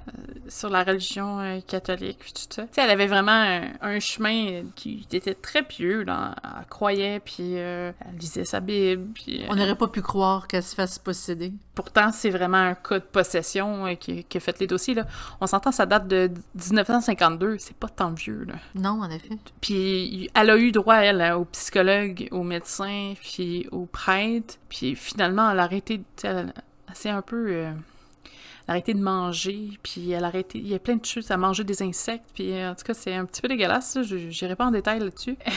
sur 0.48 0.70
la 0.70 0.84
religion 0.84 1.40
euh, 1.40 1.60
catholique, 1.66 2.20
puis 2.20 2.34
tout 2.34 2.42
ça. 2.50 2.66
Elle 2.78 2.90
avait 2.90 3.08
vraiment 3.08 3.32
un, 3.32 3.72
un 3.82 4.00
chemin 4.00 4.64
qui 4.76 5.06
était 5.12 5.34
très 5.36 5.64
pieux, 5.64 6.04
là. 6.04 6.36
Elle 6.44 6.66
croyait, 6.68 7.20
puis 7.20 7.58
euh, 7.58 7.92
elle 8.02 8.18
lisait 8.20 8.46
sa 8.46 8.60
Bible, 8.60 9.08
puis... 9.14 9.42
euh, 9.44 9.48
On 9.50 9.56
n'aurait 9.56 9.76
pas 9.76 9.88
pu 9.88 10.02
croire 10.02 10.48
qu'elle 10.48 10.64
se 10.64 10.76
fasse 10.76 11.00
posséder. 11.00 11.54
Pourtant, 11.74 12.12
c'est 12.14 12.30
vraiment 12.30 12.58
un 12.58 12.74
cas 12.76 13.00
de 13.00 13.04
possession 13.06 13.86
euh, 13.88 13.96
qui, 13.96 14.24
qui 14.24 14.38
a 14.38 14.40
fait 14.40 14.58
les 14.60 14.68
dossiers. 14.68 14.94
Là. 14.94 15.06
On 15.42 15.48
s'entend, 15.48 15.72
ça 15.72 15.86
date 15.86 16.08
de 16.08 16.30
1952. 16.56 17.58
C'est 17.60 17.76
pas 17.76 17.90
tant 17.90 18.12
vieux. 18.12 18.46
Là. 18.48 18.54
Non, 18.76 19.02
en 19.02 19.10
effet. 19.10 19.38
Puis 19.62 20.25
elle 20.34 20.50
a 20.50 20.58
eu 20.58 20.72
droit, 20.72 20.96
elle, 20.98 21.22
à- 21.22 21.38
au 21.40 21.46
psychologue, 21.46 22.28
au 22.32 22.44
médecin, 22.44 23.14
puis 23.22 23.68
au 23.72 23.86
prêtre. 23.86 24.56
Puis 24.70 24.96
finalement, 24.96 25.50
elle 25.52 25.60
a 25.60 25.64
arrêté... 25.64 26.02
Elle, 26.24 26.54
elle 26.88 26.96
s'est 26.96 27.10
un 27.10 27.22
peu... 27.22 27.48
euh, 27.50 27.72
elle 28.68 28.72
a 28.72 28.74
arrêté 28.74 28.96
de 28.96 29.00
manger, 29.02 29.70
puis 29.84 30.10
elle 30.12 30.24
a 30.24 30.28
arrêté... 30.28 30.58
Il 30.58 30.68
y 30.68 30.74
a 30.74 30.80
plein 30.80 30.96
de 30.96 31.06
choses 31.06 31.30
à 31.30 31.38
manger 31.38 31.64
des 31.64 31.84
insectes, 31.84 32.26
puis 32.34 32.52
euh, 32.54 32.72
en 32.72 32.76
tout 32.76 32.84
cas, 32.84 32.96
c'est 32.96 33.14
un 33.14 33.24
petit 33.26 33.40
peu 33.42 33.48
dégueulasse, 33.48 33.92
ça. 33.92 34.02
Je 34.02 34.16
n'irai 34.16 34.56
pas 34.56 34.66
en 34.66 34.72
détail 34.72 35.00
là-dessus. 35.02 35.38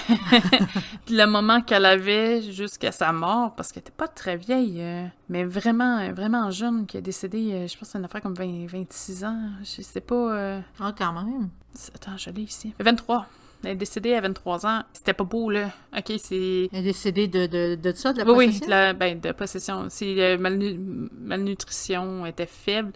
le 1.11 1.25
moment 1.25 1.61
qu'elle 1.63 1.87
avait 1.87 2.43
jusqu'à 2.43 2.93
sa 2.93 3.13
mort, 3.13 3.55
parce 3.55 3.73
qu'elle 3.73 3.81
était 3.81 3.93
pas 3.97 4.09
très 4.09 4.37
vieille, 4.37 4.77
euh, 4.83 5.07
mais 5.31 5.45
vraiment, 5.45 6.13
vraiment 6.13 6.51
jeune, 6.51 6.85
qui 6.87 6.97
a 6.99 7.01
décédé, 7.01 7.53
euh, 7.53 7.67
je 7.67 7.79
pense 7.79 7.89
c'est 7.89 7.99
une 7.99 8.05
affaire 8.05 8.21
comme 8.21 8.35
20, 8.35 8.67
26 8.67 9.25
ans. 9.25 9.41
Je 9.61 9.83
sais 9.83 10.01
pas... 10.03 10.15
euh, 10.35 10.61
Ah, 10.81 10.93
quand 10.97 11.13
même. 11.15 11.49
c'est- 11.73 11.95
Attends, 11.95 12.17
je 12.19 12.29
l'ai 12.31 12.43
ici. 12.43 12.75
23. 12.79 13.27
Elle 13.65 13.71
est 13.73 13.75
décédée 13.77 14.15
à 14.15 14.21
23 14.21 14.67
ans. 14.67 14.83
C'était 14.93 15.13
pas 15.15 15.25
beau, 15.25 15.51
là. 15.51 15.71
OK, 15.97 16.13
c'est... 16.19 16.69
Elle 16.73 16.79
est 16.81 16.83
décédée 16.83 17.27
de, 17.27 17.47
de, 17.47 17.75
de 17.75 17.93
ça, 17.93 18.13
de 18.13 18.19
la 18.19 18.25
possession? 18.25 18.53
oui, 18.53 18.61
de, 18.61 18.71
la- 18.71 18.93
ben, 18.93 19.19
de 19.21 19.33
possession. 19.33 19.87
C'est 19.91 20.15
euh, 20.21 20.37
malnu- 20.39 21.09
malnutrition, 21.21 22.25
elle 22.25 22.31
était 22.31 22.47
faible. 22.47 22.93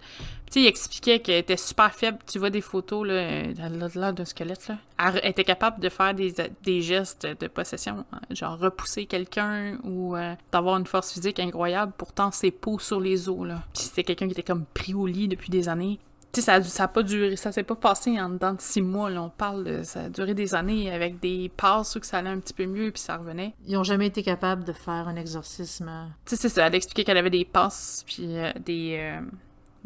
Tu 0.47 0.53
sais, 0.53 0.61
il 0.61 0.67
expliquait 0.67 1.19
qu'elle 1.19 1.37
était 1.39 1.57
super 1.57 1.93
faible. 1.93 2.19
Tu 2.31 2.39
vois 2.39 2.49
des 2.49 2.61
photos, 2.61 3.05
là, 3.07 3.13
elle 3.13 3.55
a 3.83 3.87
l'air 3.99 4.13
d'un 4.13 4.25
squelette, 4.25 4.67
là. 4.67 4.77
Elle 4.99 5.19
elle 5.23 5.31
était 5.31 5.43
capable 5.43 5.81
de 5.81 5.89
faire 5.89 6.13
des, 6.13 6.33
des 6.63 6.81
gestes 6.81 7.25
de 7.25 7.47
possession, 7.47 8.05
hein, 8.13 8.19
genre 8.31 8.57
repousser 8.59 9.05
quelqu'un 9.05 9.77
ou 9.83 10.15
euh, 10.15 10.33
d'avoir 10.51 10.77
une 10.77 10.85
force 10.85 11.11
physique 11.13 11.39
incroyable. 11.39 11.91
Pourtant, 11.97 12.29
c'est 12.31 12.51
peau 12.51 12.79
sur 12.79 12.99
les 13.01 13.27
os, 13.27 13.45
là. 13.47 13.63
Puis 13.73 13.83
c'était 13.83 14.03
quelqu'un 14.03 14.27
qui 14.27 14.33
était 14.33 14.43
comme 14.43 14.65
pris 14.73 14.93
au 14.93 15.07
lit 15.07 15.27
depuis 15.27 15.49
des 15.49 15.67
années. 15.67 15.99
Tu 16.33 16.39
sais, 16.39 16.45
ça 16.47 16.53
a, 16.55 16.59
dû- 16.59 16.67
ça 16.69 16.85
a 16.85 16.87
pas 16.87 17.03
duré, 17.03 17.35
ça 17.35 17.51
s'est 17.51 17.61
pas 17.63 17.75
passé 17.75 18.19
en 18.19 18.27
dedans 18.29 18.53
de 18.53 18.59
six 18.61 18.81
mois, 18.81 19.09
là. 19.11 19.21
On 19.21 19.29
parle 19.29 19.63
de, 19.63 19.83
ça 19.83 20.05
a 20.05 20.09
duré 20.09 20.33
des 20.33 20.55
années 20.55 20.91
avec 20.91 21.19
des 21.19 21.49
passes 21.55 21.95
où 21.95 21.99
que 21.99 22.07
ça 22.07 22.17
allait 22.17 22.29
un 22.29 22.39
petit 22.39 22.53
peu 22.55 22.65
mieux 22.65 22.89
puis 22.91 23.01
ça 23.01 23.17
revenait. 23.17 23.53
Ils 23.67 23.73
n'ont 23.75 23.83
jamais 23.83 24.07
été 24.07 24.23
capables 24.23 24.63
de 24.63 24.73
faire 24.73 25.07
un 25.07 25.15
exorcisme. 25.15 25.91
Tu 26.25 26.35
sais, 26.35 26.41
c'est 26.41 26.49
ça. 26.49 26.65
Elle 26.67 26.75
expliquait 26.75 27.03
qu'elle 27.03 27.17
avait 27.17 27.29
des 27.29 27.45
passes, 27.45 28.03
puis 28.07 28.35
euh, 28.37 28.51
des. 28.65 28.97
euh, 28.99 29.21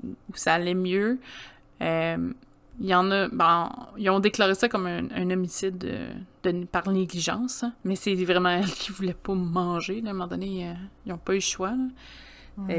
où 0.04 0.36
ça 0.36 0.54
allait 0.54 0.74
mieux. 0.74 1.20
Euh, 1.82 2.32
Il 2.80 2.86
y 2.88 2.96
en 2.96 3.12
a. 3.12 3.28
Ben, 3.28 3.70
ils 3.98 4.10
ont 4.10 4.20
déclaré 4.22 4.56
ça 4.56 4.70
comme 4.70 4.86
un, 4.88 5.10
un 5.12 5.30
homicide 5.32 5.84
euh, 5.84 6.14
de- 6.44 6.64
par 6.66 6.88
négligence, 6.90 7.64
hein. 7.64 7.74
mais 7.84 7.96
c'est 7.98 8.14
vraiment 8.24 8.50
elle 8.50 8.66
qui 8.72 8.92
voulait 8.94 9.14
pas 9.16 9.34
manger. 9.34 10.00
là. 10.00 10.10
À 10.10 10.12
un 10.12 10.14
moment 10.14 10.28
donné, 10.28 10.70
euh, 10.70 10.74
ils 11.06 11.12
ont 11.12 11.18
pas 11.18 11.34
eu 11.34 11.38
le 11.38 11.42
choix. 11.42 11.72
là. 11.72 11.88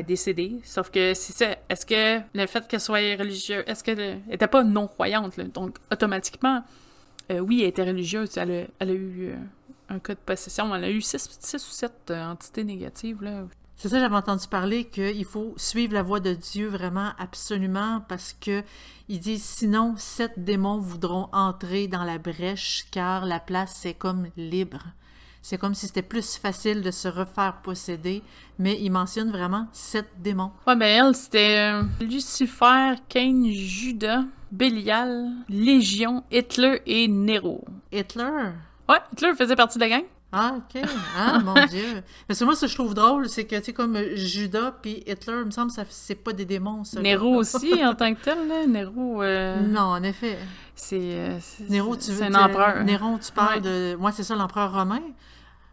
Décédée. 0.07 0.61
Sauf 0.65 0.91
que 0.91 1.15
c'est 1.15 1.33
ça. 1.33 1.57
Est-ce 1.69 1.87
que 1.87 2.21
le 2.35 2.47
fait 2.47 2.67
qu'elle 2.67 2.81
soit 2.81 2.99
religieuse. 3.17 3.63
Est-ce 3.67 3.85
qu'elle 3.85 4.21
était 4.31 4.49
pas 4.49 4.65
non-croyante? 4.65 5.39
Donc, 5.41 5.77
automatiquement, 5.93 6.65
euh, 7.31 7.39
oui, 7.41 7.63
elle 7.63 7.69
était 7.69 7.85
religieuse. 7.85 8.37
Elle 8.37 8.51
a, 8.51 8.65
elle 8.81 8.91
a 8.91 8.95
eu 8.95 9.29
euh, 9.29 9.37
un 9.89 9.99
cas 9.99 10.15
de 10.15 10.21
possession. 10.21 10.75
Elle 10.75 10.85
a 10.85 10.91
eu 10.91 11.01
six, 11.01 11.29
six 11.41 11.65
ou 11.67 11.71
sept 11.71 12.11
euh, 12.11 12.25
entités 12.25 12.65
négatives, 12.65 13.23
là. 13.23 13.45
C'est 13.77 13.89
ça, 13.91 14.01
j'avais 14.01 14.17
entendu 14.17 14.49
parler 14.49 14.87
qu'il 14.87 15.25
faut 15.25 15.55
suivre 15.57 15.95
la 15.95 16.03
voie 16.03 16.19
de 16.19 16.35
Dieu 16.35 16.67
vraiment 16.67 17.13
absolument 17.17 18.03
parce 18.09 18.33
que 18.33 18.65
il 19.09 19.21
dit 19.21 19.39
sinon 19.39 19.95
sept 19.97 20.33
démons 20.37 20.81
voudront 20.81 21.29
entrer 21.33 21.87
dans 21.87 22.03
la 22.03 22.19
brèche 22.19 22.87
car 22.91 23.25
la 23.25 23.39
place 23.39 23.77
c'est 23.77 23.95
comme 23.95 24.31
libre. 24.37 24.83
C'est 25.43 25.59
comme 25.59 25.75
si 25.75 25.87
c'était 25.87 26.03
plus 26.03 26.37
facile 26.37 26.83
de 26.83 26.91
se 26.91 27.09
refaire 27.09 27.59
posséder, 27.63 28.23
mais 28.59 28.79
il 28.81 28.91
mentionne 28.91 29.31
vraiment 29.31 29.67
sept 29.73 30.09
démons. 30.19 30.51
Ouais, 30.67 30.77
ben 30.77 31.07
elle, 31.07 31.15
c'était 31.15 31.73
euh, 31.73 31.83
Lucifer, 32.01 32.95
Cain, 33.09 33.45
Judas, 33.51 34.25
Bélial, 34.51 35.31
Légion, 35.49 36.25
Hitler 36.31 36.83
et 36.87 37.09
Nero. 37.09 37.65
Hitler? 37.93 38.53
Ouais, 38.89 38.99
Hitler 39.13 39.35
faisait 39.37 39.57
partie 39.57 39.79
de 39.79 39.85
la 39.85 39.89
gang. 39.91 40.05
Ah, 40.31 40.57
ok. 40.59 40.83
Ah, 41.17 41.39
mon 41.39 41.55
Dieu. 41.71 42.03
Mais 42.29 42.35
c'est 42.35 42.45
moi, 42.45 42.55
ce 42.55 42.63
que 42.63 42.67
je 42.67 42.75
trouve 42.75 42.93
drôle, 42.93 43.29
c'est 43.31 43.45
que, 43.45 43.57
tu 43.57 43.65
sais, 43.65 43.73
comme 43.73 43.97
Judas 44.15 44.73
puis 44.83 45.03
Hitler, 45.07 45.37
il 45.41 45.47
me 45.47 45.51
semble 45.51 45.69
que 45.69 45.75
ça- 45.77 45.85
c'est 45.89 46.15
pas 46.17 46.33
des 46.35 46.45
démons, 46.45 46.85
ça. 46.85 47.01
Nero 47.01 47.35
aussi, 47.37 47.83
en 47.85 47.95
tant 47.95 48.13
que 48.15 48.21
tel, 48.21 48.47
là. 48.47 48.67
Nero, 48.67 49.23
euh, 49.23 49.59
Non, 49.61 49.81
en 49.81 50.03
effet. 50.03 50.39
c'est... 50.75 50.99
euh, 51.01 51.39
Néron, 51.71 51.97
tu 51.97 52.11
veux 52.11 52.19
C'est 52.19 52.25
un 52.25 52.35
empereur. 52.35 52.85
Néron, 52.85 53.19
tu 53.19 53.33
parles 53.33 53.57
Ouais. 53.57 53.93
de. 53.93 53.97
Moi, 53.97 54.13
c'est 54.13 54.23
ça, 54.23 54.35
l'empereur 54.37 54.73
romain. 54.73 55.01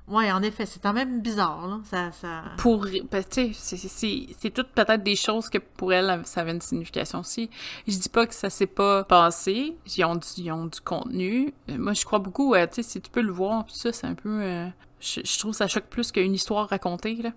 Ouais, 0.08 0.32
en 0.32 0.44
effet, 0.44 0.68
c'est 0.68 0.80
quand 0.82 0.94
même 0.94 1.20
bizarre, 1.22 1.66
là. 1.68 1.80
Ça, 1.84 2.12
ça... 2.12 2.44
pour 2.58 2.86
ben, 3.12 3.24
tu 3.28 3.54
sais 3.56 3.78
c'est- 3.78 4.50
toutes 4.52 4.70
peut-être 4.70 5.02
des 5.02 5.16
choses 5.16 5.50
que 5.50 5.58
pour 5.58 5.94
elle 5.94 6.22
ça 6.26 6.42
avait 6.42 6.52
une 6.52 6.62
signification 6.62 7.22
aussi. 7.22 7.50
Je 7.88 7.98
dis 7.98 8.10
pas 8.10 8.28
que 8.28 8.36
ça 8.36 8.52
s'est 8.52 8.68
pas 8.68 9.04
passé. 9.04 9.76
Ils 9.98 10.06
ont 10.06 10.16
du, 10.16 10.28
ils 10.38 10.52
ont 10.52 10.68
du 10.68 10.80
contenu. 10.80 11.52
Euh, 11.70 11.78
moi 11.80 11.94
je 11.94 12.06
crois 12.06 12.20
beaucoup 12.20 12.54
euh, 12.54 12.68
tu 12.68 12.76
sais 12.76 12.84
si 12.84 13.02
tu 13.02 13.10
peux 13.10 13.22
le 13.22 13.32
voir 13.32 13.66
ça 13.68 13.92
c'est 13.92 14.06
un 14.06 14.14
peu 14.14 14.30
euh, 14.44 14.68
je, 15.00 15.22
je 15.26 15.40
trouve 15.40 15.54
ça 15.56 15.68
choque 15.68 15.86
plus 15.90 16.12
qu'une 16.12 16.34
histoire 16.36 16.70
racontée 16.70 17.16
là. 17.16 17.32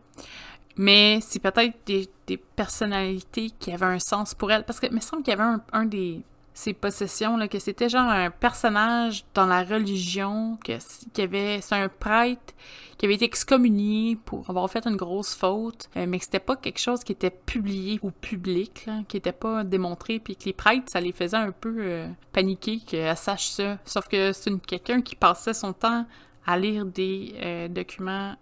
Mais 0.77 1.21
c'est 1.23 1.41
peut-être 1.41 1.75
des, 1.87 2.09
des 2.27 2.37
personnalités 2.37 3.51
qui 3.59 3.73
avaient 3.73 3.87
un 3.87 3.99
sens 3.99 4.35
pour 4.35 4.53
elle. 4.53 4.65
Parce 4.65 4.79
que 4.79 4.87
il 4.87 4.93
me 4.95 5.01
semble 5.01 5.23
qu'il 5.23 5.33
y 5.33 5.35
avait 5.35 5.43
un, 5.43 5.61
un 5.73 5.87
des 5.87 6.23
ces 6.59 6.73
possessions 6.73 7.39
que 7.47 7.61
c'était 7.61 7.89
genre 7.89 8.11
un 8.11 8.31
personnage 8.31 9.25
dans 9.33 9.47
la 9.47 9.63
religion 9.63 10.59
que 10.65 10.73
qui 11.13 11.23
avait 11.23 11.61
c'est 11.61 11.77
un 11.77 11.89
prêtre 11.89 12.53
qui 12.99 13.07
avait 13.07 13.15
été 13.15 13.27
excommunié 13.27 14.17
pour 14.17 14.51
avoir 14.51 14.69
fait 14.69 14.85
une 14.85 14.97
grosse 14.97 15.37
faute, 15.37 15.89
euh, 15.97 16.07
mais 16.09 16.19
que 16.19 16.25
c'était 16.25 16.41
pas 16.41 16.57
quelque 16.57 16.81
chose 16.81 17.05
qui 17.05 17.13
était 17.13 17.31
publié 17.31 18.01
au 18.03 18.11
public, 18.11 18.89
qui 19.07 19.17
était 19.17 19.31
pas 19.31 19.63
démontré, 19.63 20.19
puis 20.19 20.35
que 20.35 20.47
les 20.47 20.53
prêtres, 20.53 20.87
ça 20.89 21.01
les 21.01 21.13
faisait 21.13 21.37
un 21.37 21.53
peu 21.53 21.77
euh, 21.79 22.09
paniquer 22.33 22.81
qu'elle 22.81 23.17
sache 23.17 23.51
ça. 23.51 23.79
Sauf 23.85 24.09
que 24.09 24.33
c'est 24.33 24.51
quelqu'un 24.63 25.01
qui 25.01 25.15
passait 25.15 25.55
son 25.55 25.73
temps 25.73 26.07
à 26.45 26.59
lire 26.59 26.85
des 26.87 27.35
euh, 27.37 27.69
documents 27.69 28.35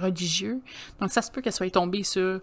religieux. 0.00 0.62
Donc 1.00 1.10
ça 1.10 1.20
se 1.20 1.30
peut 1.30 1.42
qu'elle 1.42 1.52
soit 1.52 1.70
tombée 1.70 2.04
sur 2.04 2.40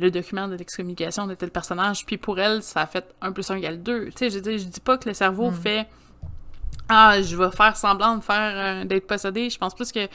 le 0.00 0.10
document 0.10 0.48
de 0.48 0.54
l'excommunication 0.56 1.26
de 1.26 1.34
tel 1.34 1.50
personnage, 1.50 2.04
puis 2.06 2.16
pour 2.18 2.38
elle, 2.40 2.62
ça 2.62 2.82
a 2.82 2.86
fait 2.86 3.14
1 3.20 3.32
plus 3.32 3.50
1 3.50 3.56
égale 3.56 3.82
2. 3.82 4.06
Tu 4.06 4.12
sais, 4.16 4.30
je 4.30 4.38
dis, 4.38 4.58
je 4.58 4.64
dis 4.64 4.80
pas 4.80 4.98
que 4.98 5.08
le 5.08 5.14
cerveau 5.14 5.50
Mm. 5.50 5.54
fait 5.54 5.88
ah, 6.88 7.22
je 7.22 7.36
vais 7.36 7.50
faire 7.52 7.76
semblant 7.76 8.16
de 8.16 8.22
faire 8.22 8.82
euh, 8.82 8.84
d'être 8.84 9.06
possédé. 9.06 9.48
Je 9.48 9.58
pense 9.58 9.74
plus 9.74 9.92
que 9.92 10.08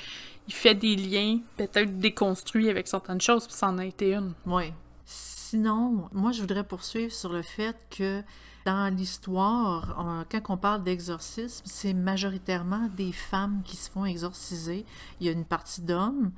il 0.48 0.54
fait 0.54 0.76
des 0.76 0.95
liens, 0.95 1.39
peut-être 1.58 1.98
déconstruits 1.98 2.69
avec 2.69 2.88
certaines 2.88 3.21
choses, 3.21 3.48
puis 3.48 3.56
ça 3.56 3.67
en 3.69 3.78
a 3.78 3.86
été 3.86 4.13
une. 4.13 4.34
Ouais. 4.45 4.74
Sinon, 5.06 6.10
moi, 6.12 6.32
je 6.34 6.41
voudrais 6.41 6.63
poursuivre 6.63 7.12
sur 7.13 7.32
le 7.32 7.41
fait 7.41 7.76
que 7.89 8.21
dans 8.65 8.93
l'histoire, 8.93 9.95
on- 9.98 10.26
quand 10.30 10.54
on 10.54 10.58
parle 10.58 10.84
d'exorcisme, 10.84 11.63
c'est 11.65 11.93
majoritairement 11.93 12.89
des 12.95 13.12
femmes 13.12 13.62
qui 13.63 13.76
se 13.78 13.89
font 13.89 14.06
exorciser. 14.06 14.86
Il 15.19 15.28
y 15.28 15.30
a 15.30 15.32
une 15.34 15.45
partie 15.45 15.82
d'hommes, 15.82 16.32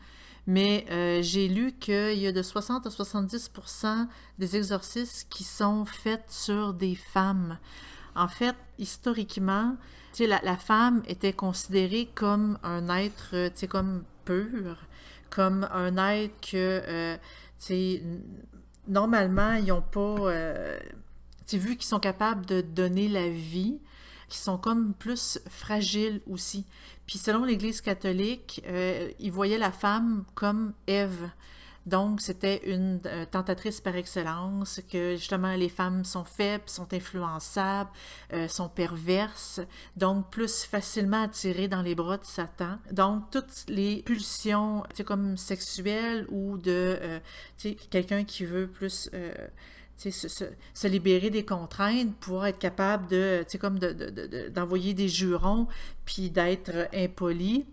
mais 0.47 0.85
euh, 0.89 1.21
j'ai 1.21 1.47
lu 1.47 1.73
qu'il 1.73 2.17
y 2.17 2.25
a 2.25 2.31
de 2.31 2.41
60 2.41 2.87
à 2.87 2.89
70% 2.89 4.07
des 4.39 4.55
exorcismes 4.55 5.27
qui 5.29 5.43
sont 5.43 5.85
faits 5.85 6.23
sur 6.29 6.73
des 6.73 6.95
femmes. 6.95 7.59
En 8.15 8.27
fait, 8.27 8.55
historiquement, 8.79 9.75
la, 10.25 10.39
la 10.43 10.57
femme 10.57 11.03
était 11.07 11.33
considérée 11.33 12.09
comme 12.15 12.57
un 12.63 12.89
être, 12.89 13.29
euh, 13.33 13.49
comme 13.69 14.03
pur, 14.25 14.77
comme 15.29 15.67
un 15.71 15.97
être 15.97 16.33
que, 16.41 16.81
euh, 16.87 17.97
normalement, 18.87 19.53
ils 19.53 19.67
n'ont 19.67 19.81
pas, 19.81 20.15
euh, 20.31 20.79
vu 21.51 21.75
qu'ils 21.75 21.87
sont 21.87 21.99
capables 21.99 22.45
de 22.45 22.61
donner 22.61 23.07
la 23.07 23.29
vie, 23.29 23.79
qui 24.27 24.37
sont 24.37 24.57
comme 24.57 24.93
plus 24.93 25.39
fragiles 25.49 26.21
aussi. 26.27 26.65
Puis 27.05 27.17
selon 27.17 27.45
l'Église 27.45 27.81
catholique, 27.81 28.61
euh, 28.67 29.09
ils 29.19 29.31
voyaient 29.31 29.57
la 29.57 29.71
femme 29.71 30.25
comme 30.35 30.73
Ève. 30.87 31.29
Donc, 31.85 32.19
c'était 32.19 32.69
une 32.69 32.99
euh, 33.05 33.23
tentatrice 33.31 33.79
par 33.79 33.95
excellence, 33.95 34.81
que 34.91 35.15
justement 35.15 35.55
les 35.55 35.69
femmes 35.69 36.03
sont 36.03 36.25
faibles, 36.25 36.65
sont 36.67 36.93
influençables, 36.93 37.89
euh, 38.33 38.49
sont 38.49 38.67
perverses, 38.67 39.61
donc 39.95 40.29
plus 40.29 40.63
facilement 40.63 41.23
attirées 41.23 41.69
dans 41.69 41.81
les 41.81 41.95
bras 41.95 42.17
de 42.17 42.25
Satan. 42.25 42.77
Donc, 42.91 43.31
toutes 43.31 43.63
les 43.69 44.03
pulsions, 44.03 44.83
comme 45.05 45.37
sexuelles 45.37 46.25
ou 46.29 46.57
de, 46.57 47.21
quelqu'un 47.89 48.25
qui 48.25 48.43
veut 48.43 48.67
plus... 48.67 49.09
se, 49.97 50.11
se- 50.11 50.45
se 50.73 50.87
libérer 50.87 51.29
des 51.29 51.43
contraintes, 51.45 52.15
pouvoir 52.15 52.47
être 52.47 52.59
capable 52.59 53.07
de, 53.07 53.43
comme 53.59 53.79
de- 53.79 53.93
de- 53.93 54.09
de- 54.09 54.27
de- 54.27 54.49
d'envoyer 54.49 54.93
des 54.93 55.09
jurons, 55.09 55.67
puis 56.05 56.29
d'être 56.29 56.71
euh, 56.73 56.85
impoli, 56.93 57.65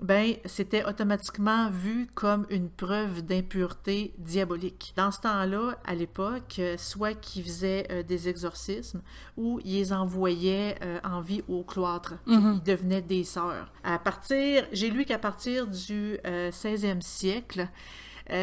ben, 0.00 0.34
c'était 0.46 0.84
automatiquement 0.84 1.70
vu 1.70 2.08
comme 2.14 2.44
une 2.50 2.68
preuve 2.68 3.22
d'impureté 3.22 4.12
diabolique. 4.18 4.92
Dans 4.96 5.12
ce 5.12 5.20
temps-là, 5.20 5.78
à 5.84 5.94
l'époque, 5.94 6.56
euh, 6.58 6.76
soit 6.76 7.14
qu'ils 7.14 7.44
faisaient 7.44 7.86
euh, 7.92 8.02
des 8.02 8.28
exorcismes 8.28 9.00
ou 9.36 9.60
ils 9.64 9.74
les 9.74 9.92
envoyaient 9.92 10.76
euh, 10.82 10.98
en 11.04 11.20
vie 11.20 11.42
au 11.46 11.62
cloître. 11.62 12.14
Mhm. 12.26 12.54
Ils 12.60 12.62
devenaient 12.64 13.02
des 13.02 13.22
sœurs. 13.22 13.70
À 13.84 13.96
partir, 14.00 14.66
j'ai 14.72 14.90
lu 14.90 15.04
qu'à 15.04 15.18
partir 15.20 15.68
du 15.68 16.18
euh, 16.26 16.50
16e 16.50 17.00
siècle, 17.00 17.68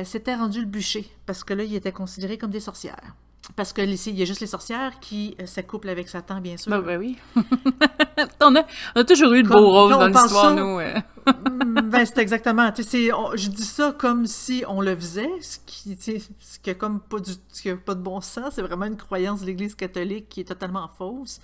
c'était 0.04 0.36
rendu 0.36 0.60
le 0.60 0.68
bûcher, 0.68 1.10
parce 1.26 1.44
que 1.44 1.54
là, 1.54 1.64
ils 1.64 1.74
étaient 1.74 1.92
considérés 1.94 2.38
comme 2.38 2.52
des 2.52 2.60
sorcières. 2.60 3.16
Parce 3.56 3.74
que 3.74 3.82
ici, 3.82 4.12
il 4.12 4.20
y 4.20 4.22
a 4.22 4.26
juste 4.26 4.40
les 4.42 4.48
sorcières 4.48 5.00
qui 5.00 5.36
euh, 5.42 5.46
s'accouplent 5.46 5.90
avec 5.90 6.08
Satan, 6.08 6.40
bien 6.40 6.56
sûr. 6.56 6.72
Ben, 6.72 6.82
ben 6.82 6.98
oui. 7.00 7.18
on, 8.42 8.56
a, 8.56 8.64
on 8.96 9.02
a 9.02 9.04
toujours 9.04 9.34
eu 9.34 9.44
de 9.44 9.50
rôles 9.52 9.92
quand 9.92 10.00
dans 10.00 10.08
l'histoire, 10.08 10.56
nous. 10.56 10.80
Mm, 10.80 11.82
ben, 11.90 12.06
c'est 12.06 12.20
exactement. 12.20 12.70
On- 12.70 13.36
je 13.36 13.50
dis 13.50 13.66
ça 13.66 13.94
comme 13.98 14.26
si 14.28 14.64
on 14.68 14.82
le 14.82 14.96
faisait, 14.96 15.30
ce 15.42 15.58
qui, 15.66 15.98
tu 15.98 16.04
sais, 16.20 16.22
ce 16.40 16.60
qui 16.60 16.70
a 16.70 16.74
comme 16.74 17.00
pas 17.02 17.20
du, 17.20 17.32
ce 17.52 17.62
qui 17.62 17.70
a 17.70 17.76
pas 17.76 17.96
de 17.96 18.02
bon 18.02 18.22
sens. 18.22 18.54
C'est 18.56 18.62
vraiment 18.62 18.86
une 18.86 18.98
croyance 18.98 19.42
de 19.42 19.46
l'Église 19.48 19.76
catholique 19.76 20.30
qui 20.30 20.42
est 20.42 20.46
totalement 20.46 20.88
fausse. 20.98 21.40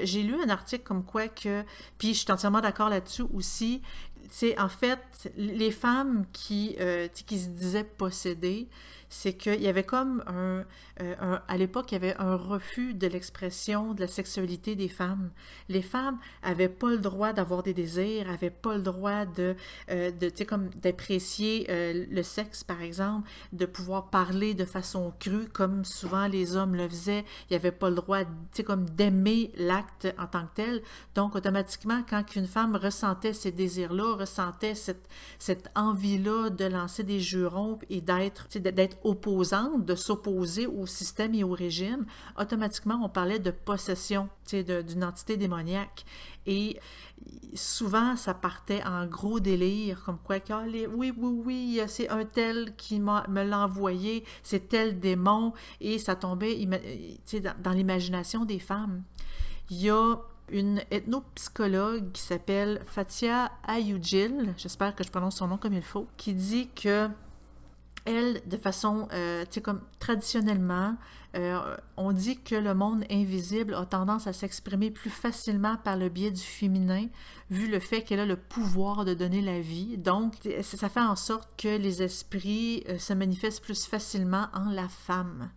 J'ai 0.00 0.22
lu 0.22 0.36
un 0.44 0.48
article 0.48 0.84
comme 0.84 1.02
quoi 1.04 1.26
que, 1.26 1.64
puis 1.98 2.14
je 2.14 2.20
suis 2.20 2.30
entièrement 2.32 2.60
d'accord 2.60 2.88
là-dessus 2.88 3.24
aussi. 3.34 3.82
C'est 4.30 4.58
en 4.60 4.68
fait 4.68 5.00
les 5.36 5.70
femmes 5.72 6.24
qui, 6.32 6.76
euh, 6.80 7.08
qui 7.26 7.38
se 7.38 7.48
disaient 7.48 7.82
possédées, 7.84 8.68
c'est 9.08 9.34
qu'il 9.34 9.60
y 9.60 9.68
avait 9.68 9.84
comme 9.84 10.22
un, 10.26 10.64
euh, 11.00 11.38
À 11.46 11.56
l'époque, 11.56 11.92
il 11.92 11.94
y 11.94 11.96
avait 11.96 12.16
un 12.16 12.36
refus 12.36 12.94
de 12.94 13.06
l'expression 13.06 13.94
de 13.94 14.00
la 14.00 14.08
sexualité 14.08 14.74
des 14.74 14.88
femmes. 14.88 15.30
Les 15.68 15.82
femmes 15.82 16.18
avaient 16.42 16.68
pas 16.68 16.90
le 16.90 16.98
droit 16.98 17.32
d'avoir 17.32 17.62
des 17.62 17.74
désirs, 17.74 18.28
avaient 18.30 18.50
pas 18.50 18.74
le 18.76 18.82
droit 18.82 19.24
de, 19.24 19.56
euh, 19.90 20.10
de 20.10 20.28
comme 20.44 20.68
d'apprécier 20.82 21.66
euh, 21.70 22.06
le 22.10 22.22
sexe, 22.22 22.64
par 22.64 22.82
exemple, 22.82 23.28
de 23.52 23.66
pouvoir 23.66 24.10
parler 24.10 24.54
de 24.54 24.64
façon 24.64 25.12
crue, 25.18 25.48
comme 25.48 25.84
souvent 25.84 26.26
les 26.26 26.56
hommes 26.56 26.74
le 26.74 26.88
faisaient. 26.88 27.24
Il 27.48 27.52
n'y 27.52 27.56
avait 27.56 27.72
pas 27.72 27.90
le 27.90 27.96
droit, 27.96 28.20
tu 28.52 28.62
comme 28.62 28.88
d'aimer 28.90 29.52
l'acte 29.56 30.08
en 30.18 30.26
tant 30.26 30.46
que 30.46 30.54
tel. 30.54 30.82
Donc, 31.14 31.34
automatiquement, 31.34 32.02
quand 32.08 32.36
une 32.36 32.46
femme 32.46 32.76
ressentait 32.76 33.32
ces 33.32 33.52
désirs-là, 33.52 34.16
ressentait 34.16 34.74
cette, 34.74 35.08
cette 35.38 35.70
envie-là 35.74 36.50
de 36.50 36.64
lancer 36.64 37.02
des 37.02 37.20
jurons 37.20 37.78
et 37.90 38.00
d'être, 38.00 38.48
d'être 38.58 38.97
opposante, 39.04 39.84
de 39.84 39.94
s'opposer 39.94 40.66
au 40.66 40.86
système 40.86 41.34
et 41.34 41.44
au 41.44 41.52
régime, 41.52 42.06
automatiquement, 42.38 43.00
on 43.02 43.08
parlait 43.08 43.38
de 43.38 43.50
possession 43.50 44.28
d'une 44.52 45.04
entité 45.04 45.36
démoniaque. 45.36 46.04
Et 46.46 46.78
souvent, 47.54 48.16
ça 48.16 48.34
partait 48.34 48.82
en 48.84 49.06
gros 49.06 49.40
délire, 49.40 50.02
comme 50.04 50.18
quoi, 50.18 50.36
ah, 50.50 50.62
oui, 50.66 51.12
oui, 51.16 51.42
oui, 51.44 51.80
c'est 51.86 52.08
un 52.08 52.24
tel 52.24 52.74
qui 52.76 53.00
me 53.00 53.42
l'a 53.42 53.64
envoyé, 53.64 54.24
c'est 54.42 54.68
tel 54.68 54.98
démon, 54.98 55.52
et 55.80 55.98
ça 55.98 56.16
tombait 56.16 56.64
dans, 56.64 57.54
dans 57.62 57.72
l'imagination 57.72 58.44
des 58.44 58.58
femmes. 58.58 59.02
Il 59.70 59.82
y 59.82 59.90
a 59.90 60.16
une 60.50 60.80
ethnopsychologue 60.90 62.12
qui 62.12 62.22
s'appelle 62.22 62.80
Fatia 62.86 63.52
Ayujil, 63.66 64.54
j'espère 64.56 64.94
que 64.94 65.04
je 65.04 65.10
prononce 65.10 65.36
son 65.36 65.48
nom 65.48 65.58
comme 65.58 65.74
il 65.74 65.82
faut, 65.82 66.06
qui 66.16 66.32
dit 66.32 66.68
que 66.68 67.08
elle, 68.08 68.40
de 68.46 68.56
façon, 68.56 69.06
euh, 69.12 69.44
comme 69.62 69.80
traditionnellement, 69.98 70.96
euh, 71.36 71.76
on 71.96 72.12
dit 72.12 72.40
que 72.40 72.54
le 72.54 72.74
monde 72.74 73.04
invisible 73.10 73.74
a 73.74 73.84
tendance 73.84 74.26
à 74.26 74.32
s'exprimer 74.32 74.90
plus 74.90 75.10
facilement 75.10 75.76
par 75.76 75.96
le 75.96 76.08
biais 76.08 76.30
du 76.30 76.42
féminin, 76.42 77.06
vu 77.50 77.70
le 77.70 77.80
fait 77.80 78.02
qu'elle 78.02 78.20
a 78.20 78.26
le 78.26 78.36
pouvoir 78.36 79.04
de 79.04 79.12
donner 79.12 79.42
la 79.42 79.60
vie. 79.60 79.98
Donc, 79.98 80.34
ça 80.62 80.88
fait 80.88 81.00
en 81.00 81.16
sorte 81.16 81.50
que 81.58 81.76
les 81.76 82.02
esprits 82.02 82.82
euh, 82.88 82.98
se 82.98 83.12
manifestent 83.12 83.62
plus 83.62 83.84
facilement 83.84 84.46
en 84.54 84.70
la 84.70 84.88
femme. 84.88 85.50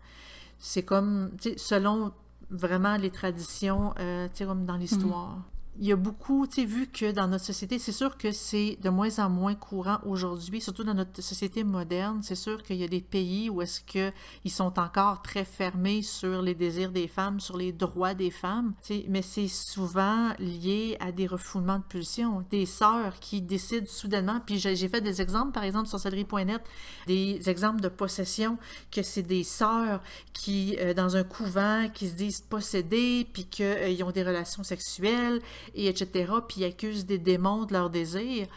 C'est 0.60 0.84
comme, 0.84 1.32
selon 1.58 2.12
vraiment 2.50 2.98
les 2.98 3.10
traditions, 3.10 3.96
tu 4.36 4.46
comme 4.46 4.66
dans 4.66 4.76
l'histoire 4.76 5.40
il 5.80 5.86
y 5.86 5.92
a 5.92 5.96
beaucoup, 5.96 6.46
tu 6.48 6.56
sais, 6.56 6.66
vu 6.66 6.88
que 6.88 7.12
dans 7.12 7.28
notre 7.28 7.46
société, 7.46 7.80
c'est 7.80 7.92
sûr 7.92 8.18
que 8.18 8.32
c'est 8.32 8.78
de 8.82 8.90
moins 8.90 9.20
en 9.20 9.30
moins 9.30 9.56
courant 9.56 10.00
aujourd'hui, 10.06 10.60
surtout 10.60 10.84
dans 10.84 10.94
notre 10.94 11.22
société 11.22 11.64
moderne. 11.64 12.20
C'est 12.24 12.36
sûr 12.36 12.62
qu'il 12.62 12.76
y 12.76 12.84
a 12.84 12.88
des 12.88 13.02
pays 13.02 13.50
où 13.50 13.62
est-ce 13.62 13.82
qu'ils 13.82 14.52
sont 14.52 14.78
encore 14.80 15.22
très 15.22 15.46
fermés 15.46 16.02
sur 16.02 16.42
les 16.42 16.56
désirs 16.56 16.92
des 16.92 17.08
femmes, 17.08 17.40
sur 17.40 17.58
les 17.58 17.72
droits 17.72 18.14
des 18.14 18.32
femmes, 18.32 18.74
tu 18.82 18.96
sais, 18.96 19.06
mais 19.08 19.22
c'est 19.22 19.48
souvent 19.48 20.34
lié 20.40 20.98
à 21.00 21.12
des 21.12 21.26
refoulements 21.26 21.80
de 21.80 21.84
pulsions, 21.84 22.44
des 22.52 22.66
sœurs 22.66 23.20
qui 23.20 23.42
décident 23.42 23.88
soudainement, 23.88 24.42
puis 24.46 24.60
j'ai 24.60 24.88
fait 24.88 25.02
des 25.02 25.22
exemples, 25.22 25.52
par 25.54 25.64
exemple, 25.64 25.88
sur 25.88 26.00
céleri.net, 26.00 26.62
des 27.08 27.50
exemples 27.50 27.82
de 27.82 27.90
possession, 27.90 28.58
que 28.92 29.02
c'est 29.02 29.24
des 29.24 29.44
sœurs 29.44 30.02
qui, 30.34 30.76
euh, 30.80 30.94
dans 30.94 31.16
un 31.16 31.24
couvent, 31.24 31.88
qui 31.94 32.10
se 32.10 32.16
disent 32.16 32.42
possédées, 32.42 33.28
puis 33.32 33.46
qu'ils 33.46 33.66
euh, 33.66 34.06
ont 34.06 34.12
des 34.12 34.24
relations 34.24 34.64
sexuelles, 34.64 35.42
et 35.76 35.88
etc., 35.88 36.32
puis 36.48 36.64
accusent 36.64 37.06
des 37.06 37.18
démons 37.18 37.66
de 37.66 37.74
leurs 37.74 37.90
désirs, 37.90 38.48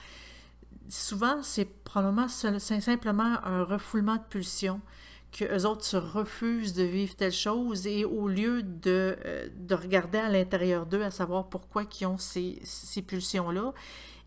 souvent, 0.88 1.42
c'est 1.42 1.68
probablement 1.84 2.28
simplement 2.28 3.38
un 3.44 3.64
refoulement 3.64 4.16
de 4.16 4.22
pulsion 4.28 4.80
que 5.34 5.44
eux 5.44 5.66
autres 5.66 5.84
se 5.84 5.96
refusent 5.96 6.74
de 6.74 6.84
vivre 6.84 7.16
telle 7.16 7.32
chose 7.32 7.88
et 7.88 8.04
au 8.04 8.28
lieu 8.28 8.62
de, 8.62 9.16
euh, 9.24 9.48
de 9.56 9.74
regarder 9.74 10.18
à 10.18 10.28
l'intérieur 10.28 10.86
d'eux 10.86 11.02
à 11.02 11.10
savoir 11.10 11.48
pourquoi 11.48 11.84
ils 12.00 12.06
ont 12.06 12.18
ces, 12.18 12.60
ces 12.62 13.02
pulsions-là, 13.02 13.74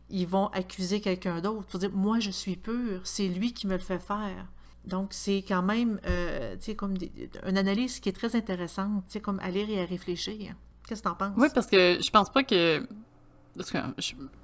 ils 0.10 0.28
vont 0.28 0.48
accuser 0.48 1.00
quelqu'un 1.00 1.40
d'autre 1.40 1.66
pour 1.68 1.80
dire 1.80 1.92
moi 1.94 2.20
je 2.20 2.30
suis 2.32 2.58
pur, 2.58 3.00
c'est 3.06 3.30
lui 3.30 3.54
qui 3.54 3.68
me 3.68 3.74
le 3.74 3.80
fait 3.80 4.00
faire. 4.00 4.48
Donc 4.86 5.10
c'est 5.12 5.44
quand 5.48 5.64
même 5.64 6.00
euh, 6.06 6.56
comme 6.76 6.96
une 7.46 7.58
analyse 7.58 8.00
qui 8.02 8.10
est 8.10 8.14
très 8.14 8.36
intéressante, 8.36 9.18
comme 9.22 9.40
à 9.40 9.50
lire 9.50 9.70
et 9.70 9.82
à 9.82 9.86
réfléchir. 9.86 10.56
Qu'est-ce 10.88 11.02
que 11.02 11.10
t'en 11.10 11.16
penses? 11.16 11.34
Oui, 11.38 11.50
parce 11.54 11.68
que 11.68 11.98
je 12.02 12.10
pense 12.10 12.30
pas 12.30 12.44
que. 12.44 12.86
Parce 13.58 13.72
que 13.72 13.80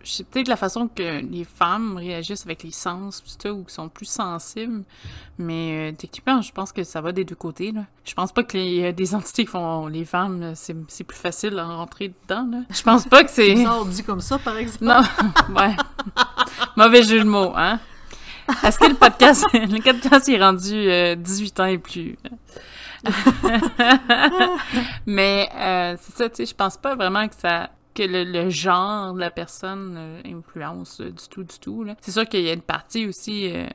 c'est 0.04 0.26
peut-être 0.26 0.48
la 0.48 0.56
façon 0.56 0.88
que 0.88 1.22
les 1.22 1.44
femmes 1.44 1.98
réagissent 1.98 2.46
avec 2.46 2.64
les 2.64 2.72
sens, 2.72 3.24
ou 3.46 3.64
qui 3.64 3.74
sont 3.74 3.88
plus 3.88 4.08
sensibles, 4.08 4.84
mais 5.38 5.92
euh, 5.92 5.96
techniquement, 5.96 6.42
je 6.42 6.52
pense 6.52 6.72
que 6.72 6.84
ça 6.84 7.00
va 7.00 7.12
des 7.12 7.24
deux 7.24 7.36
côtés. 7.36 7.72
Là. 7.72 7.86
Je 8.06 8.16
pense 8.16 8.32
pas 8.32 8.44
que 8.44 8.58
les, 8.58 8.92
des 8.92 9.16
entités 9.16 9.46
qui 9.46 9.52
font 9.52 9.86
les 9.86 10.04
femmes, 10.04 10.54
c'est 10.56 11.04
plus 11.04 11.18
facile 11.18 11.60
à 11.60 11.66
rentrer 11.66 12.12
dedans. 12.24 12.48
Là. 12.52 12.58
Je 12.72 12.82
pense 12.82 13.06
pas 13.06 13.24
que 13.24 13.30
c'est. 13.32 13.56
ça, 13.64 13.84
dit 13.86 14.04
comme 14.04 14.20
ça, 14.20 14.40
par 14.40 14.58
exemple. 14.58 14.86
Non, 14.86 15.02
ouais. 15.56 15.76
Mauvais 16.76 17.04
jeu 17.04 17.20
de 17.20 17.30
mots, 17.30 17.54
hein? 17.56 17.80
Est-ce 18.64 18.80
que 18.80 18.88
le 18.88 18.96
podcast, 18.96 19.46
le 19.54 19.82
podcast 19.82 20.28
est 20.28 20.40
rendu 20.40 21.16
18 21.18 21.60
euh, 21.60 21.64
ans 21.64 21.68
et 21.68 21.78
plus? 21.78 22.18
Mais 25.06 25.50
euh, 25.56 25.98
c'est 26.00 26.16
ça, 26.16 26.30
tu 26.30 26.38
sais, 26.38 26.46
je 26.46 26.56
pense 26.56 26.78
pas 26.78 26.96
vraiment 26.96 27.28
que 27.28 27.36
ça 27.36 27.70
que 27.94 28.04
le, 28.04 28.50
genre 28.50 29.14
de 29.14 29.20
la 29.20 29.32
personne 29.32 29.96
euh, 29.98 30.22
influence 30.26 31.02
du 31.02 31.28
tout, 31.30 31.44
du 31.44 31.60
tout. 31.60 31.86
C'est 32.02 32.12
sûr 32.12 32.28
qu'il 32.28 32.42
y 32.42 32.50
a 32.50 32.54
une 32.54 32.62
partie 32.62 33.08
aussi 33.08 33.52
euh, 33.52 33.68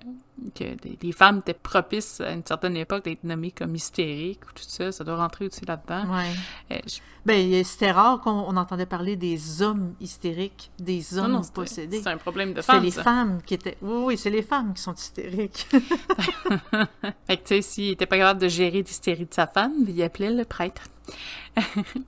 que 0.54 0.64
les, 1.02 1.12
femmes 1.12 1.38
étaient 1.38 1.54
propices 1.54 2.20
à 2.20 2.32
une 2.32 2.44
certaine 2.44 2.76
époque 2.76 3.04
d'être 3.04 3.24
nommées 3.24 3.50
comme 3.50 3.74
hystériques 3.74 4.44
ou 4.44 4.52
tout 4.52 4.64
ça. 4.66 4.92
Ça 4.92 5.04
doit 5.04 5.16
rentrer 5.16 5.46
aussi 5.46 5.64
là-dedans. 5.64 6.12
Ouais. 6.12 6.32
Euh, 6.72 6.78
ben, 7.24 7.64
c'était 7.64 7.90
rare 7.90 8.20
qu'on 8.20 8.56
entendait 8.56 8.86
parler 8.86 9.16
des 9.16 9.62
hommes 9.62 9.94
hystériques, 10.00 10.70
des 10.78 11.18
hommes 11.18 11.42
possédés. 11.52 12.00
C'est 12.02 12.08
un 12.08 12.16
problème 12.16 12.54
de 12.54 12.62
femmes. 12.62 12.80
C'est 12.80 12.96
les 12.96 13.02
femmes 13.02 13.40
qui 13.44 13.54
étaient. 13.54 13.76
Oui, 13.82 14.02
oui, 14.04 14.18
c'est 14.18 14.30
les 14.30 14.42
femmes 14.42 14.74
qui 14.74 14.82
sont 14.82 14.94
hystériques. 14.94 15.66
fait 17.26 17.36
que, 17.36 17.42
tu 17.42 17.46
sais, 17.46 17.62
s'il 17.62 17.90
était 17.90 18.06
pas 18.06 18.18
capable 18.18 18.40
de 18.40 18.48
gérer 18.48 18.82
l'hystérie 18.82 19.26
de 19.26 19.34
sa 19.34 19.46
femme, 19.46 19.74
il 19.86 20.02
appelait 20.02 20.30
le 20.30 20.44
prêtre. 20.44 20.82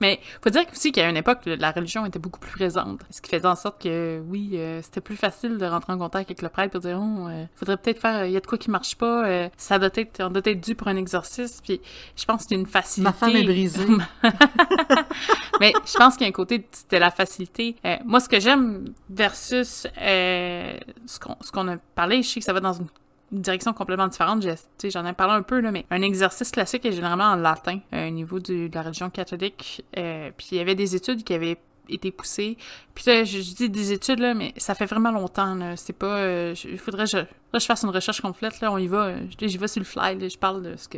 Mais 0.01 0.19
faut 0.41 0.49
dire 0.49 0.63
aussi 0.71 0.91
qu'à 0.91 1.09
une 1.09 1.17
époque, 1.17 1.39
la 1.45 1.71
religion 1.71 2.05
était 2.05 2.19
beaucoup 2.19 2.39
plus 2.39 2.51
présente. 2.51 3.01
Ce 3.09 3.21
qui 3.21 3.29
faisait 3.29 3.47
en 3.47 3.55
sorte 3.55 3.81
que, 3.81 4.21
oui, 4.27 4.51
euh, 4.53 4.81
c'était 4.81 5.01
plus 5.01 5.15
facile 5.15 5.57
de 5.57 5.65
rentrer 5.65 5.93
en 5.93 5.97
contact 5.97 6.29
avec 6.29 6.41
le 6.41 6.49
prêtre 6.49 6.71
pour 6.71 6.81
dire, 6.81 6.99
oh, 7.01 7.27
euh, 7.27 7.45
faudrait 7.55 7.77
peut-être 7.77 7.99
faire, 7.99 8.25
il 8.25 8.31
y 8.31 8.37
a 8.37 8.39
de 8.39 8.47
quoi 8.47 8.57
qui 8.57 8.69
marche 8.69 8.95
pas, 8.95 9.25
euh, 9.25 9.49
ça 9.57 9.79
doit 9.79 9.89
être, 9.93 10.21
on 10.23 10.29
doit 10.29 10.41
être 10.45 10.61
dû 10.61 10.75
pour 10.75 10.87
un 10.87 10.95
exorcisme. 10.95 11.61
Puis 11.63 11.81
je 12.15 12.25
pense 12.25 12.43
que 12.43 12.49
c'est 12.49 12.55
une 12.55 12.65
facilité. 12.65 13.09
Ma 13.09 13.13
femme 13.13 13.35
est 13.35 13.43
brisée. 13.43 13.85
Mais 15.59 15.73
je 15.85 15.97
pense 15.97 16.15
qu'il 16.15 16.23
y 16.23 16.25
a 16.25 16.29
un 16.29 16.33
côté, 16.33 16.67
c'était 16.71 16.99
la 16.99 17.11
facilité. 17.11 17.75
moi, 18.05 18.19
ce 18.19 18.29
que 18.29 18.39
j'aime 18.39 18.85
versus 19.09 19.87
ce 19.95 21.51
qu'on 21.51 21.67
a 21.67 21.77
parlé, 21.95 22.23
je 22.23 22.29
sais 22.29 22.39
que 22.39 22.45
ça 22.45 22.53
va 22.53 22.59
dans 22.59 22.73
une 22.73 22.87
une 23.31 23.41
direction 23.41 23.73
complètement 23.73 24.07
différente. 24.07 24.45
J'en 24.83 25.05
ai 25.05 25.13
parlé 25.13 25.33
un 25.33 25.41
peu, 25.41 25.59
là, 25.59 25.71
mais 25.71 25.85
un 25.89 26.01
exercice 26.01 26.51
classique 26.51 26.85
est 26.85 26.91
généralement 26.91 27.25
en 27.25 27.35
latin 27.35 27.79
euh, 27.93 28.07
au 28.07 28.11
niveau 28.11 28.39
de 28.39 28.69
la 28.73 28.81
religion 28.81 29.09
catholique. 29.09 29.85
Euh, 29.97 30.31
puis 30.35 30.49
il 30.51 30.57
y 30.57 30.61
avait 30.61 30.75
des 30.75 30.95
études 30.95 31.23
qui 31.23 31.33
avaient 31.33 31.57
été 31.89 32.11
poussées. 32.11 32.57
Puis 32.93 33.05
là, 33.07 33.23
je, 33.23 33.39
dis 33.39 33.69
des 33.69 33.93
études, 33.93 34.19
là, 34.19 34.33
mais 34.33 34.53
ça 34.57 34.75
fait 34.75 34.85
vraiment 34.85 35.11
longtemps. 35.11 35.75
C'est 35.77 35.93
pas... 35.93 36.17
Euh, 36.17 36.55
faudrait 36.77 37.05
que 37.05 37.11
je, 37.53 37.59
je 37.59 37.65
fasse 37.65 37.83
une 37.83 37.89
recherche 37.89 38.21
complète. 38.21 38.59
Là, 38.59 38.71
on 38.71 38.77
y 38.77 38.87
va. 38.87 39.13
J'y 39.39 39.57
vais 39.57 39.67
sur 39.67 39.79
le 39.79 39.85
fly. 39.85 40.29
je 40.29 40.37
parle 40.37 40.61
de 40.61 40.75
ce 40.75 40.87
que, 40.87 40.97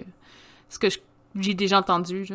ce 0.70 0.80
que 0.80 0.88
j'ai 1.36 1.54
déjà 1.54 1.80
entendu. 1.80 2.28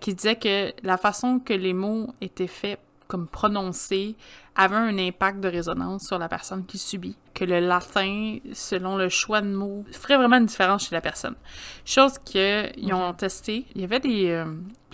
qui 0.00 0.14
disait 0.14 0.36
que 0.36 0.72
la 0.82 0.96
façon 0.96 1.40
que 1.40 1.52
les 1.52 1.72
mots 1.72 2.12
étaient 2.20 2.46
faits 2.46 2.80
comme 3.08 3.26
prononcé 3.26 4.14
avait 4.56 4.76
un 4.76 4.98
impact 4.98 5.40
de 5.40 5.48
résonance 5.48 6.06
sur 6.06 6.18
la 6.18 6.28
personne 6.28 6.64
qui 6.66 6.78
subit. 6.78 7.16
Que 7.34 7.44
le 7.44 7.60
latin, 7.60 8.38
selon 8.52 8.96
le 8.96 9.08
choix 9.08 9.40
de 9.40 9.48
mots, 9.48 9.84
ferait 9.92 10.16
vraiment 10.16 10.36
une 10.36 10.46
différence 10.46 10.88
chez 10.88 10.94
la 10.94 11.00
personne. 11.00 11.36
Chose 11.84 12.18
qu'ils 12.24 12.92
ont 12.92 13.12
testé. 13.14 13.66
Il 13.74 13.80
y 13.80 13.84
avait 13.84 14.00
des... 14.00 14.30
Euh, 14.30 14.44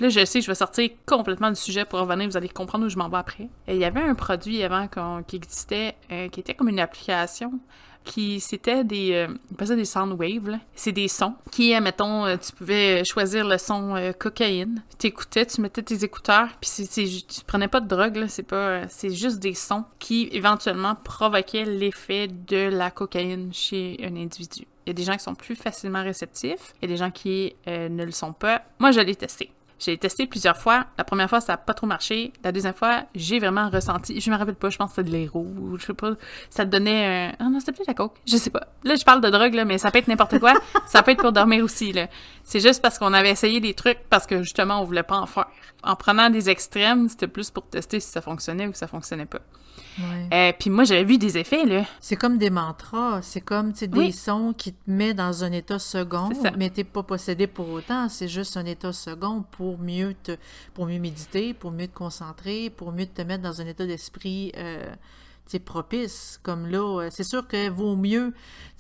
là, 0.01 0.09
je 0.09 0.25
sais, 0.25 0.41
je 0.41 0.47
vais 0.47 0.55
sortir 0.55 0.91
complètement 1.07 1.51
du 1.51 1.57
sujet 1.57 1.85
pour 1.85 2.01
revenir, 2.01 2.29
vous 2.29 2.37
allez 2.37 2.49
comprendre 2.49 2.87
où 2.87 2.89
je 2.89 2.99
m'en 2.99 3.09
vais 3.09 3.17
après. 3.17 3.49
Et 3.67 3.75
il 3.75 3.79
y 3.79 3.85
avait 3.85 4.03
un 4.03 4.15
produit 4.15 4.63
avant 4.63 4.89
qui 5.27 5.37
existait, 5.37 5.97
euh, 6.13 6.29
qui 6.29 6.41
était 6.41 6.55
comme 6.55 6.69
une 6.69 6.81
application 6.81 7.61
qui 8.05 8.39
c'était 8.39 8.85
des 8.85 9.13
euh, 9.13 9.75
des 9.75 9.85
sound 9.85 10.13
waves 10.19 10.59
c'est 10.75 10.93
des 10.93 11.09
sons 11.09 11.35
qui 11.51 11.79
mettons 11.81 12.27
euh, 12.27 12.37
tu 12.37 12.53
pouvais 12.53 13.03
choisir 13.05 13.47
le 13.47 13.59
son 13.59 13.97
euh, 13.97 14.13
cocaïne 14.13 14.83
tu 14.99 15.07
écoutais 15.07 15.47
tu 15.47 15.61
mettais 15.61 15.83
tes 15.83 16.05
écouteurs 16.05 16.49
puis 16.61 16.71
c'est 16.71 16.87
tu 16.87 17.45
prenais 17.47 17.69
pas 17.69 17.81
de 17.81 17.89
drogue 17.89 18.17
là 18.17 18.29
c'est 18.29 18.43
pas 18.43 18.87
c'est 18.89 19.11
juste 19.11 19.39
des 19.39 19.54
sons 19.55 19.85
qui 19.99 20.29
éventuellement 20.33 20.95
provoquaient 20.95 21.65
l'effet 21.65 22.29
de 22.29 22.69
la 22.69 22.91
cocaïne 22.91 23.53
chez 23.53 23.99
un 24.03 24.17
individu. 24.17 24.67
Il 24.87 24.89
y 24.89 24.91
a 24.91 24.95
des 24.95 25.05
gens 25.05 25.15
qui 25.15 25.23
sont 25.23 25.35
plus 25.35 25.57
facilement 25.57 26.03
réceptifs 26.03 26.75
il 26.83 26.89
y 26.89 26.93
a 26.93 26.95
des 26.95 26.99
gens 26.99 27.11
qui 27.11 27.55
ne 27.67 28.05
le 28.05 28.13
sont 28.13 28.33
pas. 28.33 28.63
Moi 28.79 28.91
je 28.91 29.01
l'ai 29.01 29.15
testé 29.17 29.51
J'ai 29.79 29.99
testé 29.99 30.27
plusieurs 30.27 30.57
fois. 30.57 30.87
La 30.97 31.05
première 31.05 31.29
fois, 31.29 31.41
ça 31.41 31.55
n'a 31.55 31.57
pas 31.57 31.75
trop 31.75 31.87
marché. 31.87 32.33
La 32.43 32.53
deuxième 32.53 32.75
fois, 32.75 33.05
j'ai 33.15 33.39
vraiment 33.39 33.69
ressenti. 33.71 34.21
Je 34.21 34.31
me 34.31 34.37
rappelle 34.37 34.55
pas, 34.55 34.71
je 34.71 34.79
pense 34.79 34.91
que 34.91 34.97
c'était 34.97 35.11
de 35.11 35.15
l'héros. 35.15 35.47
Je 35.79 35.85
sais 35.85 35.95
pas. 35.95 36.13
Ça 36.49 36.65
te 36.65 36.71
donnait. 36.71 37.35
Ah 37.39 37.45
non, 37.45 37.61
c'était 37.61 37.73
peut-être 37.73 37.89
la 37.89 37.95
coke. 37.95 38.17
Je 38.27 38.37
sais 38.37 38.51
pas. 38.51 38.69
Là, 38.85 38.95
je 38.95 39.05
parle 39.05 39.21
de 39.21 39.31
drogue, 39.31 39.55
là, 39.55 39.65
mais 39.65 39.79
ça 39.79 39.91
peut 39.91 39.99
être 39.99 40.09
n'importe 40.09 40.39
quoi. 40.39 40.55
ça 40.87 41.03
peut 41.03 41.11
être 41.11 41.21
pour 41.21 41.33
dormir 41.33 41.65
aussi, 41.65 41.93
là. 41.93 42.09
C'est 42.45 42.61
juste 42.61 42.83
parce 42.83 42.99
qu'on 42.99 43.13
avait 43.13 43.31
essayé 43.31 43.61
des 43.61 43.75
trucs 43.75 43.99
parce 44.11 44.27
que 44.27 44.43
justement, 44.43 44.81
on 44.81 44.85
voulait 44.85 45.03
pas 45.03 45.19
en 45.19 45.27
faire. 45.27 45.47
En 45.83 45.97
prenant 45.97 46.31
des 46.31 46.51
extrêmes, 46.51 47.09
c'était 47.09 47.29
plus 47.29 47.51
pour 47.51 47.67
tester 47.67 48.01
si 48.01 48.11
ça 48.11 48.21
fonctionnait 48.21 48.67
ou 48.67 48.73
si 48.73 48.79
ça 48.79 48.87
fonctionnait 48.87 49.27
pas. 49.27 49.41
Ouais. 49.99 50.29
Euh, 50.33 50.53
puis 50.59 50.71
moi, 50.71 50.85
j'avais 50.85 51.05
vu 51.05 51.19
des 51.19 51.39
effets, 51.39 51.65
là. 51.65 51.85
C'est 52.01 52.17
comme 52.17 52.39
des 52.39 52.51
mantras. 52.51 53.23
C'est 53.23 53.41
comme, 53.41 53.73
des 53.73 54.13
sons 54.13 54.55
qui 54.57 54.73
te 54.73 54.91
mettent 54.91 55.17
dans 55.17 55.45
un 55.45 55.53
état 55.53 55.79
second, 55.79 56.31
mais 56.57 56.71
t'es 56.71 56.85
pas 56.85 57.03
possédé 57.03 57.47
pour 57.47 57.69
autant. 57.71 58.09
C'est 58.09 58.29
juste 58.29 58.57
un 58.57 58.67
état 58.67 58.93
second 58.93 59.45
pour 59.51 59.79
mieux 59.79 60.15
te, 60.23 60.37
pour 60.75 60.87
mieux 60.87 60.99
méditer, 60.99 61.55
pour 61.55 61.71
mieux 61.71 61.87
te 61.87 61.95
concentrer, 61.95 62.71
pour 62.71 62.93
mieux 62.93 63.07
te 63.07 63.23
mettre 63.23 63.43
dans 63.43 63.61
un 63.61 63.67
état 63.67 63.87
d'esprit 63.87 64.53
euh, 64.57 64.85
propice. 65.65 66.41
Comme 66.43 66.67
là, 66.67 67.03
euh, 67.03 67.09
c'est 67.11 67.25
sûr 67.25 67.47
que 67.47 67.69
vaut 67.69 67.97
mieux 67.97 68.33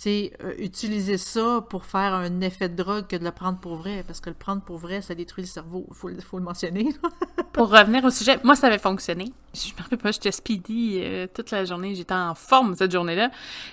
euh, 0.07 0.29
utiliser 0.59 1.19
ça 1.19 1.65
pour 1.69 1.85
faire 1.85 2.15
un 2.15 2.41
effet 2.41 2.69
de 2.69 2.83
drogue 2.83 3.07
que 3.07 3.17
de 3.17 3.25
le 3.25 3.31
prendre 3.31 3.59
pour 3.59 3.77
vrai, 3.77 4.03
parce 4.07 4.21
que 4.21 4.31
le 4.31 4.37
prendre 4.37 4.63
pour 4.63 4.79
vrai, 4.79 5.03
ça 5.03 5.15
détruit 5.15 5.45
le 5.45 5.49
cerveau. 5.49 5.87
Il 5.89 5.95
faut, 5.95 6.11
faut, 6.21 6.39
le 6.39 6.45
mentionner. 6.45 6.95
pour 7.53 7.71
revenir 7.71 8.05
au 8.05 8.11
sujet, 8.11 8.39
moi, 8.43 8.57
ça 8.57 8.67
avait 8.69 8.79
fonctionné. 8.79 9.33
Je 9.55 9.73
me 9.73 9.83
rappelle 9.83 9.99
pas, 9.99 10.13
j'étais 10.13 10.33
speedy 10.33 11.01
euh, 11.03 11.27
toute 11.33 11.51
la 11.51 11.65
journée. 11.65 11.95
J'étais 11.95 12.15
en 12.15 12.35
forme 12.35 12.75
cette 12.75 12.93
journée-là. 12.93 13.31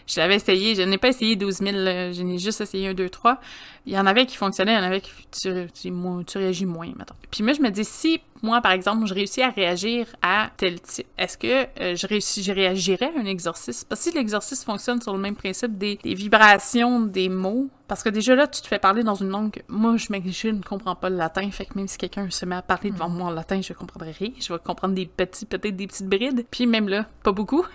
Je 0.07 0.19
l'avais 0.19 0.35
essayé. 0.35 0.75
Je 0.75 0.83
n'ai 0.83 0.97
pas 0.97 1.09
essayé 1.09 1.35
12 1.35 1.57
000. 1.57 1.71
je 2.13 2.21
n'ai 2.21 2.37
juste 2.37 2.61
essayé 2.61 2.89
un, 2.89 2.93
deux, 2.93 3.09
trois. 3.09 3.39
Il 3.85 3.93
y 3.93 3.99
en 3.99 4.05
avait 4.05 4.25
qui 4.25 4.37
fonctionnaient, 4.37 4.73
il 4.73 4.77
y 4.77 4.79
en 4.79 4.83
avait 4.83 5.01
qui 5.01 5.11
tu, 5.31 5.67
tu 5.73 6.37
réagis 6.37 6.65
moins, 6.65 6.87
maintenant. 6.95 7.15
Puis 7.31 7.43
moi, 7.43 7.53
je 7.53 7.61
me 7.61 7.69
dis, 7.69 7.83
si 7.83 8.21
moi, 8.43 8.61
par 8.61 8.71
exemple, 8.71 9.05
je 9.05 9.13
réussis 9.13 9.41
à 9.41 9.49
réagir 9.49 10.07
à 10.21 10.49
tel 10.57 10.81
type, 10.81 11.07
est-ce 11.17 11.37
que 11.37 11.67
euh, 11.79 11.95
je, 11.95 12.07
réussis, 12.07 12.41
je 12.41 12.51
réagirais 12.51 13.11
à 13.15 13.19
un 13.19 13.25
exorcisme? 13.25 13.87
Parce 13.87 14.03
que 14.03 14.09
si 14.09 14.15
l'exorcisme 14.15 14.65
fonctionne 14.65 15.01
sur 15.01 15.13
le 15.13 15.19
même 15.19 15.35
principe 15.35 15.77
des, 15.77 15.99
vibrations 16.03 17.01
des 17.01 17.29
mots, 17.29 17.69
parce 17.91 18.03
que 18.03 18.09
déjà 18.09 18.35
là, 18.35 18.47
tu 18.47 18.61
te 18.61 18.67
fais 18.69 18.79
parler 18.79 19.03
dans 19.03 19.15
une 19.15 19.27
langue. 19.27 19.63
Moi, 19.67 19.97
je, 19.97 20.05
je 20.05 20.47
ne 20.47 20.61
comprends 20.61 20.95
pas 20.95 21.09
le 21.09 21.17
latin, 21.17 21.51
fait 21.51 21.65
que 21.65 21.73
même 21.75 21.89
si 21.89 21.97
quelqu'un 21.97 22.29
se 22.29 22.45
met 22.45 22.55
à 22.55 22.61
parler 22.61 22.89
devant 22.89 23.09
mm. 23.09 23.17
moi 23.17 23.27
en 23.27 23.31
latin, 23.31 23.59
je 23.61 23.73
comprendrai 23.73 24.11
rien. 24.11 24.29
Je 24.39 24.53
vais 24.53 24.59
comprendre 24.59 24.95
des 24.95 25.05
petits, 25.05 25.45
peut-être 25.45 25.75
des 25.75 25.87
petites 25.87 26.07
brides. 26.07 26.45
Puis 26.49 26.67
même 26.67 26.87
là, 26.87 27.05
pas 27.21 27.33
beaucoup. 27.33 27.65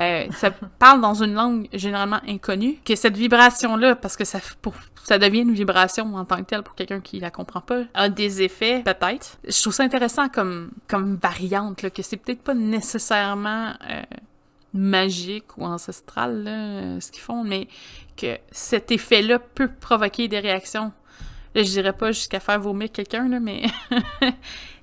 Euh, 0.00 0.26
ça 0.32 0.50
parle 0.80 1.00
dans 1.00 1.14
une 1.14 1.34
langue 1.34 1.68
généralement 1.72 2.18
inconnue, 2.26 2.80
que 2.84 2.96
cette 2.96 3.16
vibration-là, 3.16 3.94
parce 3.94 4.16
que 4.16 4.24
ça, 4.24 4.40
pour, 4.62 4.74
ça 5.04 5.20
devient 5.20 5.42
une 5.42 5.54
vibration 5.54 6.12
en 6.16 6.24
tant 6.24 6.38
que 6.38 6.42
telle 6.42 6.64
pour 6.64 6.74
quelqu'un 6.74 7.00
qui 7.00 7.20
la 7.20 7.30
comprend 7.30 7.60
pas, 7.60 7.82
a 7.94 8.08
des 8.08 8.42
effets, 8.42 8.82
peut-être. 8.84 9.38
Je 9.46 9.60
trouve 9.60 9.72
ça 9.72 9.84
intéressant 9.84 10.28
comme, 10.28 10.72
comme 10.88 11.20
variante, 11.22 11.82
là, 11.82 11.90
que 11.90 12.02
c'est 12.02 12.16
peut-être 12.16 12.42
pas 12.42 12.54
nécessairement 12.54 13.74
euh, 13.88 14.02
magique 14.74 15.56
ou 15.58 15.64
ancestral, 15.64 16.44
là, 16.44 17.00
ce 17.00 17.10
qu'ils 17.10 17.22
font, 17.22 17.44
mais 17.44 17.68
que 18.16 18.38
cet 18.50 18.90
effet-là 18.90 19.38
peut 19.38 19.70
provoquer 19.80 20.28
des 20.28 20.40
réactions. 20.40 20.92
Là, 21.54 21.62
je 21.62 21.68
dirais 21.68 21.92
pas 21.92 22.12
jusqu'à 22.12 22.40
faire 22.40 22.58
vomir 22.58 22.90
quelqu'un, 22.90 23.28
là, 23.28 23.38
mais 23.38 23.62
tu 24.20 24.28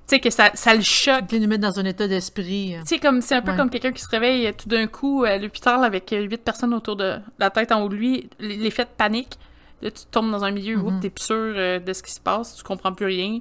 sais, 0.06 0.20
que 0.20 0.30
ça, 0.30 0.50
ça 0.54 0.74
le 0.74 0.82
choque. 0.82 1.26
Tu 1.28 1.40
nous 1.40 1.48
mettre 1.48 1.62
dans 1.62 1.80
un 1.80 1.84
état 1.84 2.06
d'esprit. 2.06 2.76
Tu 2.80 2.86
sais, 2.86 2.98
comme, 2.98 3.20
c'est 3.20 3.34
un 3.34 3.42
peu 3.42 3.56
comme 3.56 3.70
quelqu'un 3.70 3.92
qui 3.92 4.02
se 4.02 4.08
réveille 4.08 4.46
euh, 4.46 4.52
tout 4.56 4.68
d'un 4.68 4.86
coup 4.86 5.24
à 5.24 5.36
l'hôpital 5.38 5.84
avec 5.84 6.12
euh, 6.12 6.22
huit 6.22 6.42
personnes 6.42 6.74
autour 6.74 6.96
de 6.96 7.16
la 7.38 7.50
tête 7.50 7.72
en 7.72 7.82
haut 7.82 7.88
de 7.88 7.96
lui, 7.96 8.28
l'effet 8.38 8.84
de 8.84 8.90
panique. 8.96 9.38
Là, 9.82 9.90
tu 9.90 10.04
tombes 10.10 10.30
dans 10.30 10.44
un 10.44 10.50
milieu 10.50 10.76
où 10.76 10.90
mm-hmm. 10.90 11.00
tu 11.00 11.06
es 11.06 11.10
plus 11.10 11.24
sûr 11.24 11.36
euh, 11.36 11.78
de 11.78 11.92
ce 11.92 12.02
qui 12.02 12.12
se 12.12 12.20
passe, 12.20 12.56
tu 12.56 12.62
comprends 12.62 12.92
plus 12.92 13.06
rien, 13.06 13.40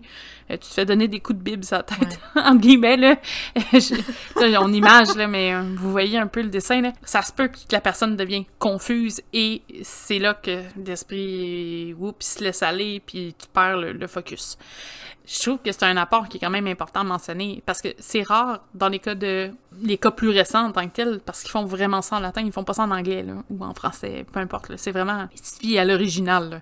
tu 0.49 0.57
te 0.57 0.65
fais 0.65 0.85
donner 0.85 1.07
des 1.07 1.19
coups 1.19 1.39
de 1.39 1.43
bible 1.43 1.63
sur 1.63 1.77
la 1.77 1.83
tête, 1.83 2.19
en 2.35 2.55
guillemets, 2.55 2.97
là. 2.97 3.15
on 4.61 4.73
image, 4.73 5.15
là, 5.15 5.27
mais 5.27 5.53
vous 5.61 5.91
voyez 5.91 6.17
un 6.17 6.27
peu 6.27 6.41
le 6.41 6.49
dessin, 6.49 6.81
là. 6.81 6.93
Ça 7.03 7.21
se 7.21 7.33
peut 7.33 7.47
que 7.47 7.57
la 7.71 7.81
personne 7.81 8.15
devienne 8.15 8.45
confuse 8.57 9.21
et 9.33 9.61
c'est 9.83 10.19
là 10.19 10.33
que 10.33 10.61
l'esprit, 10.85 11.93
oups, 11.97 12.25
se 12.25 12.43
laisse 12.43 12.63
aller 12.63 13.01
puis 13.05 13.35
tu 13.37 13.47
perds 13.53 13.77
le 13.77 14.07
focus 14.07 14.57
je 15.29 15.41
trouve 15.41 15.59
que 15.59 15.71
c'est 15.71 15.83
un 15.83 15.97
apport 15.97 16.27
qui 16.27 16.37
est 16.37 16.39
quand 16.39 16.49
même 16.49 16.67
important 16.67 17.01
à 17.01 17.03
mentionner 17.03 17.61
parce 17.65 17.81
que 17.81 17.89
c'est 17.99 18.23
rare 18.23 18.61
dans 18.73 18.89
les 18.89 18.99
cas 18.99 19.13
de 19.13 19.51
les 19.81 19.97
cas 19.97 20.11
plus 20.11 20.29
récents 20.29 20.67
en 20.67 20.71
tant 20.71 20.87
que 20.87 20.93
tels 20.93 21.19
parce 21.19 21.41
qu'ils 21.41 21.51
font 21.51 21.65
vraiment 21.65 22.01
ça 22.01 22.17
en 22.17 22.19
latin, 22.19 22.41
ils 22.41 22.51
font 22.51 22.63
pas 22.63 22.73
ça 22.73 22.83
en 22.83 22.91
anglais 22.91 23.25
ou 23.49 23.63
en 23.63 23.73
français, 23.73 24.25
peu 24.31 24.39
importe. 24.39 24.75
C'est 24.77 24.91
vraiment 24.91 25.27
il 25.61 25.77
à 25.77 25.85
l'original. 25.85 26.61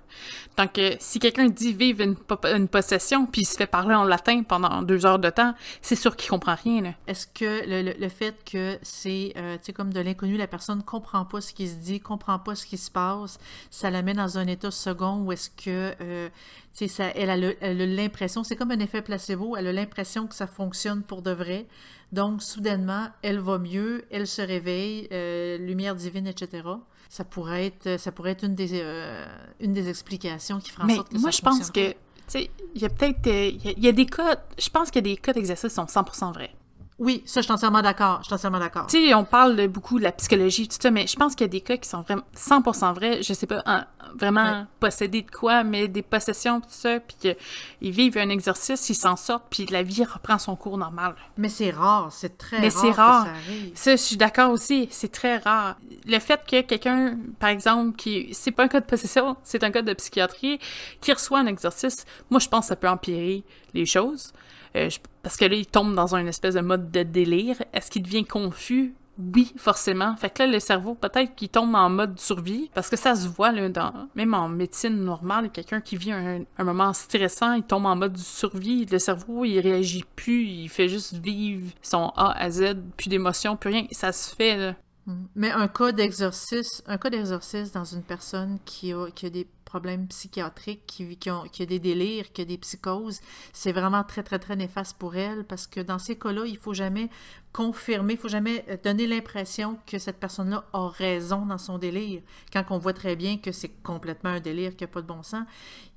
Donc 0.58 0.80
si 1.00 1.20
quelqu'un 1.20 1.48
dit 1.48 1.74
vivre 1.74 2.02
une, 2.02 2.68
possession 2.68 3.26
puis 3.26 3.42
il 3.42 3.46
se 3.46 3.56
fait 3.56 3.68
parler 3.68 3.96
en 3.96 4.04
latin 4.04 4.44
pendant 4.44 4.82
deux 4.82 5.06
heures 5.06 5.20
de 5.20 5.30
temps, 5.30 5.54
c'est 5.82 5.96
sûr 5.96 6.16
qu'il 6.16 6.30
comprend 6.30 6.56
rien. 6.56 6.94
Est-ce 7.08 7.28
que 7.28 7.64
le, 7.66 8.10
fait 8.10 8.36
que 8.46 8.78
c'est 8.82 9.34
euh, 9.38 9.58
comme 9.76 9.94
de 9.94 10.00
l'inconnu, 10.00 10.38
la 10.38 10.48
personne 10.48 10.84
comprend 10.84 11.26
pas 11.26 11.42
ce 11.42 11.54
qui 11.54 11.68
se 11.68 11.76
dit, 11.76 12.00
comprend 12.00 12.40
pas 12.40 12.56
ce 12.56 12.66
qui 12.66 12.78
se 12.78 12.92
passe, 12.92 13.40
ça 13.70 13.90
la 13.90 14.02
met 14.02 14.14
dans 14.14 14.38
un 14.38 14.48
état 14.48 14.72
second 14.72 15.22
ou 15.22 15.32
est-ce 15.32 15.50
que 15.50 15.94
euh, 16.02 16.30
elle 17.16 17.30
a 17.30 17.86
l'impression, 17.86 18.44
c'est 18.44 18.56
comme 18.56 18.72
un 18.72 18.80
effet 18.80 19.02
placebo, 19.02 19.56
elle 19.56 19.68
a 19.68 19.74
l'impression 19.74 20.28
que 20.28 20.36
ça 20.36 20.48
fonctionne 20.48 21.02
pour 21.02 21.22
de 21.22 21.32
vrai. 21.32 21.66
Donc, 22.12 22.42
soudainement, 22.42 23.08
elle 23.22 23.40
va 23.40 23.58
mieux, 23.58 24.06
elle 24.12 24.28
se 24.28 24.42
réveille, 24.42 25.08
euh, 25.12 25.58
lumière 25.58 25.96
divine, 25.96 26.28
etc. 26.28 26.64
Ça 27.10 27.24
pourrait 27.24 27.68
être, 27.68 28.00
ça 28.00 28.12
pourrait 28.12 28.32
être 28.32 28.46
une 28.46 28.56
des, 28.56 28.70
euh, 28.74 29.26
une 29.60 29.74
des 29.74 29.90
explications 29.90 30.60
qui 30.60 30.72
fera 30.72 30.86
en 30.86 30.96
sorte 30.96 31.10
que 31.10 31.18
moi, 31.18 31.32
je 31.32 31.42
pense 31.42 31.70
que, 31.70 31.92
tu 31.92 31.96
sais, 32.28 32.50
il 32.76 32.82
y 32.82 32.86
a 32.86 32.90
peut-être, 32.90 33.28
euh, 33.28 33.52
il 33.76 33.84
y, 33.84 33.88
a 33.88 33.92
des 33.92 34.06
cas, 34.06 34.38
je 34.58 34.70
pense 34.70 34.90
qu'il 34.90 35.06
y 35.06 35.12
a 35.12 35.16
des 35.16 35.18
cas 35.18 35.34
d'exercice 35.34 35.70
qui 35.70 35.76
sont 35.76 35.86
100% 35.86 36.34
vrais. 36.34 36.54
Oui, 37.00 37.22
ça, 37.26 37.42
je 37.42 37.46
suis 37.46 37.54
entièrement 37.54 37.84
d'accord. 37.84 38.20
Je 38.22 38.26
suis 38.26 38.34
entièrement 38.34 38.60
d'accord. 38.60 38.88
Tu 38.88 39.08
sais, 39.08 39.14
on 39.14 39.24
parle 39.24 39.68
beaucoup 39.68 40.00
de 40.00 40.04
la 40.04 40.12
psychologie, 40.12 40.68
tout 40.68 40.78
ça, 40.80 40.90
mais 40.90 41.06
je 41.06 41.16
pense 41.16 41.36
qu'il 41.36 41.46
y 41.46 41.50
a 41.50 41.52
des 41.52 41.62
cas 41.62 41.78
qui 41.78 41.88
sont 41.88 42.02
vraiment 42.02 42.24
100% 42.36 42.94
vrais. 42.96 43.22
Je 43.22 43.34
sais 43.34 43.46
pas 43.46 43.88
vraiment 44.16 44.66
posséder 44.80 45.22
de 45.22 45.30
quoi, 45.30 45.64
mais 45.64 45.88
des 45.88 46.02
possessions, 46.02 46.60
tout 46.60 46.68
ça, 46.70 47.00
puis 47.00 47.18
qu'ils 47.20 47.92
vivent 47.92 48.18
un 48.18 48.30
exercice, 48.30 48.90
ils 48.90 48.96
s'en 48.96 49.16
sortent, 49.16 49.46
puis 49.50 49.68
la 49.68 49.84
vie 49.84 50.04
reprend 50.06 50.40
son 50.40 50.56
cours 50.56 50.78
normal. 50.78 51.14
Mais 51.38 51.50
c'est 51.50 51.70
rare, 51.70 52.12
c'est 52.12 52.38
très 52.38 52.60
mais 52.62 52.70
rare. 52.70 52.84
Mais 52.84 52.90
c'est 52.90 52.96
rare. 52.96 53.28
Ça, 53.76 53.84
ça, 53.84 53.92
je 53.92 54.02
suis 54.02 54.18
d'accord 54.18 54.52
aussi, 54.52 54.88
c'est 54.90 55.12
très 55.12 55.38
rare. 55.38 55.78
Le 56.06 56.20
fait 56.20 56.42
que 56.50 56.62
quelqu'un, 56.62 57.18
par 57.40 57.50
exemple, 57.50 57.96
qui. 57.96 58.34
C'est 58.34 58.52
pas 58.52 58.64
un 58.64 58.68
cas 58.68 58.80
de 58.80 58.86
possession, 58.86 59.38
c'est 59.44 59.64
un 59.64 59.70
cas 59.70 59.84
de 59.84 59.94
psychiatrie, 59.94 60.60
qui 61.02 61.14
reçoit 61.14 61.40
un 61.40 61.46
exercice, 61.46 62.06
moi, 62.32 62.40
je 62.40 62.48
pense 62.48 62.62
que 62.62 62.70
ça 62.70 62.76
peut 62.76 62.90
empirer 62.90 63.44
les 63.76 63.86
choses. 63.86 64.34
Euh, 64.76 64.90
parce 65.24 65.38
que 65.38 65.46
là, 65.46 65.56
il 65.56 65.66
tombe 65.66 65.96
dans 65.96 66.16
un 66.16 66.26
espèce 66.28 66.56
de 66.56 66.62
mode 66.62 66.92
de 66.92 67.04
délire. 67.04 67.58
Est-ce 67.74 67.92
qu'il 67.92 68.04
devient 68.04 68.26
confus? 68.26 68.94
Oui, 69.18 69.52
forcément. 69.58 70.16
Fait 70.16 70.30
que 70.30 70.44
là, 70.44 70.48
le 70.48 70.60
cerveau, 70.60 70.94
peut-être 70.94 71.34
qu'il 71.34 71.50
tombe 71.50 71.74
en 71.74 71.90
mode 71.90 72.20
survie, 72.20 72.70
parce 72.76 72.88
que 72.88 72.96
ça 72.96 73.16
se 73.16 73.28
voit, 73.28 73.52
là, 73.52 73.68
dans, 73.70 73.92
même 74.14 74.36
en 74.36 74.48
médecine 74.48 74.96
normale, 74.96 75.50
quelqu'un 75.50 75.82
qui 75.82 75.98
vit 75.98 76.12
un, 76.12 76.46
moment 76.60 76.94
stressant, 76.94 77.54
il 77.54 77.64
tombe 77.64 77.88
en 77.88 77.96
mode 77.96 78.16
survie, 78.18 78.86
le 78.86 79.00
cerveau, 79.00 79.44
il 79.44 79.60
réagit 79.60 80.06
plus, 80.16 80.46
il 80.46 80.70
fait 80.70 80.88
juste 80.88 81.16
vivre 81.16 81.72
son 81.82 82.12
A 82.16 82.32
à 82.38 82.52
Z, 82.52 82.76
plus 82.96 83.10
d'émotion, 83.10 83.58
plus 83.58 83.72
rien. 83.72 83.88
Ça 83.92 84.12
se 84.12 84.36
fait, 84.36 84.56
là. 84.56 84.76
Mm. 85.08 85.26
Mais 85.36 85.52
un 85.52 85.68
cas 85.68 85.92
d'exorcisme, 85.92 86.84
un 86.86 86.98
cas 86.98 87.10
d'exorcisme 87.10 87.74
dans 87.74 87.86
une 87.86 88.04
personne 88.04 88.60
qui 88.66 88.94
a, 88.94 89.10
qui 89.10 89.26
a 89.26 89.30
des 89.32 89.48
problèmes 89.68 90.08
psychiatriques, 90.08 90.86
qui, 90.88 91.18
qui, 91.18 91.30
ont, 91.30 91.44
qui 91.44 91.62
a 91.64 91.66
des 91.66 91.80
délires, 91.80 92.32
qui 92.32 92.42
a 92.42 92.46
des 92.46 92.58
psychoses, 92.58 93.20
c'est 93.52 93.74
vraiment 93.74 94.04
très, 94.04 94.24
très, 94.24 94.40
très 94.40 94.56
néfaste 94.56 94.98
pour 94.98 95.16
elle 95.16 95.44
parce 95.44 95.68
que 95.68 95.82
dans 95.82 96.00
ces 96.00 96.18
cas-là, 96.18 96.46
il 96.46 96.58
faut 96.58 96.74
jamais 96.74 97.10
confirmer, 97.52 98.14
il 98.14 98.20
faut 98.20 98.30
jamais 98.30 98.64
euh, 98.70 98.78
donner 98.82 99.08
l'impression 99.08 99.78
que 99.86 99.98
cette 99.98 100.20
personne-là 100.20 100.66
a 100.74 100.88
raison 100.88 101.46
dans 101.46 101.58
son 101.58 101.78
délire. 101.78 102.22
Quand 102.54 102.64
on 102.70 102.78
voit 102.78 102.94
très 102.94 103.16
bien 103.16 103.38
que 103.38 103.52
c'est 103.52 103.72
complètement 103.84 104.30
un 104.30 104.40
délire, 104.40 104.72
qu'il 104.72 104.86
n'y 104.86 104.92
a 104.92 104.94
pas 104.94 105.02
de 105.02 105.08
bon 105.08 105.24
sens, 105.24 105.44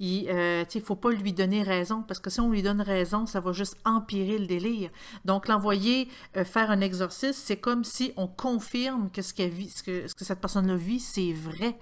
il 0.00 0.24
ne 0.24 0.64
euh, 0.64 0.80
faut 0.84 0.96
pas 0.96 1.10
lui 1.10 1.32
donner 1.32 1.62
raison 1.62 2.02
parce 2.02 2.18
que 2.18 2.30
si 2.30 2.40
on 2.40 2.50
lui 2.50 2.62
donne 2.62 2.80
raison, 2.80 3.26
ça 3.26 3.40
va 3.40 3.52
juste 3.52 3.76
empirer 3.84 4.38
le 4.38 4.46
délire. 4.46 4.90
Donc, 5.24 5.48
l'envoyer 5.48 6.08
euh, 6.36 6.44
faire 6.44 6.70
un 6.70 6.80
exorcisme, 6.80 7.40
c'est 7.44 7.58
comme 7.58 7.84
si 7.84 8.12
on 8.16 8.26
confirme 8.26 9.10
que, 9.10 9.22
ce 9.22 9.32
que 9.34 10.24
cette 10.24 10.40
personne-là 10.40 10.76
vit, 10.76 11.00
c'est 11.00 11.32
vrai. 11.32 11.76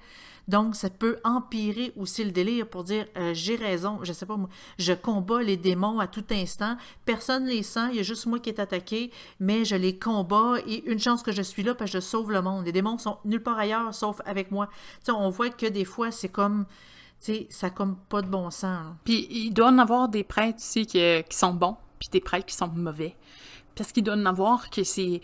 Donc, 0.49 0.74
ça 0.74 0.88
peut 0.88 1.18
empirer 1.24 1.92
aussi 1.96 2.24
le 2.24 2.30
délire 2.30 2.66
pour 2.66 2.82
dire 2.82 3.07
euh, 3.16 3.32
j'ai 3.34 3.55
raison, 3.55 4.01
je 4.03 4.12
sais 4.14 4.26
pas 4.26 4.36
moi, 4.36 4.49
je 4.78 4.94
combats 4.94 5.42
les 5.42 5.59
démons 5.59 6.01
à 6.01 6.07
tout 6.07 6.24
instant, 6.30 6.76
personne 7.05 7.46
les 7.46 7.62
sent, 7.62 7.90
il 7.90 7.96
y 7.96 8.01
a 8.01 8.03
juste 8.03 8.26
moi 8.26 8.38
qui 8.38 8.49
est 8.49 8.59
attaqué, 8.59 9.12
mais 9.40 9.66
je 9.66 9.76
les 9.76 9.99
combats 9.99 10.55
et 10.66 10.82
une 10.90 10.99
chance 10.99 11.22
que 11.22 11.32
je 11.32 11.42
suis 11.42 11.62
là 11.62 11.74
parce 11.74 11.90
que 11.92 11.99
je 11.99 12.03
sauve 12.03 12.32
le 12.32 12.40
monde. 12.40 12.64
Les 12.64 12.72
démons 12.72 12.96
sont 12.96 13.18
nulle 13.26 13.42
part 13.42 13.59
ailleurs 13.59 13.94
sauf 13.94 14.20
avec 14.24 14.51
moi. 14.51 14.68
sais, 15.03 15.12
on 15.12 15.28
voit 15.28 15.51
que 15.51 15.66
des 15.66 15.84
fois, 15.84 16.11
c'est 16.11 16.30
comme. 16.30 16.64
Sais, 17.20 17.49
ça 17.51 17.68
comme 17.68 17.96
pas 18.09 18.22
de 18.22 18.28
bon 18.28 18.49
sens. 18.51 18.94
Puis 19.05 19.26
il 19.28 19.51
doit 19.51 19.68
en 19.68 19.78
avoir 19.78 20.09
des 20.09 20.22
prêtres 20.22 20.59
aussi 20.59 20.86
qui, 20.86 21.01
qui 21.28 21.36
sont 21.36 21.53
bons, 21.53 21.76
puis 21.99 22.09
des 22.11 22.20
prêtres 22.20 22.46
qui 22.46 22.55
sont 22.55 22.68
mauvais. 22.68 23.16
Parce 23.74 23.90
qu'il 23.90 24.05
doit 24.05 24.14
en 24.14 24.24
avoir 24.24 24.70
que 24.70 24.84
c'est 24.84 25.20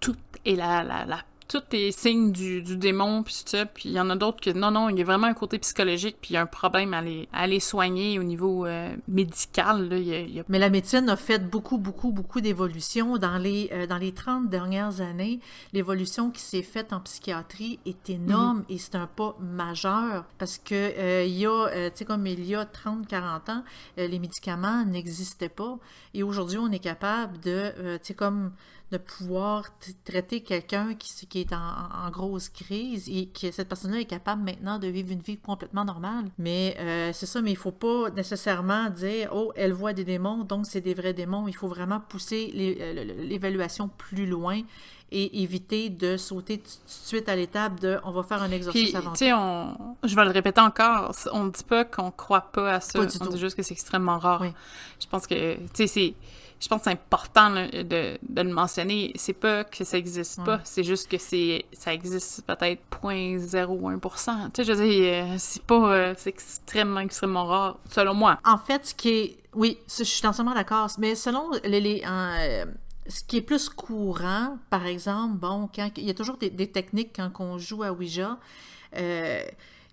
tout 0.00 0.16
et 0.44 0.56
la, 0.56 0.82
la, 0.82 1.04
la 1.04 1.20
tout 1.54 1.76
est 1.76 1.92
signe 1.92 2.32
du, 2.32 2.62
du 2.62 2.76
démon, 2.76 3.22
puis 3.22 3.42
ça. 3.46 3.64
Puis 3.66 3.90
il 3.90 3.92
y 3.92 4.00
en 4.00 4.10
a 4.10 4.16
d'autres 4.16 4.40
que 4.40 4.50
non, 4.50 4.70
non, 4.72 4.88
il 4.88 4.98
y 4.98 5.02
a 5.02 5.04
vraiment 5.04 5.28
un 5.28 5.34
côté 5.34 5.58
psychologique, 5.60 6.16
puis 6.20 6.30
il 6.30 6.34
y 6.34 6.36
a 6.36 6.42
un 6.42 6.46
problème 6.46 6.94
à 6.94 7.00
les, 7.00 7.28
à 7.32 7.46
les 7.46 7.60
soigner 7.60 8.18
au 8.18 8.24
niveau 8.24 8.66
euh, 8.66 8.94
médical. 9.06 9.88
Là. 9.88 9.98
Y 9.98 10.14
a- 10.14 10.20
il 10.20 10.34
y 10.34 10.40
a 10.40 10.44
Mais 10.48 10.58
la 10.58 10.70
médecine 10.70 11.08
a 11.08 11.16
fait 11.16 11.38
beaucoup, 11.38 11.78
beaucoup, 11.78 12.10
beaucoup 12.10 12.40
d'évolutions. 12.40 13.18
Dans 13.18 13.38
les, 13.38 13.70
euh, 13.72 13.86
dans 13.86 13.98
les 13.98 14.12
30 14.12 14.48
dernières 14.48 15.00
années, 15.00 15.38
l'évolution 15.72 16.30
qui 16.30 16.40
s'est 16.40 16.62
faite 16.62 16.92
en 16.92 17.00
psychiatrie 17.00 17.78
est 17.86 18.10
énorme 18.10 18.64
et 18.68 18.78
c'est 18.78 18.96
un 18.96 19.06
pas 19.06 19.36
majeur 19.40 20.24
parce 20.38 20.58
que 20.58 20.74
euh, 20.74 21.24
il 21.24 21.34
y 21.38 21.46
a, 21.46 21.90
tu 21.90 21.98
sais, 21.98 22.04
comme 22.04 22.26
il 22.26 22.44
y 22.44 22.54
a 22.54 22.64
30, 22.64 23.06
40 23.06 23.48
ans, 23.50 23.64
les 23.96 24.18
médicaments 24.18 24.84
n'existaient 24.84 25.48
pas. 25.48 25.78
Et 26.14 26.22
aujourd'hui, 26.22 26.58
on 26.58 26.70
est 26.72 26.78
capable 26.80 27.38
de, 27.40 27.70
tu 27.98 28.06
sais, 28.08 28.14
comme 28.14 28.52
de 28.92 28.98
pouvoir 28.98 29.64
traiter 30.04 30.42
quelqu'un 30.42 30.94
qui, 30.94 31.26
qui 31.26 31.40
est 31.40 31.52
en, 31.52 32.10
grosse 32.10 32.48
crise 32.48 33.08
et 33.08 33.26
que 33.26 33.50
cette 33.50 33.68
personne-là 33.68 34.00
est 34.00 34.04
capable 34.04 34.44
maintenant 34.44 34.78
de 34.78 34.86
vivre 34.86 35.10
une 35.10 35.20
vie 35.20 35.38
complètement 35.38 35.84
normale. 35.84 36.26
Mais 36.38 36.76
euh, 36.78 37.10
c'est 37.12 37.26
ça, 37.26 37.40
mais 37.40 37.50
il 37.50 37.56
faut 37.56 37.72
pas 37.72 38.10
nécessairement 38.10 38.90
dire 38.90 39.30
oh 39.32 39.52
elle 39.56 39.72
voit 39.72 39.94
des 39.94 40.04
démons 40.04 40.44
donc 40.44 40.66
c'est 40.66 40.80
des 40.80 40.94
vrais 40.94 41.14
démons. 41.14 41.48
Il 41.48 41.56
faut 41.56 41.68
vraiment 41.68 42.00
pousser 42.00 42.52
euh, 42.54 43.04
l'évaluation 43.24 43.88
plus 43.88 44.26
loin 44.26 44.60
et 45.10 45.42
éviter 45.42 45.90
de 45.90 46.16
sauter 46.16 46.58
tout 46.58 46.64
de 46.64 46.90
suite 46.90 47.28
à 47.28 47.36
l'étape 47.36 47.80
de 47.80 47.98
on 48.04 48.10
va 48.10 48.22
faire 48.22 48.42
un 48.42 48.50
exorcisme 48.50 48.90
tu 48.90 48.96
avant. 48.96 49.14
sais, 49.14 49.32
on... 49.32 49.96
je 50.02 50.14
vais 50.14 50.24
le 50.24 50.30
répéter 50.30 50.60
encore, 50.60 51.14
on 51.32 51.46
dit 51.46 51.64
pas 51.64 51.84
qu'on 51.84 52.10
croit 52.10 52.52
pas 52.52 52.74
à 52.74 52.80
ça. 52.80 52.98
Pas 52.98 53.06
du 53.06 53.16
on 53.20 53.24
tout. 53.26 53.32
dit 53.32 53.38
juste 53.38 53.56
que 53.56 53.62
c'est 53.62 53.74
extrêmement 53.74 54.18
rare. 54.18 54.40
Oui. 54.40 54.52
Je 55.00 55.06
pense 55.06 55.26
que, 55.26 55.54
tu 55.54 55.68
sais, 55.74 55.86
c'est... 55.86 56.14
Je 56.64 56.68
pense 56.70 56.78
que 56.78 56.84
c'est 56.84 56.92
important 56.92 57.50
là, 57.50 57.68
de, 57.68 58.18
de 58.26 58.42
le 58.42 58.48
mentionner. 58.50 59.12
C'est 59.16 59.34
pas 59.34 59.64
que 59.64 59.84
ça 59.84 59.98
existe 59.98 60.42
pas, 60.44 60.60
c'est 60.64 60.82
juste 60.82 61.10
que 61.10 61.18
c'est 61.18 61.66
ça 61.72 61.92
existe 61.92 62.42
peut-être 62.46 62.80
0.01%. 63.02 64.46
Tu 64.46 64.50
sais, 64.54 64.64
je 64.64 64.72
veux 64.72 64.88
dire, 64.88 65.24
euh, 65.26 65.34
c'est 65.38 65.62
pas... 65.62 65.92
euh, 65.94 66.14
c'est 66.16 66.30
extrêmement, 66.30 67.00
extrêmement 67.00 67.44
rare, 67.44 67.78
selon 67.90 68.14
moi. 68.14 68.38
En 68.46 68.56
fait, 68.58 68.86
ce 68.86 68.94
qui 68.94 69.08
est. 69.10 69.36
Oui, 69.52 69.78
je 69.86 70.04
suis 70.04 70.26
entièrement 70.26 70.54
d'accord. 70.54 70.88
Mais 70.98 71.14
selon 71.14 71.50
les. 71.64 72.02
euh, 72.08 72.64
ce 73.06 73.22
qui 73.22 73.36
est 73.36 73.42
plus 73.42 73.68
courant, 73.68 74.56
par 74.70 74.86
exemple, 74.86 75.36
bon, 75.36 75.68
quand 75.74 75.90
il 75.98 76.04
y 76.06 76.10
a 76.10 76.14
toujours 76.14 76.38
des, 76.38 76.48
des 76.48 76.70
techniques 76.72 77.10
quand 77.14 77.30
on 77.40 77.58
joue 77.58 77.82
à 77.82 77.92
Ouija. 77.92 78.38
euh, 78.96 79.42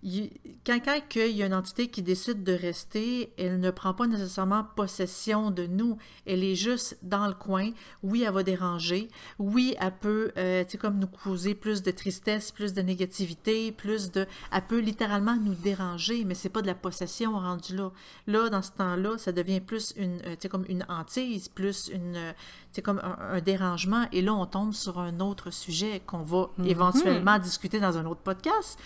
il- 0.04 0.32
quand, 0.66 0.80
quand 0.84 0.99
il 1.16 1.36
y 1.36 1.43
a 1.43 1.45
une 1.47 1.54
entité 1.54 1.88
qui 1.88 2.02
décide 2.04 2.43
de 2.43 2.54
rester, 2.54 3.34
elle 3.38 3.60
ne 3.60 3.72
prend 3.72 3.93
pas 3.93 4.08
nécessairement 4.08 4.64
possession 4.76 5.52
de 5.52 5.66
nous. 5.66 5.97
Elle 6.26 6.43
est 6.43 6.56
juste 6.56 6.97
dans 7.02 7.28
le 7.28 7.34
coin. 7.34 7.72
Oui, 8.04 8.24
elle 8.26 8.34
va 8.34 8.43
déranger. 8.43 9.08
Oui, 9.39 9.76
elle 9.80 9.93
peut, 9.99 10.32
euh, 10.38 10.64
tu 10.64 10.72
sais, 10.72 10.78
comme 10.78 10.99
nous 10.99 11.08
causer 11.08 11.56
plus 11.56 11.82
de 11.82 11.91
tristesse, 11.91 12.52
plus 12.52 12.74
de 12.74 12.82
négativité, 12.82 13.72
plus 13.72 14.12
de... 14.12 14.26
Elle 14.52 14.62
peut 14.68 14.80
littéralement 14.80 15.36
nous 15.36 15.56
déranger, 15.56 16.26
mais 16.26 16.36
c'est 16.36 16.49
pas 16.49 16.62
de 16.62 16.68
la 16.68 16.76
possession 16.76 17.34
rendu 17.34 17.76
là. 17.76 17.91
Là, 18.28 18.49
dans 18.49 18.62
ce 18.62 18.72
temps-là, 18.72 19.18
ça 19.18 19.32
devient 19.32 19.62
plus 19.62 19.93
une, 19.97 20.20
euh, 20.26 20.32
tu 20.36 20.41
sais, 20.41 20.49
comme 20.49 20.66
une 20.70 20.86
hantise, 20.89 21.47
plus 21.49 21.89
une, 21.93 22.16
euh, 22.16 22.32
tu 22.34 22.76
sais, 22.78 22.82
comme 22.82 22.99
un, 22.99 23.18
un 23.36 23.41
dérangement. 23.41 24.06
Et 24.12 24.22
là, 24.22 24.34
on 24.34 24.45
tombe 24.45 24.74
sur 24.74 24.99
un 24.99 25.20
autre 25.20 25.52
sujet 25.52 26.02
qu'on 26.06 26.22
va 26.24 26.49
éventuellement 26.66 27.39
discuter 27.39 27.80
dans 27.80 27.97
un 27.97 28.06
autre 28.06 28.22
podcast. 28.22 28.78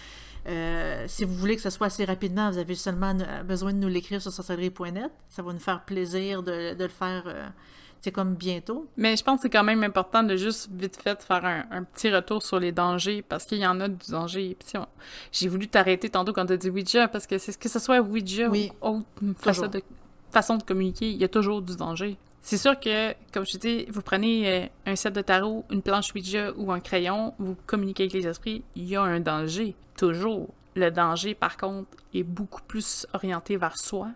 Euh, 0.48 1.06
si 1.08 1.26
vous 1.26 1.34
voulez 1.36 1.56
que 1.56 1.62
ce 1.62 1.70
soit 1.70 1.88
assez 1.88 2.06
rapidement, 2.06 2.52
vous 2.52 2.58
avez 2.58 2.76
seulement 2.76 3.18
euh, 3.20 3.44
besoin 3.44 3.74
de 3.74 3.78
nous 3.80 3.88
l'écrire 3.88 4.22
sur 4.22 4.32
sorcellerie.net. 4.32 5.12
Ça 5.30 5.42
va 5.42 5.52
nous 5.54 5.60
faire 5.60 5.84
plaisir 5.86 6.44
de, 6.44 6.74
de 6.76 6.84
le 6.84 6.90
faire, 6.90 7.24
euh, 7.26 7.48
c'est 8.02 8.12
comme 8.12 8.36
bientôt. 8.36 8.88
Mais 8.98 9.16
je 9.18 9.24
pense 9.24 9.38
que 9.38 9.42
c'est 9.44 9.50
quand 9.50 9.64
même 9.64 9.84
important 9.84 10.22
de 10.22 10.36
juste 10.36 10.70
vite 10.72 10.98
fait 11.02 11.22
faire 11.24 11.44
un, 11.44 11.66
un 11.72 11.84
petit 11.84 12.12
retour 12.14 12.44
sur 12.44 12.60
les 12.60 12.72
dangers 12.72 13.24
parce 13.28 13.46
qu'il 13.46 13.58
y 13.58 13.66
en 13.66 13.80
a 13.82 13.88
du 13.88 14.12
danger. 14.12 14.56
On- 14.76 14.86
J'ai 15.32 15.48
voulu 15.48 15.68
t'arrêter 15.68 16.10
tantôt 16.10 16.32
quand 16.32 16.46
t'as 16.46 16.58
dit 16.58 16.70
Ouija 16.70 17.08
parce 17.08 17.26
que 17.26 17.40
c'est 17.40 17.52
ce 17.52 17.58
que 17.58 17.68
ce 17.70 17.80
soit 17.80 18.00
Ouija 18.02 18.48
Oui. 18.48 18.72
ou 18.84 18.88
autre 18.90 19.06
façon 19.40 19.68
de, 19.68 19.82
façon 20.36 20.58
de 20.58 20.64
communiquer, 20.64 21.10
il 21.10 21.16
y 21.16 21.24
a 21.24 21.30
toujours 21.30 21.62
du 21.62 21.78
danger. 21.78 22.18
C'est 22.42 22.58
sûr 22.58 22.78
que, 22.78 23.14
comme 23.32 23.46
je 23.46 23.58
dis, 23.58 23.86
vous 23.90 24.02
prenez 24.02 24.48
euh, 24.48 24.68
un 24.86 24.98
set 24.98 25.16
de 25.16 25.22
tarot, 25.22 25.64
une 25.72 25.82
planche 25.82 26.14
Ouija 26.14 26.52
ou 26.58 26.74
un 26.74 26.82
crayon, 26.82 27.34
vous 27.40 27.56
communiquez 27.66 28.04
avec 28.04 28.14
les 28.14 28.28
esprits, 28.28 28.62
il 28.76 28.84
y 28.84 28.98
a 28.98 29.02
un 29.02 29.22
danger. 29.22 29.76
Toujours. 29.98 30.50
Le 30.76 30.92
danger, 30.92 31.36
par 31.36 31.56
contre, 31.56 31.88
est 32.14 32.24
beaucoup 32.24 32.62
plus 32.64 33.08
orienté 33.14 33.56
vers 33.56 33.78
soi 33.78 34.10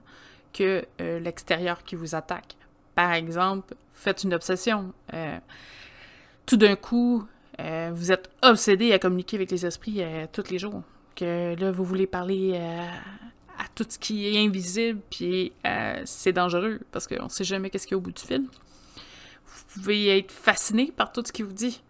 que 0.51 0.85
euh, 0.99 1.19
l'extérieur 1.21 1.83
qui 1.83 1.95
vous 1.95 2.15
attaque. 2.15 2.57
Par 2.95 3.13
exemple, 3.13 3.75
faites 3.93 4.25
une 4.25 4.33
obsession. 4.33 4.93
euh, 5.13 5.37
tout 6.45 6.57
d'un 6.57 6.75
coup, 6.75 7.25
vous 7.91 8.11
êtes 8.11 8.29
obsédé 8.41 8.93
à 8.93 8.99
communiquer 8.99 9.37
avec 9.37 9.51
les 9.51 9.65
esprits 9.65 10.01
tous 10.31 10.49
les 10.49 10.57
jours. 10.57 10.81
Que 11.15 11.55
là, 11.59 11.71
vous 11.71 11.83
voulez 11.83 12.07
parler 12.07 12.59
à 13.59 13.65
tout 13.75 13.85
ce 13.87 13.99
qui 13.99 14.27
est 14.27 14.43
invisible, 14.43 15.01
puis 15.09 15.51
euh, 15.67 16.01
c'est 16.05 16.31
dangereux 16.33 16.79
parce 16.91 17.05
qu'on 17.07 17.29
sait 17.29 17.43
jamais 17.43 17.69
qu'est-ce 17.69 17.85
qu'il 17.85 17.93
y 17.93 17.95
a 17.95 17.97
au 17.97 18.01
bout 18.01 18.11
du 18.11 18.21
fil. 18.21 18.45
Vous 19.45 19.81
pouvez 19.81 20.17
être 20.17 20.31
fasciné 20.31 20.91
par 20.95 21.11
tout 21.11 21.23
ce 21.25 21.31
qu'il 21.31 21.45
vous 21.45 21.53
dit. 21.53 21.81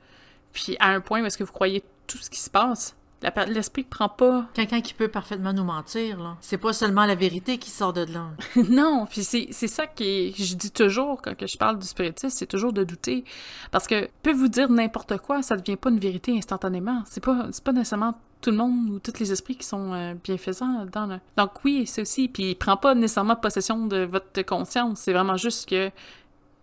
Puis 0.52 0.76
à 0.80 0.90
un 0.90 1.00
point 1.00 1.22
où 1.22 1.26
est-ce 1.26 1.38
que 1.38 1.44
vous 1.44 1.54
croyez 1.54 1.84
tout 2.08 2.18
ce 2.18 2.30
qui 2.30 2.40
se 2.40 2.50
passe, 2.50 2.96
l'esprit 3.48 3.84
prend 3.84 4.10
pas 4.10 4.48
Quelqu'un 4.54 4.82
qui 4.82 4.94
peut 4.94 5.08
parfaitement 5.08 5.54
nous 5.54 5.64
mentir, 5.64 6.20
là. 6.20 6.38
C'est 6.42 6.58
pas 6.58 6.74
seulement 6.74 7.06
la 7.06 7.16
vérité 7.16 7.58
qui 7.58 7.70
sort 7.70 7.94
de 7.94 8.06
là. 8.06 8.28
non, 8.70 9.08
puis 9.10 9.24
c'est 9.24 9.48
c'est 9.52 9.68
ça 9.68 9.88
que 9.88 10.04
je 10.04 10.56
dis 10.56 10.72
toujours 10.72 11.22
quand 11.22 11.36
que 11.36 11.48
je 11.48 11.58
parle 11.58 11.80
du 11.80 11.88
spiritisme, 11.88 12.36
c'est 12.36 12.48
toujours 12.48 12.74
de 12.74 12.84
douter. 12.84 13.24
Parce 13.72 13.88
que 13.88 14.10
peut 14.24 14.34
vous 14.34 14.48
dire 14.48 14.70
n'importe 14.70 15.18
quoi, 15.18 15.42
ça 15.42 15.58
devient 15.58 15.78
pas 15.78 15.90
une 15.90 16.00
vérité 16.00 16.38
instantanément. 16.38 17.04
C'est 17.06 17.24
pas, 17.24 17.48
c'est 17.52 17.64
pas 17.64 17.74
nécessairement 17.74 18.16
tout 18.42 18.52
le 18.52 18.58
monde 18.58 18.90
ou 18.90 19.00
tous 19.00 19.20
les 19.20 19.32
esprits 19.32 19.56
qui 19.56 19.66
sont 19.66 19.94
euh, 19.94 20.14
bienfaisants 20.24 20.80
là-dedans. 20.80 21.06
là. 21.08 21.20
Donc 21.38 21.52
oui, 21.66 21.86
c'est 21.86 22.02
aussi. 22.02 22.28
Puis 22.30 22.52
il 22.52 22.56
prend 22.56 22.78
pas 22.78 22.96
nécessairement 22.96 23.36
possession 23.36 23.88
de 23.88 24.06
votre 24.06 24.42
conscience. 24.44 25.00
C'est 25.00 25.14
vraiment 25.14 25.38
juste 25.38 25.70
que 25.70 25.92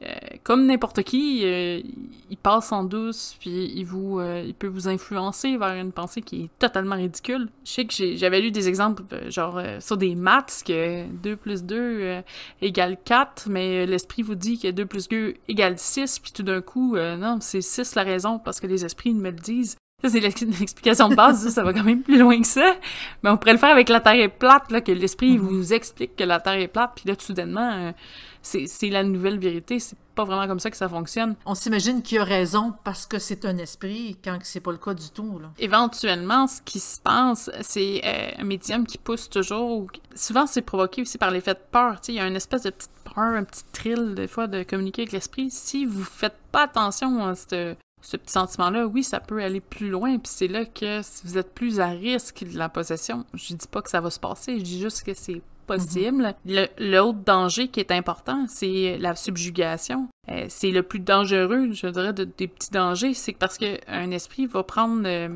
euh, 0.03 0.09
comme 0.45 0.67
n'importe 0.67 1.03
qui, 1.05 1.41
euh, 1.45 1.81
il 2.29 2.37
passe 2.37 2.71
en 2.71 2.85
douce, 2.85 3.35
puis 3.41 3.73
il 3.75 3.85
vous, 3.85 4.21
euh, 4.21 4.43
il 4.47 4.53
peut 4.53 4.67
vous 4.67 4.89
influencer 4.89 5.57
vers 5.57 5.75
une 5.75 5.91
pensée 5.93 6.21
qui 6.21 6.45
est 6.45 6.51
totalement 6.59 6.97
ridicule. 6.97 7.49
Je 7.65 7.71
sais 7.71 7.85
que 7.87 7.95
j'avais 8.17 8.41
lu 8.43 8.51
des 8.51 8.69
exemples, 8.69 9.03
genre 9.31 9.61
sur 9.81 9.97
des 9.97 10.15
maths, 10.15 10.63
que 10.67 11.07
2 11.07 11.37
plus 11.37 11.65
2 11.65 11.77
euh, 11.79 12.23
égale 12.61 12.99
4, 13.05 13.49
mais 13.49 13.87
l'esprit 13.87 14.23
vous 14.23 14.35
dit 14.35 14.59
que 14.59 14.71
2 14.71 14.85
plus 14.85 15.09
2 15.09 15.35
égale 15.49 15.79
6, 15.79 16.19
puis 16.19 16.33
tout 16.33 16.43
d'un 16.43 16.61
coup, 16.61 16.97
non, 16.97 17.39
c'est 17.41 17.63
6 17.63 17.95
la 17.95 18.03
raison, 18.03 18.39
parce 18.39 18.61
que 18.61 18.67
les 18.67 18.85
esprits 18.85 19.15
me 19.15 19.31
le 19.31 19.37
disent. 19.37 19.77
Ça, 20.05 20.11
c'est 20.11 20.21
l'ex- 20.21 20.43
l'explication 20.61 21.09
de 21.09 21.15
base, 21.15 21.43
ça, 21.43 21.49
ça 21.51 21.63
va 21.63 21.73
quand 21.73 21.83
même 21.83 22.03
plus 22.03 22.19
loin 22.19 22.39
que 22.39 22.47
ça. 22.47 22.77
Mais 23.23 23.31
on 23.31 23.39
pourrait 23.39 23.55
le 23.55 23.59
faire 23.59 23.71
avec 23.71 23.89
la 23.89 24.01
Terre 24.01 24.21
est 24.21 24.29
plate, 24.29 24.71
là, 24.71 24.83
que 24.83 24.93
l'esprit 24.93 25.39
vous 25.39 25.73
explique 25.73 26.17
que 26.17 26.25
la 26.25 26.39
Terre 26.39 26.61
est 26.61 26.69
plate, 26.69 26.93
puis 26.97 27.09
là, 27.09 27.17
tout 27.17 27.25
soudainement, 27.25 27.95
c'est 28.67 28.91
la 28.91 29.03
nouvelle 29.03 29.39
vérité. 29.39 29.79
C'est 29.81 29.97
pas 30.15 30.25
vraiment 30.25 30.47
comme 30.47 30.61
ça 30.61 30.71
que 30.71 30.77
ça 30.77 30.89
fonctionne. 30.89 31.35
On 31.45 31.55
s'imagine 31.55 32.03
qu'il 32.03 32.19
a 32.19 32.25
raison 32.25 32.73
parce 32.85 33.05
que 33.07 33.19
c'est 33.19 33.45
un 33.45 33.59
esprit, 33.59 34.17
quand 34.25 34.39
c'est 34.43 34.61
pas 34.61 34.71
le 34.73 34.79
cas 34.79 34.95
du 34.95 35.11
tout, 35.11 35.39
là. 35.39 35.51
Éventuellement, 35.59 36.47
ce 36.47 36.63
qui 36.63 36.81
se 36.81 37.01
passe, 37.01 37.51
c'est 37.61 38.01
euh, 38.05 38.31
un 38.41 38.45
médium 38.45 38.87
qui 38.87 38.99
pousse 38.99 39.29
toujours. 39.29 39.71
ou- 39.83 39.87
Souvent, 40.15 40.47
c'est 40.47 40.63
provoqué 40.63 41.03
aussi 41.03 41.19
par 41.19 41.31
l'effet 41.31 41.55
de 41.55 41.61
peur. 41.71 42.01
Il 42.09 42.15
y 42.15 42.21
a 42.21 42.27
une 42.27 42.37
espèce 42.37 42.63
de 42.63 42.71
petite 42.71 42.91
peur, 43.05 43.25
un 43.25 43.45
petit 43.45 43.65
thrill, 43.73 44.15
des 44.15 44.29
fois, 44.29 44.47
de 44.47 44.63
communiquer 44.63 45.03
avec 45.03 45.13
l'esprit. 45.13 45.51
Si 45.51 45.85
vous 45.85 46.05
faites 46.05 46.37
pas 46.53 46.63
attention 46.63 47.27
à 47.27 47.35
ce, 47.35 47.75
ce 48.01 48.17
petit 48.17 48.33
sentiment-là, 48.33 48.87
oui, 48.87 49.03
ça 49.05 49.21
peut 49.21 49.43
aller 49.43 49.61
plus 49.61 49.91
loin. 49.91 50.17
Puis 50.19 50.33
c'est 50.33 50.49
là 50.49 50.65
que 50.65 51.01
vous 51.25 51.37
êtes 51.37 51.53
plus 51.55 51.81
à 51.81 51.89
risque 51.89 52.45
de 52.51 52.57
la 52.57 52.69
possession. 52.69 53.27
Je 53.35 53.55
dis 53.55 53.69
pas 53.71 53.83
que 53.83 53.91
ça 53.91 54.01
va 54.01 54.09
se 54.11 54.21
passer, 54.21 54.59
je 54.59 54.65
dis 54.65 54.81
juste 54.81 55.03
que 55.03 55.13
c'est 55.15 55.43
possible. 55.67 56.35
Le- 56.47 56.69
L'autre 56.79 57.19
danger 57.25 57.69
qui 57.69 57.81
est 57.81 57.91
important, 57.91 58.47
c'est 58.49 58.97
la 58.99 59.15
subjugation. 59.15 60.09
Euh, 60.29 60.47
c'est 60.49 60.71
le 60.71 60.83
plus 60.83 60.99
dangereux, 60.99 61.73
je 61.73 61.87
dirais, 61.87 62.13
de- 62.13 62.25
des 62.25 62.49
petits 62.49 62.71
dangers. 62.71 63.15
C'est 63.15 63.33
parce 63.33 63.59
qu'un 63.59 64.11
esprit 64.11 64.47
va 64.47 64.65
prendre 64.65 65.03
euh, 65.07 65.29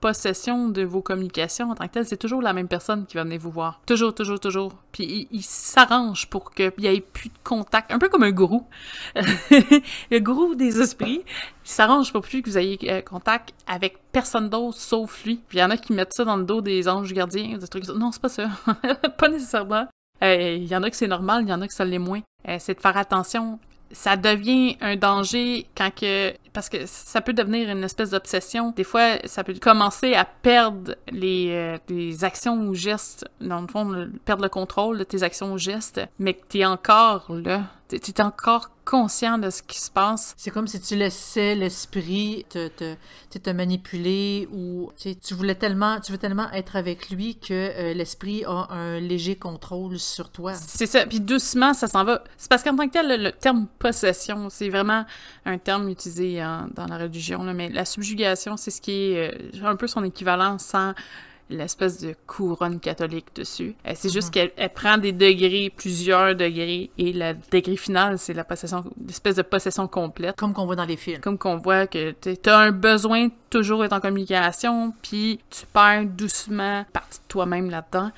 possession 0.00 0.68
de 0.68 0.82
vos 0.82 1.02
communications 1.02 1.70
en 1.70 1.74
tant 1.74 1.86
que 1.88 1.94
tel, 1.94 2.06
c'est 2.06 2.16
toujours 2.16 2.42
la 2.42 2.52
même 2.52 2.68
personne 2.68 3.06
qui 3.06 3.16
va 3.16 3.24
venir 3.24 3.40
vous 3.40 3.50
voir. 3.50 3.80
Toujours, 3.86 4.14
toujours, 4.14 4.38
toujours. 4.38 4.72
Puis 4.92 5.26
il, 5.32 5.42
s'arrange 5.42 6.28
pour 6.28 6.52
qu'il 6.52 6.72
n'y 6.78 6.86
ait 6.86 7.00
plus 7.00 7.28
de 7.28 7.38
contact. 7.42 7.90
Un 7.92 7.98
peu 7.98 8.08
comme 8.08 8.22
un 8.22 8.30
gourou. 8.30 8.66
le 9.16 10.18
gourou 10.20 10.54
des 10.54 10.80
esprits, 10.80 11.22
il 11.64 11.68
s'arrange 11.68 12.12
pour 12.12 12.22
plus 12.22 12.42
que 12.42 12.48
vous 12.48 12.58
ayez 12.58 12.78
euh, 12.90 13.00
contact 13.02 13.52
avec 13.66 13.98
personne 14.12 14.48
d'autre 14.48 14.78
sauf 14.78 15.24
lui. 15.24 15.40
Puis 15.48 15.58
il 15.58 15.60
y 15.60 15.64
en 15.64 15.70
a 15.70 15.76
qui 15.76 15.92
mettent 15.92 16.14
ça 16.14 16.24
dans 16.24 16.36
le 16.36 16.44
dos 16.44 16.60
des 16.60 16.88
anges 16.88 17.12
gardiens, 17.12 17.58
des 17.58 17.66
trucs. 17.68 17.88
Non, 17.88 18.12
c'est 18.12 18.22
pas 18.22 18.28
ça. 18.28 18.48
pas 19.18 19.28
nécessairement. 19.28 19.88
Euh, 20.22 20.54
Il 20.56 20.66
y 20.66 20.76
en 20.76 20.82
a 20.82 20.88
que 20.90 20.96
c'est 20.96 21.08
normal, 21.08 21.42
il 21.42 21.48
y 21.48 21.52
en 21.52 21.60
a 21.60 21.66
que 21.66 21.74
ça 21.74 21.84
l'est 21.84 21.98
moins. 21.98 22.22
C'est 22.58 22.74
de 22.74 22.80
faire 22.80 22.96
attention. 22.96 23.58
Ça 23.92 24.16
devient 24.16 24.76
un 24.80 24.96
danger 24.96 25.66
quand 25.76 25.94
que 25.94 26.34
parce 26.52 26.70
que 26.70 26.86
ça 26.86 27.20
peut 27.20 27.34
devenir 27.34 27.68
une 27.68 27.84
espèce 27.84 28.10
d'obsession. 28.10 28.72
Des 28.74 28.82
fois, 28.82 29.18
ça 29.24 29.44
peut 29.44 29.54
commencer 29.60 30.14
à 30.14 30.24
perdre 30.24 30.94
les, 31.10 31.50
euh, 31.50 32.12
actions 32.22 32.58
ou 32.60 32.74
gestes, 32.74 33.26
dans 33.42 33.60
le 33.60 33.66
fond, 33.66 34.08
perdre 34.24 34.42
le 34.42 34.48
contrôle 34.48 34.98
de 34.98 35.04
tes 35.04 35.22
actions 35.22 35.52
ou 35.52 35.58
gestes, 35.58 36.00
mais 36.18 36.32
que 36.32 36.46
t'es 36.48 36.64
encore 36.64 37.26
là. 37.30 37.64
T'es 37.88 38.22
encore 38.22 38.70
conscient 38.86 39.36
de 39.36 39.50
ce 39.50 39.62
qui 39.62 39.80
se 39.80 39.90
passe. 39.90 40.32
C'est 40.38 40.50
comme 40.50 40.68
si 40.68 40.80
tu 40.80 40.96
laissais 40.96 41.54
l'esprit 41.56 42.46
te, 42.48 42.68
te, 42.68 42.94
te 43.36 43.50
manipuler 43.50 44.48
ou 44.52 44.90
tu 44.96 45.34
voulais 45.34 45.56
tellement, 45.56 46.00
tu 46.00 46.12
veux 46.12 46.18
tellement 46.18 46.50
être 46.52 46.76
avec 46.76 47.10
lui 47.10 47.36
que 47.36 47.52
euh, 47.52 47.92
l'esprit 47.92 48.44
a 48.46 48.68
un 48.70 49.00
léger 49.00 49.36
contrôle 49.36 49.98
sur 49.98 50.30
toi. 50.30 50.54
C'est 50.54 50.86
ça. 50.86 51.04
Puis 51.04 51.20
doucement, 51.20 51.74
ça 51.74 51.88
s'en 51.88 52.04
va. 52.04 52.22
C'est 52.38 52.48
parce 52.48 52.62
qu'en 52.62 52.76
tant 52.76 52.86
que 52.86 52.92
tel, 52.92 53.22
le, 53.22 53.32
terme 53.32 53.66
possession, 53.78 54.48
c'est 54.48 54.70
vraiment 54.70 55.04
un 55.44 55.58
terme 55.58 55.88
utilisé 55.88 56.40
dans 56.74 56.86
la 56.86 56.96
religion, 56.96 57.42
là, 57.42 57.52
mais 57.52 57.68
la 57.68 57.84
subjugation, 57.84 58.56
c'est 58.56 58.70
ce 58.70 58.80
qui 58.80 58.92
est 58.92 59.34
euh, 59.34 59.66
un 59.66 59.76
peu 59.76 59.88
son 59.88 60.04
équivalent 60.04 60.58
sans 60.58 60.94
l'espèce 61.48 62.00
de 62.00 62.14
couronne 62.26 62.80
catholique 62.80 63.26
dessus. 63.34 63.74
Euh, 63.86 63.92
c'est 63.94 64.12
juste 64.12 64.34
mhm. 64.34 64.50
qu'elle 64.50 64.70
prend 64.70 64.98
des 64.98 65.12
degrés, 65.12 65.72
plusieurs 65.74 66.34
degrés, 66.34 66.90
et 66.98 67.12
le 67.12 67.34
degré 67.52 67.76
final, 67.76 68.18
c'est 68.18 68.34
la 68.34 68.44
possession, 68.44 68.84
l'espèce 69.06 69.36
de 69.36 69.42
possession 69.42 69.86
complète. 69.86 70.36
Comme 70.36 70.52
qu'on 70.52 70.66
voit 70.66 70.76
dans 70.76 70.84
les 70.84 70.96
films. 70.96 71.20
Comme 71.20 71.38
qu'on 71.38 71.56
voit 71.56 71.86
que 71.86 72.12
tu 72.12 72.50
as 72.50 72.58
un 72.58 72.72
besoin 72.72 73.28
toujours 73.50 73.82
d'être 73.82 73.92
en 73.92 74.00
communication, 74.00 74.92
puis 75.02 75.40
tu 75.50 75.66
perds 75.66 76.06
doucement 76.06 76.84
partie 76.92 77.18
de 77.18 77.24
toi-même 77.28 77.70
là-dedans. 77.70 78.10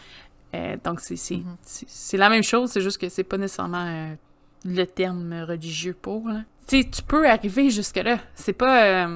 Euh, 0.55 0.76
donc, 0.83 1.01
mhm. 1.11 1.57
c'est 1.62 2.16
la 2.16 2.31
même 2.31 2.43
chose, 2.43 2.70
c'est 2.70 2.81
juste 2.81 2.99
que 2.99 3.09
c'est 3.09 3.24
pas 3.24 3.37
nécessairement 3.37 3.87
euh, 3.87 4.14
le 4.64 4.85
terme 4.85 5.45
religieux 5.47 5.97
pour. 6.01 6.29
Sais, 6.66 6.85
tu 6.91 7.03
peux 7.03 7.29
arriver 7.29 7.70
jusque-là. 7.70 8.18
C'est 8.35 8.53
pas... 8.55 9.09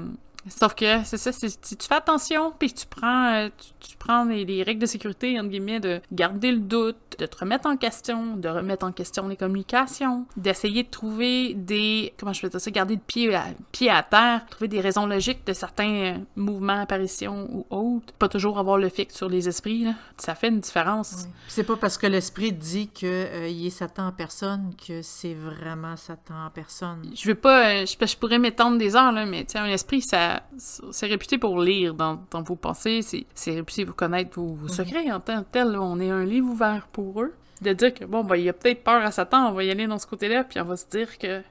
Sauf 0.48 0.74
que 0.74 1.04
c'est 1.04 1.18
ça, 1.18 1.30
si 1.32 1.76
tu 1.76 1.86
fais 1.86 1.94
attention, 1.94 2.52
puis 2.58 2.72
tu 2.72 2.86
prends, 2.86 3.32
euh, 3.34 3.48
tu, 3.78 3.96
prends 3.96 4.24
les, 4.24 4.62
règles 4.62 4.80
de 4.80 4.86
sécurité, 4.86 5.38
entre 5.38 5.50
guillemets, 5.50 5.78
de 5.78 6.00
garder 6.10 6.50
le 6.50 6.58
doute, 6.58 6.96
de 7.18 7.26
te 7.26 7.38
remettre 7.38 7.68
en 7.68 7.76
question, 7.76 8.36
de 8.36 8.48
remettre 8.48 8.84
en 8.84 8.90
question 8.90 9.28
les 9.28 9.36
communications, 9.36 10.26
d'essayer 10.36 10.82
de 10.82 10.88
trouver 10.88 11.54
des, 11.54 12.12
comment 12.18 12.32
je 12.32 12.40
peux 12.42 12.48
dire 12.48 12.60
ça, 12.60 12.70
garder 12.72 12.94
le 12.94 13.00
pied 13.00 13.32
à, 13.34 13.44
pied 13.70 13.88
à 13.88 14.02
terre, 14.02 14.44
trouver 14.50 14.66
des 14.66 14.80
raisons 14.80 15.06
logiques 15.06 15.46
de 15.46 15.52
certains 15.52 15.92
euh, 15.92 16.18
mouvements, 16.34 16.80
apparitions 16.80 17.48
ou 17.52 17.66
autres. 17.70 18.12
Pas 18.14 18.28
toujours 18.28 18.58
avoir 18.58 18.78
le 18.78 18.88
fixe 18.88 19.14
sur 19.14 19.28
les 19.28 19.48
esprits, 19.48 19.84
là. 19.84 19.94
Ça 20.18 20.34
fait 20.34 20.48
une 20.48 20.60
différence. 20.60 21.26
C'est 21.46 21.64
pas 21.64 21.76
parce 21.76 21.98
que 21.98 22.06
l'esprit 22.08 22.52
dit 22.52 22.88
qu'il 22.88 23.08
euh, 23.08 23.46
est 23.46 23.70
Satan 23.70 24.08
en 24.08 24.12
personne 24.12 24.74
que 24.86 25.02
c'est 25.02 25.34
vraiment 25.34 25.96
Satan 25.96 26.46
en 26.46 26.50
personne. 26.50 27.10
Je 27.14 27.28
veux 27.28 27.36
pas, 27.36 27.84
je, 27.84 27.94
je 28.00 28.16
pourrais 28.16 28.38
m'étendre 28.38 28.78
des 28.78 28.96
heures, 28.96 29.12
là, 29.12 29.24
mais 29.24 29.44
tu 29.44 29.56
un 29.56 29.66
esprit, 29.66 30.02
ça 30.02 30.31
c'est 30.56 31.06
réputé 31.06 31.38
pour 31.38 31.60
lire 31.60 31.94
dans, 31.94 32.18
vos 32.44 32.56
pensées, 32.56 33.00
c'est 33.02 33.54
réputé 33.54 33.84
pour 33.84 33.96
connaître 33.96 34.38
vos, 34.40 34.54
mhm. 34.54 34.68
secrets 34.68 35.10
en 35.10 35.20
tant 35.20 35.42
que 35.42 35.48
tel. 35.50 35.76
On 35.76 35.98
est 36.00 36.10
un 36.10 36.24
livre 36.24 36.48
ouvert 36.48 36.86
pour 36.92 37.22
eux. 37.22 37.34
De 37.60 37.72
dire 37.72 37.94
que, 37.94 38.04
bon, 38.04 38.24
ben, 38.24 38.36
il 38.36 38.42
y 38.42 38.48
a 38.48 38.52
peut-être 38.52 38.82
peur 38.82 39.04
à 39.04 39.12
Satan, 39.12 39.48
on 39.48 39.52
va 39.52 39.62
y 39.62 39.70
aller 39.70 39.86
dans 39.86 39.98
ce 39.98 40.06
côté-là, 40.06 40.42
puis 40.42 40.60
on 40.60 40.64
va 40.64 40.76
se 40.76 40.88
dire 40.88 41.16
que 41.16 41.42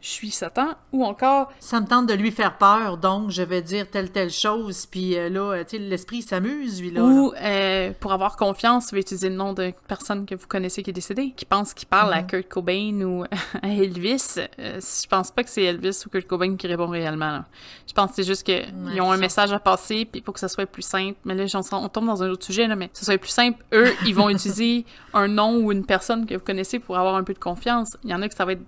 je 0.00 0.08
suis 0.08 0.30
Satan, 0.30 0.68
ou 0.92 1.04
encore... 1.04 1.52
Ça 1.60 1.80
me 1.80 1.86
tente 1.86 2.06
de 2.06 2.14
lui 2.14 2.30
faire 2.30 2.56
peur, 2.56 2.96
donc 2.96 3.30
je 3.30 3.42
vais 3.42 3.62
dire 3.62 3.88
telle, 3.88 4.10
telle 4.10 4.30
chose, 4.30 4.86
puis 4.86 5.16
euh, 5.16 5.28
là, 5.28 5.64
tu 5.64 5.76
sais, 5.76 5.82
l'esprit 5.82 6.22
s'amuse, 6.22 6.80
lui, 6.80 6.90
là. 6.90 7.02
Ou, 7.02 7.32
euh, 7.34 7.92
pour 8.00 8.12
avoir 8.12 8.36
confiance, 8.36 8.92
vous 8.92 8.98
utiliser 8.98 9.28
le 9.28 9.34
nom 9.34 9.52
de 9.52 9.72
personne 9.88 10.24
que 10.24 10.34
vous 10.34 10.46
connaissez 10.46 10.82
qui 10.82 10.90
est 10.90 10.94
décédée, 10.94 11.32
qui 11.36 11.44
pense 11.44 11.74
qu'il 11.74 11.88
parle 11.88 12.12
à 12.14 12.22
mhm. 12.22 12.26
Kurt 12.26 12.48
Cobain 12.48 13.00
ou 13.02 13.24
à 13.62 13.68
Elvis. 13.68 14.36
Euh, 14.38 14.80
je 14.80 15.06
pense 15.06 15.30
pas 15.30 15.44
que 15.44 15.50
c'est 15.50 15.64
Elvis 15.64 16.02
ou 16.06 16.10
Kurt 16.10 16.26
Cobain 16.26 16.56
qui 16.56 16.66
répond 16.66 16.88
réellement, 16.88 17.30
là. 17.30 17.44
Je 17.86 17.92
pense 17.92 18.10
que 18.10 18.16
c'est 18.16 18.24
juste 18.24 18.44
qu'ils 18.44 19.00
ont 19.02 19.12
un 19.12 19.18
message 19.18 19.52
à 19.52 19.58
passer, 19.58 20.06
puis 20.06 20.22
pour 20.22 20.34
que 20.34 20.40
ça 20.40 20.48
soit 20.48 20.66
plus 20.66 20.82
simple, 20.82 21.18
mais 21.24 21.34
là, 21.34 21.44
on 21.72 21.88
tombe 21.88 22.06
dans 22.06 22.22
un 22.22 22.30
autre 22.30 22.46
sujet, 22.46 22.66
là, 22.66 22.76
mais 22.76 22.88
que 22.88 22.96
ça 22.96 23.04
soit 23.04 23.18
plus 23.18 23.30
simple, 23.30 23.62
eux, 23.72 23.92
ils 24.06 24.14
vont 24.14 24.28
utiliser 24.30 24.86
un 25.12 25.28
nom 25.28 25.58
ou 25.58 25.72
une 25.72 25.84
personne 25.84 26.24
que 26.24 26.34
vous 26.34 26.44
connaissez 26.44 26.78
pour 26.78 26.96
avoir 26.96 27.16
un 27.16 27.24
peu 27.24 27.34
de 27.34 27.38
confiance. 27.38 27.96
Il 28.04 28.10
y 28.10 28.14
en 28.14 28.22
a 28.22 28.28
que 28.28 28.34
ça 28.34 28.44
va 28.44 28.52
être 28.52 28.62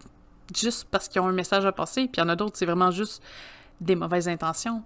juste 0.56 0.86
parce 0.90 1.08
qu'ils 1.08 1.20
ont 1.20 1.28
un 1.28 1.32
message 1.32 1.64
à 1.64 1.72
passer, 1.72 2.02
puis 2.02 2.16
il 2.16 2.20
y 2.20 2.22
en 2.22 2.28
a 2.28 2.36
d'autres, 2.36 2.56
c'est 2.56 2.66
vraiment 2.66 2.90
juste 2.90 3.22
des 3.80 3.96
mauvaises 3.96 4.28
intentions. 4.28 4.82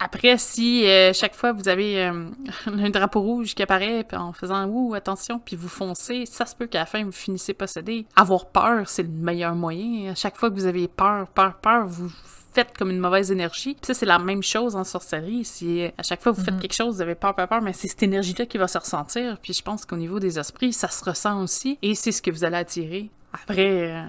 Après, 0.00 0.36
si 0.38 0.86
euh, 0.86 1.12
chaque 1.12 1.34
fois 1.34 1.52
vous 1.52 1.68
avez 1.68 2.04
euh, 2.04 2.28
un 2.66 2.90
drapeau 2.90 3.20
rouge 3.20 3.54
qui 3.54 3.62
apparaît 3.62 4.04
en 4.12 4.32
faisant 4.32 4.66
ouh 4.66 4.94
attention, 4.94 5.38
puis 5.38 5.56
vous 5.56 5.68
foncez, 5.68 6.26
ça 6.26 6.46
se 6.46 6.54
peut 6.54 6.66
qu'à 6.66 6.80
la 6.80 6.86
fin 6.86 7.04
vous 7.04 7.12
finissez 7.12 7.54
possédé. 7.54 8.06
Avoir 8.16 8.46
peur, 8.46 8.88
c'est 8.88 9.04
le 9.04 9.08
meilleur 9.08 9.54
moyen. 9.54 10.12
À 10.12 10.14
chaque 10.14 10.36
fois 10.36 10.50
que 10.50 10.54
vous 10.56 10.66
avez 10.66 10.88
peur, 10.88 11.28
peur, 11.28 11.54
peur, 11.54 11.86
vous 11.86 12.10
faites 12.52 12.76
comme 12.76 12.90
une 12.90 12.98
mauvaise 12.98 13.30
énergie. 13.30 13.74
Puis 13.74 13.86
ça, 13.86 13.94
c'est 13.94 14.06
la 14.06 14.18
même 14.18 14.42
chose 14.42 14.76
en 14.76 14.84
sorcellerie. 14.84 15.44
Si 15.44 15.82
euh, 15.82 15.90
à 15.96 16.02
chaque 16.02 16.22
fois 16.22 16.32
vous 16.32 16.42
faites 16.42 16.54
mhm. 16.54 16.60
quelque 16.60 16.74
chose, 16.74 16.96
vous 16.96 17.02
avez 17.02 17.14
peur, 17.14 17.34
peur, 17.34 17.48
peur, 17.48 17.62
mais 17.62 17.72
c'est 17.72 17.88
cette 17.88 18.02
énergie-là 18.02 18.46
qui 18.46 18.58
va 18.58 18.68
se 18.68 18.78
ressentir. 18.78 19.38
Puis 19.40 19.52
je 19.52 19.62
pense 19.62 19.84
qu'au 19.84 19.96
niveau 19.96 20.18
des 20.18 20.38
esprits, 20.38 20.72
ça 20.72 20.88
se 20.88 21.04
ressent 21.04 21.40
aussi, 21.40 21.78
et 21.82 21.94
c'est 21.94 22.12
ce 22.12 22.20
que 22.20 22.30
vous 22.30 22.44
allez 22.44 22.56
attirer. 22.56 23.10
Après 23.32 24.04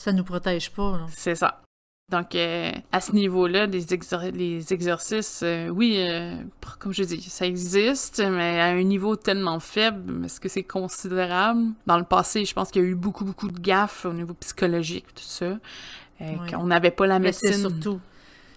ça 0.00 0.12
nous 0.12 0.24
protège 0.24 0.70
pas. 0.70 0.98
C'est 1.10 1.34
ça. 1.34 1.60
Donc, 2.08 2.34
euh, 2.34 2.72
à 2.90 3.00
ce 3.02 3.12
niveau-là, 3.12 3.66
les, 3.66 3.84
les 4.32 4.72
exercices, 4.72 5.42
euh, 5.44 5.68
oui, 5.68 5.96
euh, 5.98 6.36
comme 6.78 6.92
je 6.92 7.04
dis, 7.04 7.20
ça 7.20 7.46
existe, 7.46 8.18
mais 8.18 8.58
à 8.58 8.68
un 8.68 8.82
niveau 8.82 9.14
tellement 9.14 9.60
faible, 9.60 10.24
est-ce 10.24 10.40
que 10.40 10.48
c'est 10.48 10.64
considérable? 10.64 11.66
Dans 11.86 11.98
le 11.98 12.04
passé, 12.04 12.46
je 12.46 12.54
pense 12.54 12.70
qu'il 12.70 12.82
y 12.82 12.84
a 12.86 12.88
eu 12.88 12.94
beaucoup, 12.94 13.26
beaucoup 13.26 13.48
de 13.48 13.60
gaffes 13.60 14.06
au 14.06 14.12
niveau 14.14 14.32
psychologique, 14.34 15.06
tout 15.14 15.22
ça. 15.22 15.58
Qu'on 16.50 16.64
n'avait 16.64 16.90
pas 16.90 17.06
la 17.06 17.18
médecine. 17.18 17.52
surtout, 17.52 18.00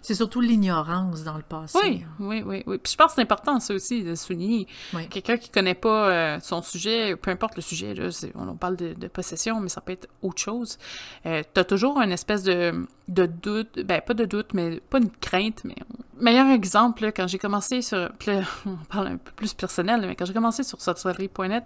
c'est 0.04 0.16
surtout 0.16 0.42
l'ignorance 0.42 1.24
dans 1.24 1.38
le 1.38 1.44
passé. 1.44 1.80
Oui, 1.82 2.06
oui, 2.20 2.44
oui, 2.46 2.64
oui. 2.68 2.78
Puis 2.78 2.92
je 2.92 2.98
pense 2.98 3.08
que 3.08 3.14
c'est 3.16 3.22
important, 3.22 3.60
ça 3.62 3.74
aussi, 3.74 4.04
de 4.04 4.16
souligner. 4.16 4.68
Quelqu'un 5.10 5.38
qui 5.38 5.50
connaît 5.50 5.76
pas 5.76 6.10
euh, 6.10 6.40
son 6.42 6.62
sujet, 6.62 7.16
peu 7.16 7.32
importe 7.32 7.56
le 7.56 7.62
sujet, 7.62 7.94
là, 7.94 8.10
on, 8.36 8.56
parle 8.56 8.76
de, 8.76 9.08
possession, 9.08 9.62
mais 9.62 9.70
ça 9.70 9.80
peut 9.80 9.94
être 9.94 10.10
autre 10.22 10.42
chose. 10.42 10.78
Euh, 11.26 11.42
tu 11.54 11.60
as 11.60 11.64
toujours 11.64 12.02
une 12.02 12.12
espèce 12.12 12.44
de, 12.44 12.86
de 13.08 13.26
doute, 13.26 13.80
ben 13.86 14.02
pas 14.02 14.14
de 14.14 14.26
doute, 14.26 14.54
mais 14.54 14.82
pas 14.90 14.98
une 14.98 15.10
crainte, 15.10 15.64
mais 15.64 15.76
meilleur 16.20 16.50
exemple, 16.50 17.12
quand 17.16 17.28
j'ai 17.28 17.38
commencé 17.38 17.82
sur, 17.82 18.10
on 18.66 18.76
parle 18.90 19.08
un 19.08 19.18
peu 19.18 19.32
plus 19.36 19.54
personnel, 19.54 20.02
mais 20.02 20.16
quand 20.16 20.26
j'ai 20.26 20.34
commencé 20.34 20.64
sur 20.64 20.82
sorcellerie.net, 20.82 21.64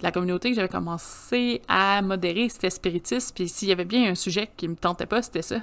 la 0.00 0.12
communauté 0.12 0.50
que 0.50 0.56
j'avais 0.56 0.68
commencé 0.68 1.62
à 1.68 2.02
modérer, 2.02 2.48
c'était 2.48 2.70
spiritisme, 2.70 3.32
puis 3.34 3.48
s'il 3.48 3.68
y 3.68 3.72
avait 3.72 3.84
bien 3.84 4.10
un 4.10 4.14
sujet 4.14 4.50
qui 4.56 4.68
me 4.68 4.76
tentait 4.76 5.06
pas, 5.06 5.22
c'était 5.22 5.42
ça. 5.42 5.56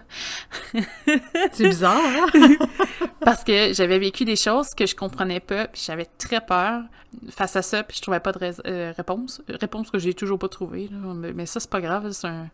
C'est 1.51 1.67
bizarre, 1.67 2.08
Parce 3.21 3.43
que 3.43 3.73
j'avais 3.73 3.99
vécu 3.99 4.25
des 4.25 4.35
choses 4.35 4.69
que 4.75 4.85
je 4.85 4.95
comprenais 4.95 5.39
pas, 5.39 5.67
puis 5.67 5.81
j'avais 5.85 6.05
très 6.05 6.41
peur 6.41 6.83
face 7.29 7.55
à 7.55 7.61
ça, 7.61 7.83
puis 7.83 7.97
je 7.97 8.01
trouvais 8.01 8.19
pas 8.19 8.31
de 8.31 8.39
euh, 8.67 8.93
réponse. 8.95 9.41
Réponse 9.49 9.89
que 9.91 9.99
j'ai 9.99 10.13
toujours 10.13 10.39
pas 10.39 10.47
trouvée, 10.47 10.89
mais, 11.35 11.45
ça, 11.45 11.59
c'est 11.59 11.69
pas 11.69 11.81
grave, 11.81 12.11
c'est 12.11 12.27
un, 12.27 12.49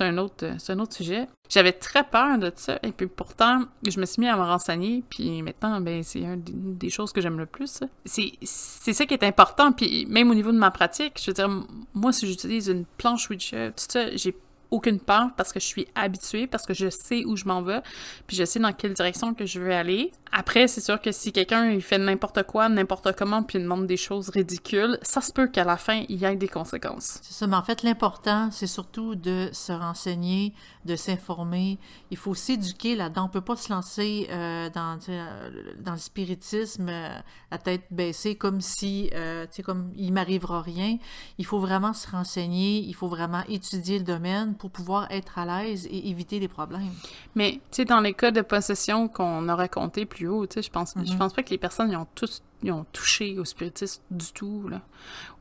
un, 0.00 0.18
autre, 0.18 0.46
un 0.68 0.78
autre 0.78 0.94
sujet. 0.94 1.26
J'avais 1.48 1.72
très 1.72 2.04
peur 2.04 2.38
de 2.38 2.52
ça, 2.54 2.78
et 2.82 2.92
puis 2.92 3.06
pourtant, 3.06 3.64
je 3.86 3.98
me 4.00 4.06
suis 4.06 4.20
mis 4.20 4.28
à 4.28 4.36
me 4.36 4.42
renseigner, 4.42 5.04
puis 5.08 5.42
maintenant, 5.42 5.80
ben, 5.80 6.02
c'est 6.02 6.20
une 6.20 6.76
des 6.76 6.90
choses 6.90 7.12
que 7.12 7.20
j'aime 7.20 7.38
le 7.38 7.46
plus. 7.46 7.80
C'est 8.04 8.92
ça 8.92 9.06
qui 9.06 9.14
est 9.14 9.24
important, 9.24 9.72
puis 9.72 10.06
même 10.06 10.30
au 10.30 10.34
niveau 10.34 10.52
de 10.52 10.58
ma 10.58 10.70
pratique, 10.70 11.20
je 11.20 11.30
veux 11.30 11.34
dire, 11.34 11.48
moi, 11.94 12.12
si 12.12 12.26
j'utilise 12.26 12.68
une 12.68 12.84
planche 12.98 13.30
Ouija, 13.30 13.70
tout 13.70 13.84
ça, 13.88 14.14
j'ai 14.16 14.36
aucune 14.70 15.00
peur 15.00 15.30
parce 15.36 15.52
que 15.52 15.60
je 15.60 15.66
suis 15.66 15.86
habituée, 15.94 16.46
parce 16.46 16.66
que 16.66 16.74
je 16.74 16.90
sais 16.90 17.24
où 17.24 17.36
je 17.36 17.44
m'en 17.44 17.62
vais, 17.62 17.80
puis 18.26 18.36
je 18.36 18.44
sais 18.44 18.58
dans 18.58 18.72
quelle 18.72 18.94
direction 18.94 19.34
que 19.34 19.46
je 19.46 19.60
veux 19.60 19.72
aller. 19.72 20.12
Après, 20.32 20.66
c'est 20.66 20.80
sûr 20.80 21.00
que 21.00 21.12
si 21.12 21.32
quelqu'un 21.32 21.78
fait 21.80 21.98
n'importe 21.98 22.42
quoi, 22.42 22.68
n'importe 22.68 23.14
comment, 23.16 23.42
puis 23.42 23.58
il 23.58 23.62
demande 23.62 23.86
des 23.86 23.96
choses 23.96 24.30
ridicules, 24.30 24.98
ça 25.02 25.20
se 25.20 25.32
peut 25.32 25.46
qu'à 25.46 25.64
la 25.64 25.76
fin, 25.76 26.02
il 26.08 26.16
y 26.16 26.24
ait 26.24 26.36
des 26.36 26.48
conséquences. 26.48 27.20
C'est 27.22 27.34
ça, 27.34 27.46
mais 27.46 27.56
en 27.56 27.62
fait, 27.62 27.82
l'important, 27.82 28.50
c'est 28.50 28.66
surtout 28.66 29.14
de 29.14 29.48
se 29.52 29.72
renseigner, 29.72 30.52
de 30.84 30.96
s'informer. 30.96 31.78
Il 32.10 32.16
faut 32.16 32.34
s'éduquer 32.34 32.96
là-dedans. 32.96 33.26
On 33.26 33.28
peut 33.28 33.40
pas 33.40 33.56
se 33.56 33.72
lancer 33.72 34.26
euh, 34.30 34.70
dans, 34.70 34.98
euh, 35.08 35.50
dans 35.78 35.92
le 35.92 35.98
spiritisme 35.98 36.88
euh, 36.88 37.18
à 37.50 37.58
tête 37.58 37.84
baissée 37.90 38.34
comme 38.34 38.60
si, 38.60 39.10
tu 39.12 39.18
sais, 39.50 39.62
comme 39.62 39.92
il 39.96 40.12
m'arrivera 40.12 40.62
rien. 40.62 40.98
Il 41.38 41.46
faut 41.46 41.58
vraiment 41.58 41.92
se 41.92 42.10
renseigner, 42.10 42.78
il 42.80 42.94
faut 42.94 43.08
vraiment 43.08 43.42
étudier 43.48 43.98
le 43.98 44.04
domaine 44.04 44.53
pour 44.54 44.70
pouvoir 44.70 45.10
être 45.10 45.38
à 45.38 45.44
l'aise 45.44 45.86
et 45.90 46.08
éviter 46.08 46.38
les 46.38 46.48
problèmes. 46.48 46.92
Mais, 47.34 47.52
tu 47.52 47.60
sais, 47.70 47.84
dans 47.84 48.00
les 48.00 48.14
cas 48.14 48.30
de 48.30 48.40
possession 48.40 49.08
qu'on 49.08 49.48
a 49.48 49.54
raconté 49.54 50.06
plus 50.06 50.28
haut, 50.28 50.46
tu 50.46 50.54
sais, 50.54 50.62
je 50.62 50.70
pense, 50.70 50.94
je 50.96 51.12
mhm. 51.12 51.18
pense 51.18 51.32
pas 51.32 51.42
que 51.42 51.50
les 51.50 51.58
personnes 51.58 51.90
y 51.90 51.96
ont 51.96 52.06
tous 52.14 52.42
ils 52.64 52.72
ont 52.72 52.86
touché 52.92 53.38
au 53.38 53.44
spiritisme 53.44 54.02
du 54.10 54.32
tout, 54.32 54.68
là, 54.68 54.80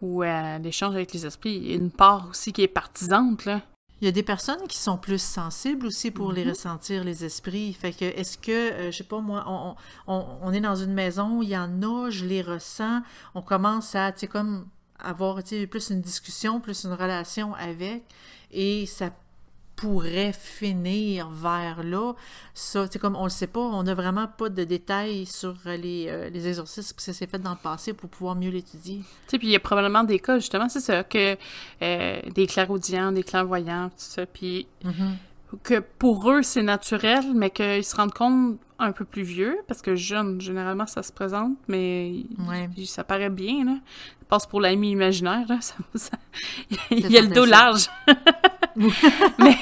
ou 0.02 0.24
à 0.24 0.60
l'échange 0.60 0.94
avec 0.94 1.14
les 1.14 1.26
esprits. 1.26 1.56
Il 1.56 1.70
y 1.70 1.74
a 1.74 1.76
une 1.76 1.90
part 1.90 2.28
aussi 2.30 2.52
qui 2.52 2.62
est 2.62 2.68
partisante, 2.68 3.46
là. 3.46 3.62
Il 4.02 4.06
y 4.06 4.10
a 4.10 4.12
des 4.12 4.24
personnes 4.24 4.68
qui 4.68 4.78
sont 4.78 4.98
plus 4.98 5.22
sensibles 5.22 5.86
aussi 5.88 6.12
pour 6.12 6.34
les 6.34 6.44
mhm. 6.44 6.50
ressentir, 6.50 7.06
les 7.06 7.24
esprits. 7.24 7.72
Fait 7.72 7.94
que, 7.94 8.04
est-ce 8.04 8.38
que, 8.38 8.52
euh, 8.52 8.92
je 8.92 8.98
sais 8.98 9.04
pas 9.06 9.22
moi, 9.22 9.46
on, 9.48 9.76
on, 10.08 10.26
on, 10.42 10.52
est 10.52 10.60
dans 10.60 10.76
une 10.76 10.94
maison, 10.94 11.42
il 11.42 11.48
y 11.48 11.58
en 11.58 11.82
a, 11.82 12.10
je 12.10 12.26
les 12.26 12.42
ressens, 12.42 13.02
on 13.34 13.42
commence 13.42 13.96
à, 13.96 14.12
tu 14.12 14.20
sais, 14.20 14.28
comme 14.28 14.68
avoir, 15.04 15.40
plus 15.70 15.90
une 15.90 16.02
discussion, 16.02 16.60
plus 16.60 16.86
une 16.86 16.94
relation 16.94 17.54
avec, 17.56 18.04
et 18.52 18.86
ça 18.86 19.12
pourrait 19.76 20.34
finir 20.34 21.30
vers 21.30 21.84
là. 21.84 22.14
Ça, 22.54 22.88
c'est 22.90 23.00
comme 23.00 23.16
on 23.16 23.24
le 23.24 23.30
sait 23.30 23.48
pas, 23.48 23.60
on 23.60 23.84
n'a 23.84 23.94
vraiment 23.94 24.28
pas 24.28 24.50
de 24.50 24.64
détails 24.64 25.26
sur 25.26 25.56
les, 25.66 26.06
euh, 26.08 26.30
les 26.30 26.48
exorcismes 26.48 26.96
que 26.96 27.02
ça 27.02 27.12
s'est 27.12 27.28
fait 27.28 27.40
dans 27.40 27.52
le 27.52 27.58
passé 27.58 27.94
pour 27.94 28.10
pouvoir 28.10 28.36
mieux 28.36 28.50
l'étudier. 28.50 29.00
Tu 29.00 29.06
sais, 29.28 29.38
puis 29.40 29.48
il 29.48 29.52
y 29.52 29.56
a 29.56 29.60
probablement 29.60 30.04
des 30.04 30.20
cas, 30.20 30.38
justement, 30.40 30.70
c'est 30.70 30.80
ça, 30.80 31.04
que 31.04 31.36
euh, 31.82 32.22
des 32.34 32.48
clairaudients, 32.48 33.12
des 33.12 33.24
clairvoyants, 33.24 33.90
tout 33.90 33.96
ça, 33.98 34.26
puis 34.26 34.68
mm-hmm. 34.86 35.60
que 35.64 35.80
pour 35.80 36.32
eux, 36.32 36.44
c'est 36.44 36.64
naturel, 36.64 37.34
mais 37.34 37.50
qu'ils 37.50 37.84
se 37.84 37.96
rendent 37.96 38.14
compte 38.14 38.60
un 38.84 38.92
peu 38.92 39.06
plus 39.06 39.24
vieux, 39.24 39.58
parce 39.68 39.82
que 39.82 39.96
jeune, 39.96 40.40
généralement, 40.40 40.86
ça 40.86 41.04
se 41.04 41.12
présente, 41.12 41.58
mais 41.68 42.26
ça 42.86 43.04
paraît 43.04 43.30
bien, 43.30 43.66
là. 43.66 43.76
Ça 44.20 44.26
passe 44.30 44.48
pour 44.48 44.62
l'ami 44.62 44.92
imaginaire, 44.92 45.46
là. 45.48 45.60
il 46.92 47.12
y 47.12 47.18
a 47.18 47.22
le 47.22 47.28
dos 47.28 47.46
large. 47.46 47.90
mais 49.38 49.56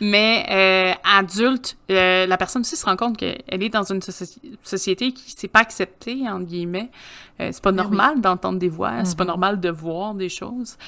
mais 0.00 0.46
euh, 0.50 1.18
adulte, 1.18 1.76
euh, 1.90 2.26
la 2.26 2.36
personne 2.36 2.62
aussi 2.62 2.76
se 2.76 2.84
rend 2.84 2.96
compte 2.96 3.16
qu'elle 3.16 3.62
est 3.62 3.68
dans 3.68 3.84
une 3.84 4.00
société 4.62 5.12
qui 5.12 5.32
s'est 5.32 5.48
pas 5.48 5.60
acceptée, 5.60 6.28
entre 6.28 6.46
guillemets. 6.46 6.90
Euh, 7.38 7.50
c'est 7.52 7.62
pas 7.62 7.70
ben 7.70 7.82
normal 7.82 8.20
d'entendre 8.22 8.58
des 8.58 8.68
voix, 8.68 9.04
c'est 9.04 9.16
pas 9.16 9.24
mm-hmm. 9.24 9.26
normal 9.26 9.60
de 9.60 9.68
voir 9.68 10.14
des 10.14 10.30
choses 10.30 10.78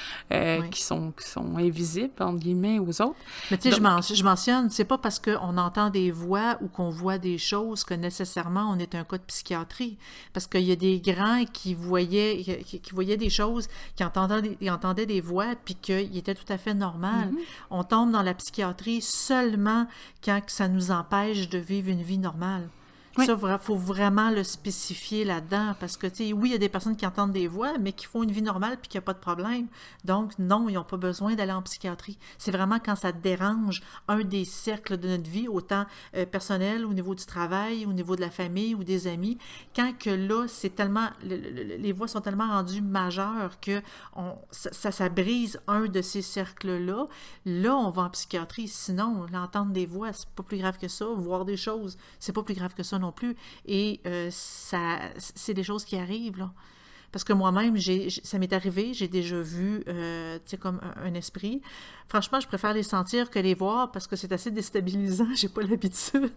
qui, 0.71 0.83
sont, 0.83 1.13
qui 1.13 1.29
sont 1.29 1.57
invisibles, 1.59 2.11
entre 2.21 2.39
guillemets, 2.39 2.79
aux 2.79 3.03
autres. 3.03 3.17
Mais 3.51 3.59
tu 3.59 3.71
sais, 3.71 3.77
je 3.77 4.25
mentionne, 4.25 4.71
c'est 4.71 4.85
pas 4.85 4.99
parce 4.99 5.19
qu'on 5.19 5.59
entend 5.59 5.91
des 5.91 6.11
voix 6.11 6.57
ou 6.63 6.69
qu'on 6.69 6.91
voit 6.91 7.19
des 7.19 7.38
choses 7.39 7.85
que 7.85 7.95
nécessairement 7.95 8.71
on 8.71 8.79
est 8.79 8.95
un 8.95 9.05
cas 9.05 9.19
de 9.19 9.23
psychiatrie. 9.23 9.99
Parce 10.33 10.47
qu'il 10.47 10.63
y 10.63 10.73
a 10.73 10.77
des 10.77 11.01
grands 11.01 11.45
qui 11.45 11.75
voyaient, 11.75 12.65
qui, 12.65 12.81
voyaient 12.93 13.17
des 13.17 13.31
choses, 13.31 13.69
qui 13.97 14.05
entendaient, 14.05 14.57
qui 14.57 14.71
entendaient 14.71 15.07
des 15.07 15.21
voix, 15.21 15.55
puis 15.65 15.75
qu'il 15.75 16.17
était 16.17 16.35
tout 16.35 16.51
à 16.53 16.59
fait 16.59 16.75
normal. 16.75 17.31
Mhm. 17.31 17.39
On 17.71 17.85
tombe 17.85 18.11
dans 18.11 18.23
la 18.23 18.35
psychiatrie 18.35 19.01
seulement 19.01 19.87
quand 20.25 20.41
ça 20.47 20.69
nous 20.69 20.91
empêche 20.91 21.49
de 21.49 21.59
vivre 21.59 21.89
une 21.89 22.03
vie 22.03 22.19
normale. 22.19 22.69
Ça, 23.27 23.37
il 23.41 23.59
faut 23.61 23.77
vraiment 23.77 24.31
le 24.31 24.45
spécifier 24.45 25.25
là-dedans 25.25 25.75
parce 25.81 25.97
que, 25.97 26.07
tu 26.07 26.29
sais, 26.29 26.33
oui, 26.33 26.51
il 26.51 26.53
y 26.53 26.55
a 26.55 26.59
des 26.59 26.69
personnes 26.69 26.97
qui 26.97 27.07
entendent 27.07 27.33
des 27.33 27.49
voix, 27.49 27.79
mais 27.79 27.93
qui 27.93 28.07
font 28.07 28.23
une 28.23 28.31
vie 28.31 28.43
normale 28.43 28.79
puis 28.81 28.89
qu'il 28.89 28.99
n'y 28.99 29.05
a 29.05 29.07
pas 29.07 29.15
de 29.15 29.19
problème. 29.19 29.67
Donc, 30.05 30.39
non, 30.39 30.69
ils 30.69 30.75
n'ont 30.75 30.85
pas 30.85 30.97
besoin 30.97 31.35
d'aller 31.35 31.53
en 31.53 31.63
psychiatrie. 31.63 32.19
C'est 32.39 32.51
vraiment 32.51 32.79
quand 32.79 32.97
ça 32.97 33.13
dérange 33.13 33.83
un 34.09 34.21
des 34.21 34.45
cercles 34.45 34.97
de 34.97 35.09
notre 35.09 35.29
vie, 35.29 35.49
autant 35.49 35.87
euh, 36.15 36.27
personnel, 36.27 36.85
au 36.85 36.93
niveau 36.93 37.15
du 37.15 37.25
travail, 37.27 37.87
au 37.87 37.93
niveau 37.93 38.17
de 38.17 38.21
la 38.21 38.31
famille 38.31 38.75
ou 38.75 38.85
des 38.85 39.07
amis, 39.07 39.39
quand 39.75 39.93
que 39.99 40.11
là, 40.11 40.47
c'est 40.49 40.75
tellement, 40.75 41.09
les 41.23 41.93
voix 41.93 42.09
sont 42.09 42.21
tellement 42.21 42.49
rendues 42.49 42.83
majeures 42.83 43.61
que 43.61 43.83
ça, 44.51 44.93
ça, 44.93 45.09
brise 45.09 45.61
un 45.67 45.87
de 45.87 46.03
ces 46.03 46.23
cercles-là. 46.23 47.07
Là, 47.47 47.77
on 47.77 47.91
va 47.91 48.03
en 48.03 48.11
psychiatrie. 48.11 48.69
Sinon, 48.69 49.27
l'entendre 49.33 49.73
des 49.73 49.87
voix, 49.87 50.13
c'est 50.13 50.29
pas 50.29 50.43
plus 50.43 50.59
grave 50.59 50.79
que 50.79 50.89
ça. 50.89 51.07
Voir 51.07 51.45
des 51.45 51.57
choses, 51.57 51.97
c'est 52.19 52.33
pas 52.33 52.43
plus 52.43 52.55
grave 52.55 52.75
que 52.75 52.83
ça 52.83 52.99
non 52.99 53.08
plus. 53.13 53.37
Et 53.67 54.01
euh, 54.07 54.29
ça, 54.31 54.99
c'est 55.19 55.55
des 55.55 55.63
choses 55.63 55.85
qui 55.85 55.97
arrivent, 55.97 56.39
là. 56.39 56.51
Parce 57.11 57.25
que 57.25 57.33
moi-même, 57.33 57.75
ça 58.23 58.39
m'est 58.39 58.53
arrivé, 58.53 58.93
j'ai 58.93 59.09
déjà 59.09 59.41
vu, 59.41 59.83
euh, 59.89 60.37
tu 60.45 60.51
sais, 60.51 60.57
comme 60.59 60.79
un, 61.03 61.15
esprit. 61.15 61.63
Franchement, 62.07 62.39
je 62.39 62.47
préfère 62.47 62.75
les 62.75 62.83
sentir 62.83 63.31
que 63.31 63.39
les 63.39 63.55
voir 63.55 63.91
parce 63.91 64.07
que 64.07 64.15
c'est 64.15 64.31
assez 64.31 64.51
déstabilisant, 64.51 65.29
j'ai 65.35 65.49
pas 65.49 65.63
l'habitude. 65.63 66.31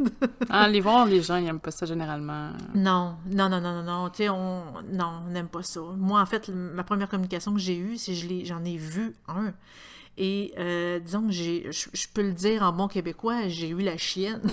ah, 0.50 0.70
les 0.70 0.80
voir, 0.80 1.06
les 1.06 1.22
gens, 1.22 1.36
ils 1.36 1.44
n'aiment 1.44 1.60
pas 1.60 1.72
ça 1.72 1.86
généralement. 1.86 2.52
Non, 2.74 3.18
non, 3.30 3.50
non, 3.50 3.60
non, 3.60 3.74
non, 3.74 3.84
non, 3.84 4.10
tu 4.10 4.24
sais, 4.24 4.30
on... 4.30 4.82
Non, 4.90 5.24
on 5.28 5.32
n'aime 5.32 5.50
pas 5.50 5.64
ça. 5.64 5.82
Moi, 5.98 6.22
en 6.22 6.26
fait, 6.26 6.48
ma 6.48 6.86
première 6.86 7.10
communication 7.10 7.54
que 7.54 7.60
j'ai 7.60 7.78
eue, 7.78 7.98
c'est 7.98 8.14
que 8.14 8.46
j'en 8.46 8.64
ai 8.64 8.78
vu 8.78 9.14
un. 9.28 9.54
Et 10.18 10.54
euh, 10.58 11.00
disons 11.00 11.28
que 11.28 11.34
j'ai, 11.34 11.70
je 11.72 12.08
peux 12.14 12.22
le 12.22 12.34
dire 12.34 12.64
en 12.64 12.72
bon 12.72 12.88
québécois, 12.88 13.48
j'ai 13.48 13.70
eu 13.70 13.82
la 13.82 13.98
chienne. 13.98 14.42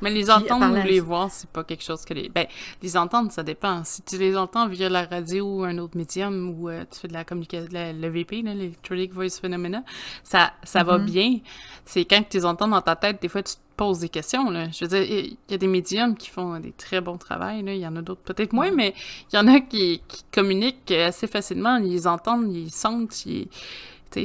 Mais 0.00 0.10
les 0.10 0.30
entendre 0.30 0.78
ou 0.78 0.82
les 0.82 1.00
voir, 1.00 1.30
c'est 1.30 1.48
pas 1.48 1.64
quelque 1.64 1.82
chose 1.82 2.04
que 2.04 2.14
les. 2.14 2.28
Ben, 2.28 2.46
les 2.82 2.96
entendre, 2.96 3.32
ça 3.32 3.42
dépend. 3.42 3.82
Si 3.84 4.02
tu 4.02 4.18
les 4.18 4.36
entends 4.36 4.68
via 4.68 4.88
la 4.88 5.04
radio 5.04 5.46
ou 5.46 5.64
un 5.64 5.78
autre 5.78 5.96
médium 5.96 6.54
ou 6.58 6.68
euh, 6.68 6.84
tu 6.90 7.00
fais 7.00 7.08
de 7.08 7.12
la 7.12 7.24
communication, 7.24 7.68
le 7.72 8.08
VP, 8.08 8.42
l'Electronic 8.42 9.12
Voice 9.12 9.40
Phenomena, 9.40 9.82
ça, 10.22 10.52
ça 10.62 10.84
va 10.84 10.98
mm-hmm. 10.98 11.04
bien. 11.04 11.38
C'est 11.84 12.04
quand 12.04 12.22
tu 12.28 12.38
les 12.38 12.44
entends 12.44 12.68
dans 12.68 12.82
ta 12.82 12.96
tête, 12.96 13.20
des 13.20 13.28
fois, 13.28 13.42
tu 13.42 13.54
te 13.54 13.60
poses 13.76 14.00
des 14.00 14.08
questions. 14.08 14.50
Là. 14.50 14.68
Je 14.70 14.84
veux 14.84 14.88
dire, 14.88 15.02
il 15.02 15.36
y 15.50 15.54
a 15.54 15.58
des 15.58 15.66
médiums 15.66 16.16
qui 16.16 16.28
font 16.30 16.58
des 16.58 16.72
très 16.72 17.00
bons 17.00 17.18
travails. 17.18 17.62
Là. 17.62 17.74
Il 17.74 17.80
y 17.80 17.86
en 17.86 17.96
a 17.96 18.02
d'autres 18.02 18.22
peut-être 18.22 18.52
moins, 18.52 18.70
mais 18.70 18.94
il 19.32 19.36
y 19.36 19.38
en 19.38 19.46
a 19.46 19.60
qui, 19.60 20.02
qui, 20.08 20.24
communiquent 20.32 20.90
assez 20.90 21.26
facilement. 21.26 21.76
Ils 21.76 21.92
les 21.92 22.06
entendent, 22.06 22.52
ils 22.52 22.70
sentent, 22.70 23.24
ils 23.26 23.48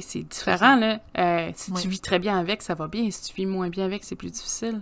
c'est 0.02 0.24
différent, 0.24 0.76
là. 0.76 1.00
Euh, 1.18 1.52
si 1.56 1.72
tu 1.74 1.88
vis 1.88 2.00
très 2.00 2.20
bien 2.20 2.38
avec, 2.38 2.62
ça 2.62 2.74
va 2.74 2.88
bien. 2.88 3.10
Si 3.12 3.30
tu 3.30 3.36
vis 3.36 3.46
moins 3.46 3.70
bien 3.70 3.86
avec, 3.86 4.04
c'est 4.04 4.16
plus 4.16 4.32
difficile. 4.32 4.82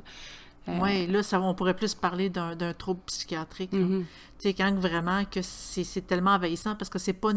Euh, 0.68 0.80
oui, 0.82 1.08
là, 1.08 1.24
ça, 1.24 1.42
on 1.42 1.54
pourrait 1.56 1.76
plus 1.76 1.96
parler 1.96 2.30
d'un 2.30 2.74
trouble 2.74 3.02
psychiatrique. 3.06 3.74
Mm-hmm. 3.74 4.02
Tu 4.02 4.06
sais, 4.38 4.54
quand 4.54 4.74
vraiment 4.76 5.26
que 5.26 5.42
c'est 5.42 6.06
tellement 6.06 6.32
envahissant, 6.32 6.76
parce 6.76 6.90
que 6.90 7.00
c'est 7.00 7.14
pas, 7.14 7.32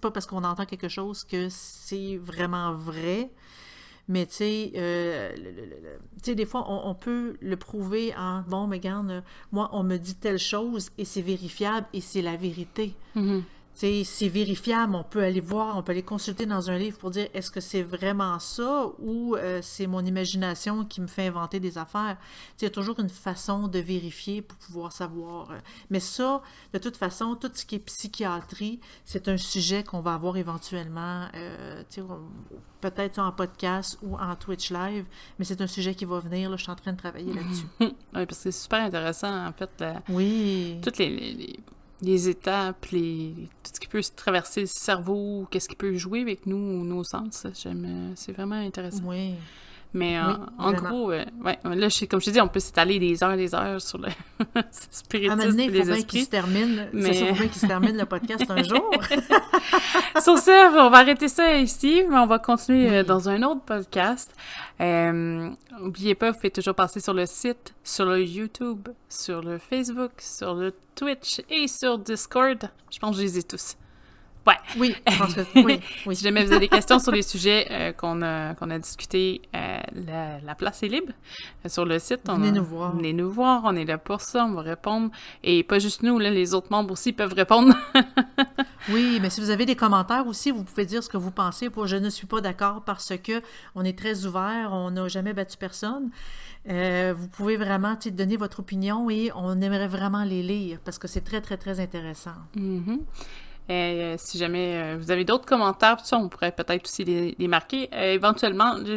pas 0.00 0.10
parce 0.10 0.26
qu'on 0.26 0.44
entend 0.44 0.64
quelque 0.64 0.88
chose 0.88 1.24
que 1.24 1.48
c'est 1.50 2.16
vraiment 2.16 2.72
vrai. 2.74 3.30
Mais 4.08 4.26
tu 4.26 4.34
sais, 4.34 4.72
euh, 4.74 5.32
des 6.26 6.46
fois, 6.46 6.64
on, 6.68 6.94
peut 6.94 7.36
le 7.40 7.56
prouver 7.56 8.12
en 8.16 8.42
bon, 8.42 8.66
mais 8.66 8.78
regarde, 8.78 9.22
moi, 9.52 9.68
on 9.72 9.84
me 9.84 9.98
dit 9.98 10.16
telle 10.16 10.38
chose 10.38 10.90
et 10.98 11.04
c'est 11.04 11.22
vérifiable 11.22 11.86
et 11.92 12.00
c'est 12.00 12.22
la 12.22 12.36
vérité. 12.36 12.94
Mm-hmm 13.14 13.42
c'est 14.04 14.28
vérifiable, 14.28 14.94
on 14.94 15.04
peut 15.04 15.22
aller 15.22 15.40
voir, 15.40 15.76
on 15.76 15.82
peut 15.82 15.92
aller 15.92 16.02
consulter 16.02 16.44
dans 16.44 16.70
un 16.70 16.76
livre 16.76 16.98
pour 16.98 17.10
dire 17.10 17.28
est-ce 17.32 17.50
que 17.50 17.60
c'est 17.60 17.82
vraiment 17.82 18.38
ça 18.38 18.88
ou 18.98 19.36
euh, 19.36 19.60
c'est 19.62 19.86
mon 19.86 20.04
imagination 20.04 20.84
qui 20.84 21.00
me 21.00 21.06
fait 21.06 21.28
inventer 21.28 21.60
des 21.60 21.78
affaires? 21.78 22.18
Il 22.60 22.64
y 22.64 22.66
a 22.66 22.70
toujours 22.70 23.00
une 23.00 23.08
façon 23.08 23.68
de 23.68 23.78
vérifier 23.78 24.42
pour 24.42 24.58
pouvoir 24.58 24.92
savoir. 24.92 25.52
Euh. 25.52 25.58
Mais 25.88 26.00
ça, 26.00 26.42
de 26.74 26.78
toute 26.78 26.96
façon, 26.98 27.36
tout 27.36 27.50
ce 27.54 27.64
qui 27.64 27.76
est 27.76 27.80
psychiatrie, 27.80 28.80
c'est 29.06 29.28
un 29.28 29.38
sujet 29.38 29.82
qu'on 29.82 30.00
va 30.00 30.14
avoir 30.14 30.36
éventuellement, 30.36 31.28
euh, 31.34 31.82
peut-être 32.82 33.18
en 33.18 33.32
podcast 33.32 33.98
ou 34.02 34.16
en 34.16 34.36
Twitch 34.36 34.70
Live, 34.70 35.06
mais 35.38 35.44
c'est 35.46 35.60
un 35.62 35.66
sujet 35.66 35.94
qui 35.94 36.04
va 36.04 36.18
venir. 36.18 36.50
Là, 36.50 36.56
je 36.56 36.62
suis 36.62 36.72
en 36.72 36.76
train 36.76 36.92
de 36.92 36.98
travailler 36.98 37.32
là-dessus. 37.32 37.66
oui, 37.80 37.94
parce 38.12 38.26
que 38.26 38.34
c'est 38.34 38.52
super 38.52 38.82
intéressant, 38.82 39.46
en 39.46 39.52
fait. 39.52 39.84
oui. 40.10 40.80
Toutes 40.82 40.98
les 40.98 41.08
les 41.10 41.60
étapes, 42.28 42.86
les, 42.92 43.34
tout 43.62 43.70
ce 43.74 43.80
qui 43.80 43.86
peut 43.86 44.02
traverser 44.16 44.62
le 44.62 44.66
cerveau, 44.66 45.46
qu'est-ce 45.50 45.68
qui 45.68 45.76
peut 45.76 45.94
jouer 45.94 46.20
avec 46.20 46.46
nous, 46.46 46.84
nos 46.84 47.04
sens. 47.04 47.46
Euh, 47.66 48.12
c'est 48.14 48.32
vraiment 48.32 48.56
intéressant. 48.56 49.04
Oui. 49.04 49.34
Mais 49.92 50.20
en, 50.20 50.72
gros, 50.72 51.10
euh, 51.10 51.24
ouais, 51.44 51.58
là, 51.64 51.88
je, 51.88 52.04
comme 52.04 52.20
je 52.20 52.26
te 52.26 52.30
dis, 52.30 52.40
on 52.40 52.46
peut 52.46 52.60
s'étaler 52.60 53.00
des 53.00 53.22
heures 53.24 53.32
et 53.32 53.36
des 53.36 53.54
heures 53.54 53.80
sur 53.80 53.98
le 53.98 54.08
spiritisme 54.70 55.58
et 55.58 55.68
les 55.68 55.78
il 55.78 55.96
faut 55.96 56.04
qu'il 56.04 56.24
se 56.24 56.30
termine, 56.30 56.88
mais... 56.92 57.12
c'est 57.12 57.34
sûr 57.34 57.36
qu'il 57.36 57.54
se 57.54 57.66
termine 57.66 57.96
le 57.96 58.06
podcast 58.06 58.44
un 58.48 58.62
jour. 58.62 58.88
sur 60.22 60.38
ça, 60.38 60.70
on 60.76 60.90
va 60.90 60.98
arrêter 60.98 61.26
ça 61.26 61.56
ici, 61.56 62.04
mais 62.08 62.18
on 62.18 62.26
va 62.26 62.38
continuer 62.38 62.98
euh, 62.98 63.02
dans 63.02 63.28
un 63.28 63.42
autre 63.42 63.62
podcast. 63.62 64.32
Euh, 64.80 65.50
N'oubliez 65.80 66.14
pas, 66.14 66.30
vous 66.30 66.36
pouvez 66.36 66.50
toujours 66.50 66.74
passer 66.74 67.00
sur 67.00 67.14
le 67.14 67.26
site, 67.26 67.74
sur 67.82 68.04
le 68.04 68.22
YouTube, 68.22 68.88
sur 69.08 69.42
le 69.42 69.58
Facebook, 69.58 70.12
sur 70.18 70.54
le 70.54 70.72
Twitch 70.94 71.40
et 71.50 71.66
sur 71.66 71.98
Discord. 71.98 72.70
Je 72.90 72.98
pense 72.98 73.16
que 73.16 73.22
je 73.22 73.26
les 73.26 73.38
ai 73.38 73.42
tous. 73.42 73.76
Ouais. 74.46 74.54
Oui, 75.56 75.80
oui, 76.06 76.16
si 76.16 76.24
jamais 76.24 76.44
vous 76.44 76.52
avez 76.52 76.60
des 76.60 76.68
questions 76.68 76.98
sur 76.98 77.12
les 77.12 77.22
sujets 77.22 77.66
euh, 77.70 77.92
qu'on 77.92 78.22
a, 78.22 78.54
qu'on 78.54 78.70
a 78.70 78.78
discutés, 78.78 79.42
euh, 79.54 79.80
la, 80.44 80.54
place 80.54 80.82
est 80.82 80.88
libre 80.88 81.12
euh, 81.64 81.68
sur 81.68 81.84
le 81.84 81.98
site. 81.98 82.20
venez 82.26 82.52
nous 82.52 82.64
voir. 82.64 82.96
Venez 82.96 83.12
nous 83.12 83.30
voir, 83.30 83.62
on 83.64 83.74
est 83.76 83.84
là 83.84 83.98
pour 83.98 84.20
ça, 84.20 84.44
on 84.44 84.52
va 84.52 84.62
répondre. 84.62 85.10
Et 85.42 85.62
pas 85.62 85.78
juste 85.78 86.02
nous, 86.02 86.18
là, 86.18 86.30
les 86.30 86.54
autres 86.54 86.68
membres 86.70 86.92
aussi 86.92 87.12
peuvent 87.12 87.34
répondre. 87.34 87.74
oui, 88.90 89.18
mais 89.20 89.28
si 89.28 89.40
vous 89.40 89.50
avez 89.50 89.66
des 89.66 89.76
commentaires 89.76 90.26
aussi, 90.26 90.50
vous 90.50 90.64
pouvez 90.64 90.86
dire 90.86 91.02
ce 91.02 91.08
que 91.08 91.16
vous 91.16 91.30
pensez. 91.30 91.68
Pour 91.68 91.86
je 91.86 91.96
ne 91.96 92.08
suis 92.08 92.26
pas 92.26 92.40
d'accord 92.40 92.82
parce 92.84 93.12
que 93.22 93.42
on 93.74 93.84
est 93.84 93.98
très 93.98 94.24
ouvert, 94.24 94.70
on 94.72 94.90
n'a 94.92 95.08
jamais 95.08 95.32
battu 95.32 95.56
personne. 95.58 96.10
vous 96.66 97.28
pouvez 97.28 97.56
vraiment 97.56 97.96
donner 98.12 98.36
votre 98.36 98.60
opinion 98.60 99.10
et 99.10 99.30
on 99.34 99.60
aimerait 99.60 99.88
vraiment 99.88 100.24
les 100.24 100.42
lire 100.42 100.78
parce 100.84 100.98
que 100.98 101.08
c'est 101.08 101.22
très, 101.22 101.40
très, 101.40 101.56
très 101.56 101.80
intéressant. 101.80 102.36
Mm 102.54 102.96
euh, 103.70 104.14
si 104.18 104.38
jamais 104.38 104.74
euh, 104.76 104.96
vous 104.98 105.10
avez 105.10 105.24
d'autres 105.24 105.46
commentaires, 105.46 105.98
on 106.12 106.28
pourrait 106.28 106.52
peut-être 106.52 106.84
aussi 106.84 107.04
les, 107.04 107.48
marquer. 107.48 107.88
Euh, 107.92 108.14
éventuellement, 108.14 108.76
je, 108.84 108.96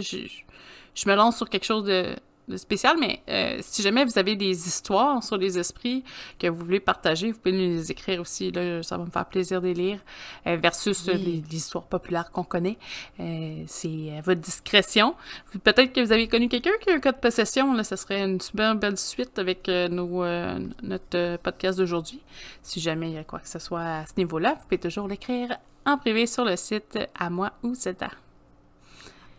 je, 0.95 1.09
me 1.09 1.15
lance 1.15 1.37
sur 1.37 1.49
quelque 1.49 1.65
chose 1.65 1.83
de, 1.85 2.15
spécial, 2.57 2.97
mais 2.99 3.21
euh, 3.29 3.59
si 3.61 3.81
jamais 3.81 4.05
vous 4.05 4.17
avez 4.17 4.35
des 4.35 4.67
histoires 4.67 5.23
sur 5.23 5.37
les 5.37 5.57
esprits 5.57 6.03
que 6.39 6.47
vous 6.47 6.65
voulez 6.65 6.79
partager, 6.79 7.31
vous 7.31 7.39
pouvez 7.39 7.53
nous 7.53 7.75
les 7.75 7.91
écrire 7.91 8.21
aussi. 8.21 8.51
Là, 8.51 8.83
ça 8.83 8.97
va 8.97 9.05
me 9.05 9.09
faire 9.09 9.25
plaisir 9.25 9.61
de 9.61 9.67
les 9.67 9.73
lire. 9.73 9.99
Euh, 10.47 10.57
versus 10.57 11.07
euh, 11.07 11.13
les, 11.13 11.43
histoires 11.51 11.85
populaires 11.85 12.31
qu'on 12.31 12.43
connaît. 12.43 12.77
c'est 13.67 14.17
à 14.17 14.21
votre 14.21 14.41
discrétion. 14.41 15.15
Peut-être 15.63 15.93
que 15.93 16.01
vous 16.01 16.11
avez 16.11 16.27
connu 16.27 16.49
quelqu'un 16.49 16.71
qui 16.81 16.89
a 16.89 16.95
un 16.95 16.99
cas 16.99 17.11
de 17.11 17.17
possession. 17.17 17.73
Là, 17.73 17.83
ça 17.83 17.95
serait 17.97 18.23
une 18.23 18.41
super 18.41 18.75
belle 18.75 18.97
suite 18.97 19.37
avec 19.39 19.67
nos, 19.67 20.23
notre 20.81 21.37
podcast 21.37 21.77
d'aujourd'hui. 21.77 22.21
Si 22.61 22.79
jamais 22.79 23.09
il 23.09 23.13
y 23.13 23.17
a 23.17 23.23
quoi 23.23 23.39
que 23.39 23.49
ce 23.49 23.59
soit 23.59 23.81
à 23.81 24.05
ce 24.05 24.13
niveau-là, 24.17 24.55
vous 24.55 24.63
pouvez 24.63 24.79
toujours 24.79 25.07
l'écrire 25.07 25.57
en 25.85 25.97
privé 25.97 26.25
sur 26.25 26.45
le 26.45 26.55
site 26.55 26.97
à 27.17 27.29
moi 27.29 27.53
ou 27.61 27.75
Zeta. 27.75 28.09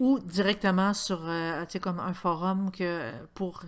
Ou 0.00 0.18
directement 0.18 0.92
sur, 0.94 1.20
euh, 1.24 1.64
comme 1.80 2.00
un 2.00 2.14
forum 2.14 2.70
que 2.70 3.12
pour 3.34 3.62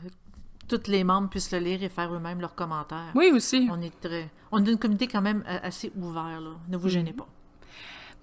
tous 0.68 0.88
les 0.88 1.04
membres 1.04 1.28
puissent 1.28 1.52
le 1.52 1.58
lire 1.58 1.82
et 1.82 1.88
faire 1.88 2.12
eux-mêmes 2.12 2.40
leurs 2.40 2.54
commentaires. 2.54 3.12
Oui, 3.14 3.30
aussi. 3.32 3.68
On 3.70 3.80
est 3.80 4.00
très, 4.00 4.30
on 4.50 4.64
est 4.64 4.70
une 4.70 4.78
communauté 4.78 5.06
quand 5.06 5.22
même 5.22 5.44
euh, 5.48 5.58
assez 5.62 5.92
ouvert, 5.96 6.40
là. 6.40 6.50
Ne 6.68 6.76
vous 6.76 6.88
gênez 6.88 7.12
pas. 7.12 7.26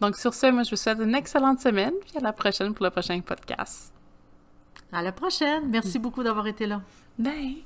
Donc, 0.01 0.17
sur 0.17 0.33
ce, 0.33 0.47
moi, 0.47 0.63
je 0.63 0.71
vous 0.71 0.75
souhaite 0.75 0.99
une 0.99 1.15
excellente 1.15 1.59
semaine, 1.59 1.93
puis 2.01 2.17
à 2.17 2.21
la 2.21 2.33
prochaine 2.33 2.73
pour 2.73 2.83
le 2.83 2.91
prochain 2.91 3.19
podcast. 3.21 3.93
À 4.91 5.01
la 5.01 5.11
prochaine. 5.11 5.69
Merci 5.69 5.99
beaucoup 5.99 6.23
d'avoir 6.23 6.47
été 6.47 6.65
là. 6.65 6.81
Bye! 7.17 7.65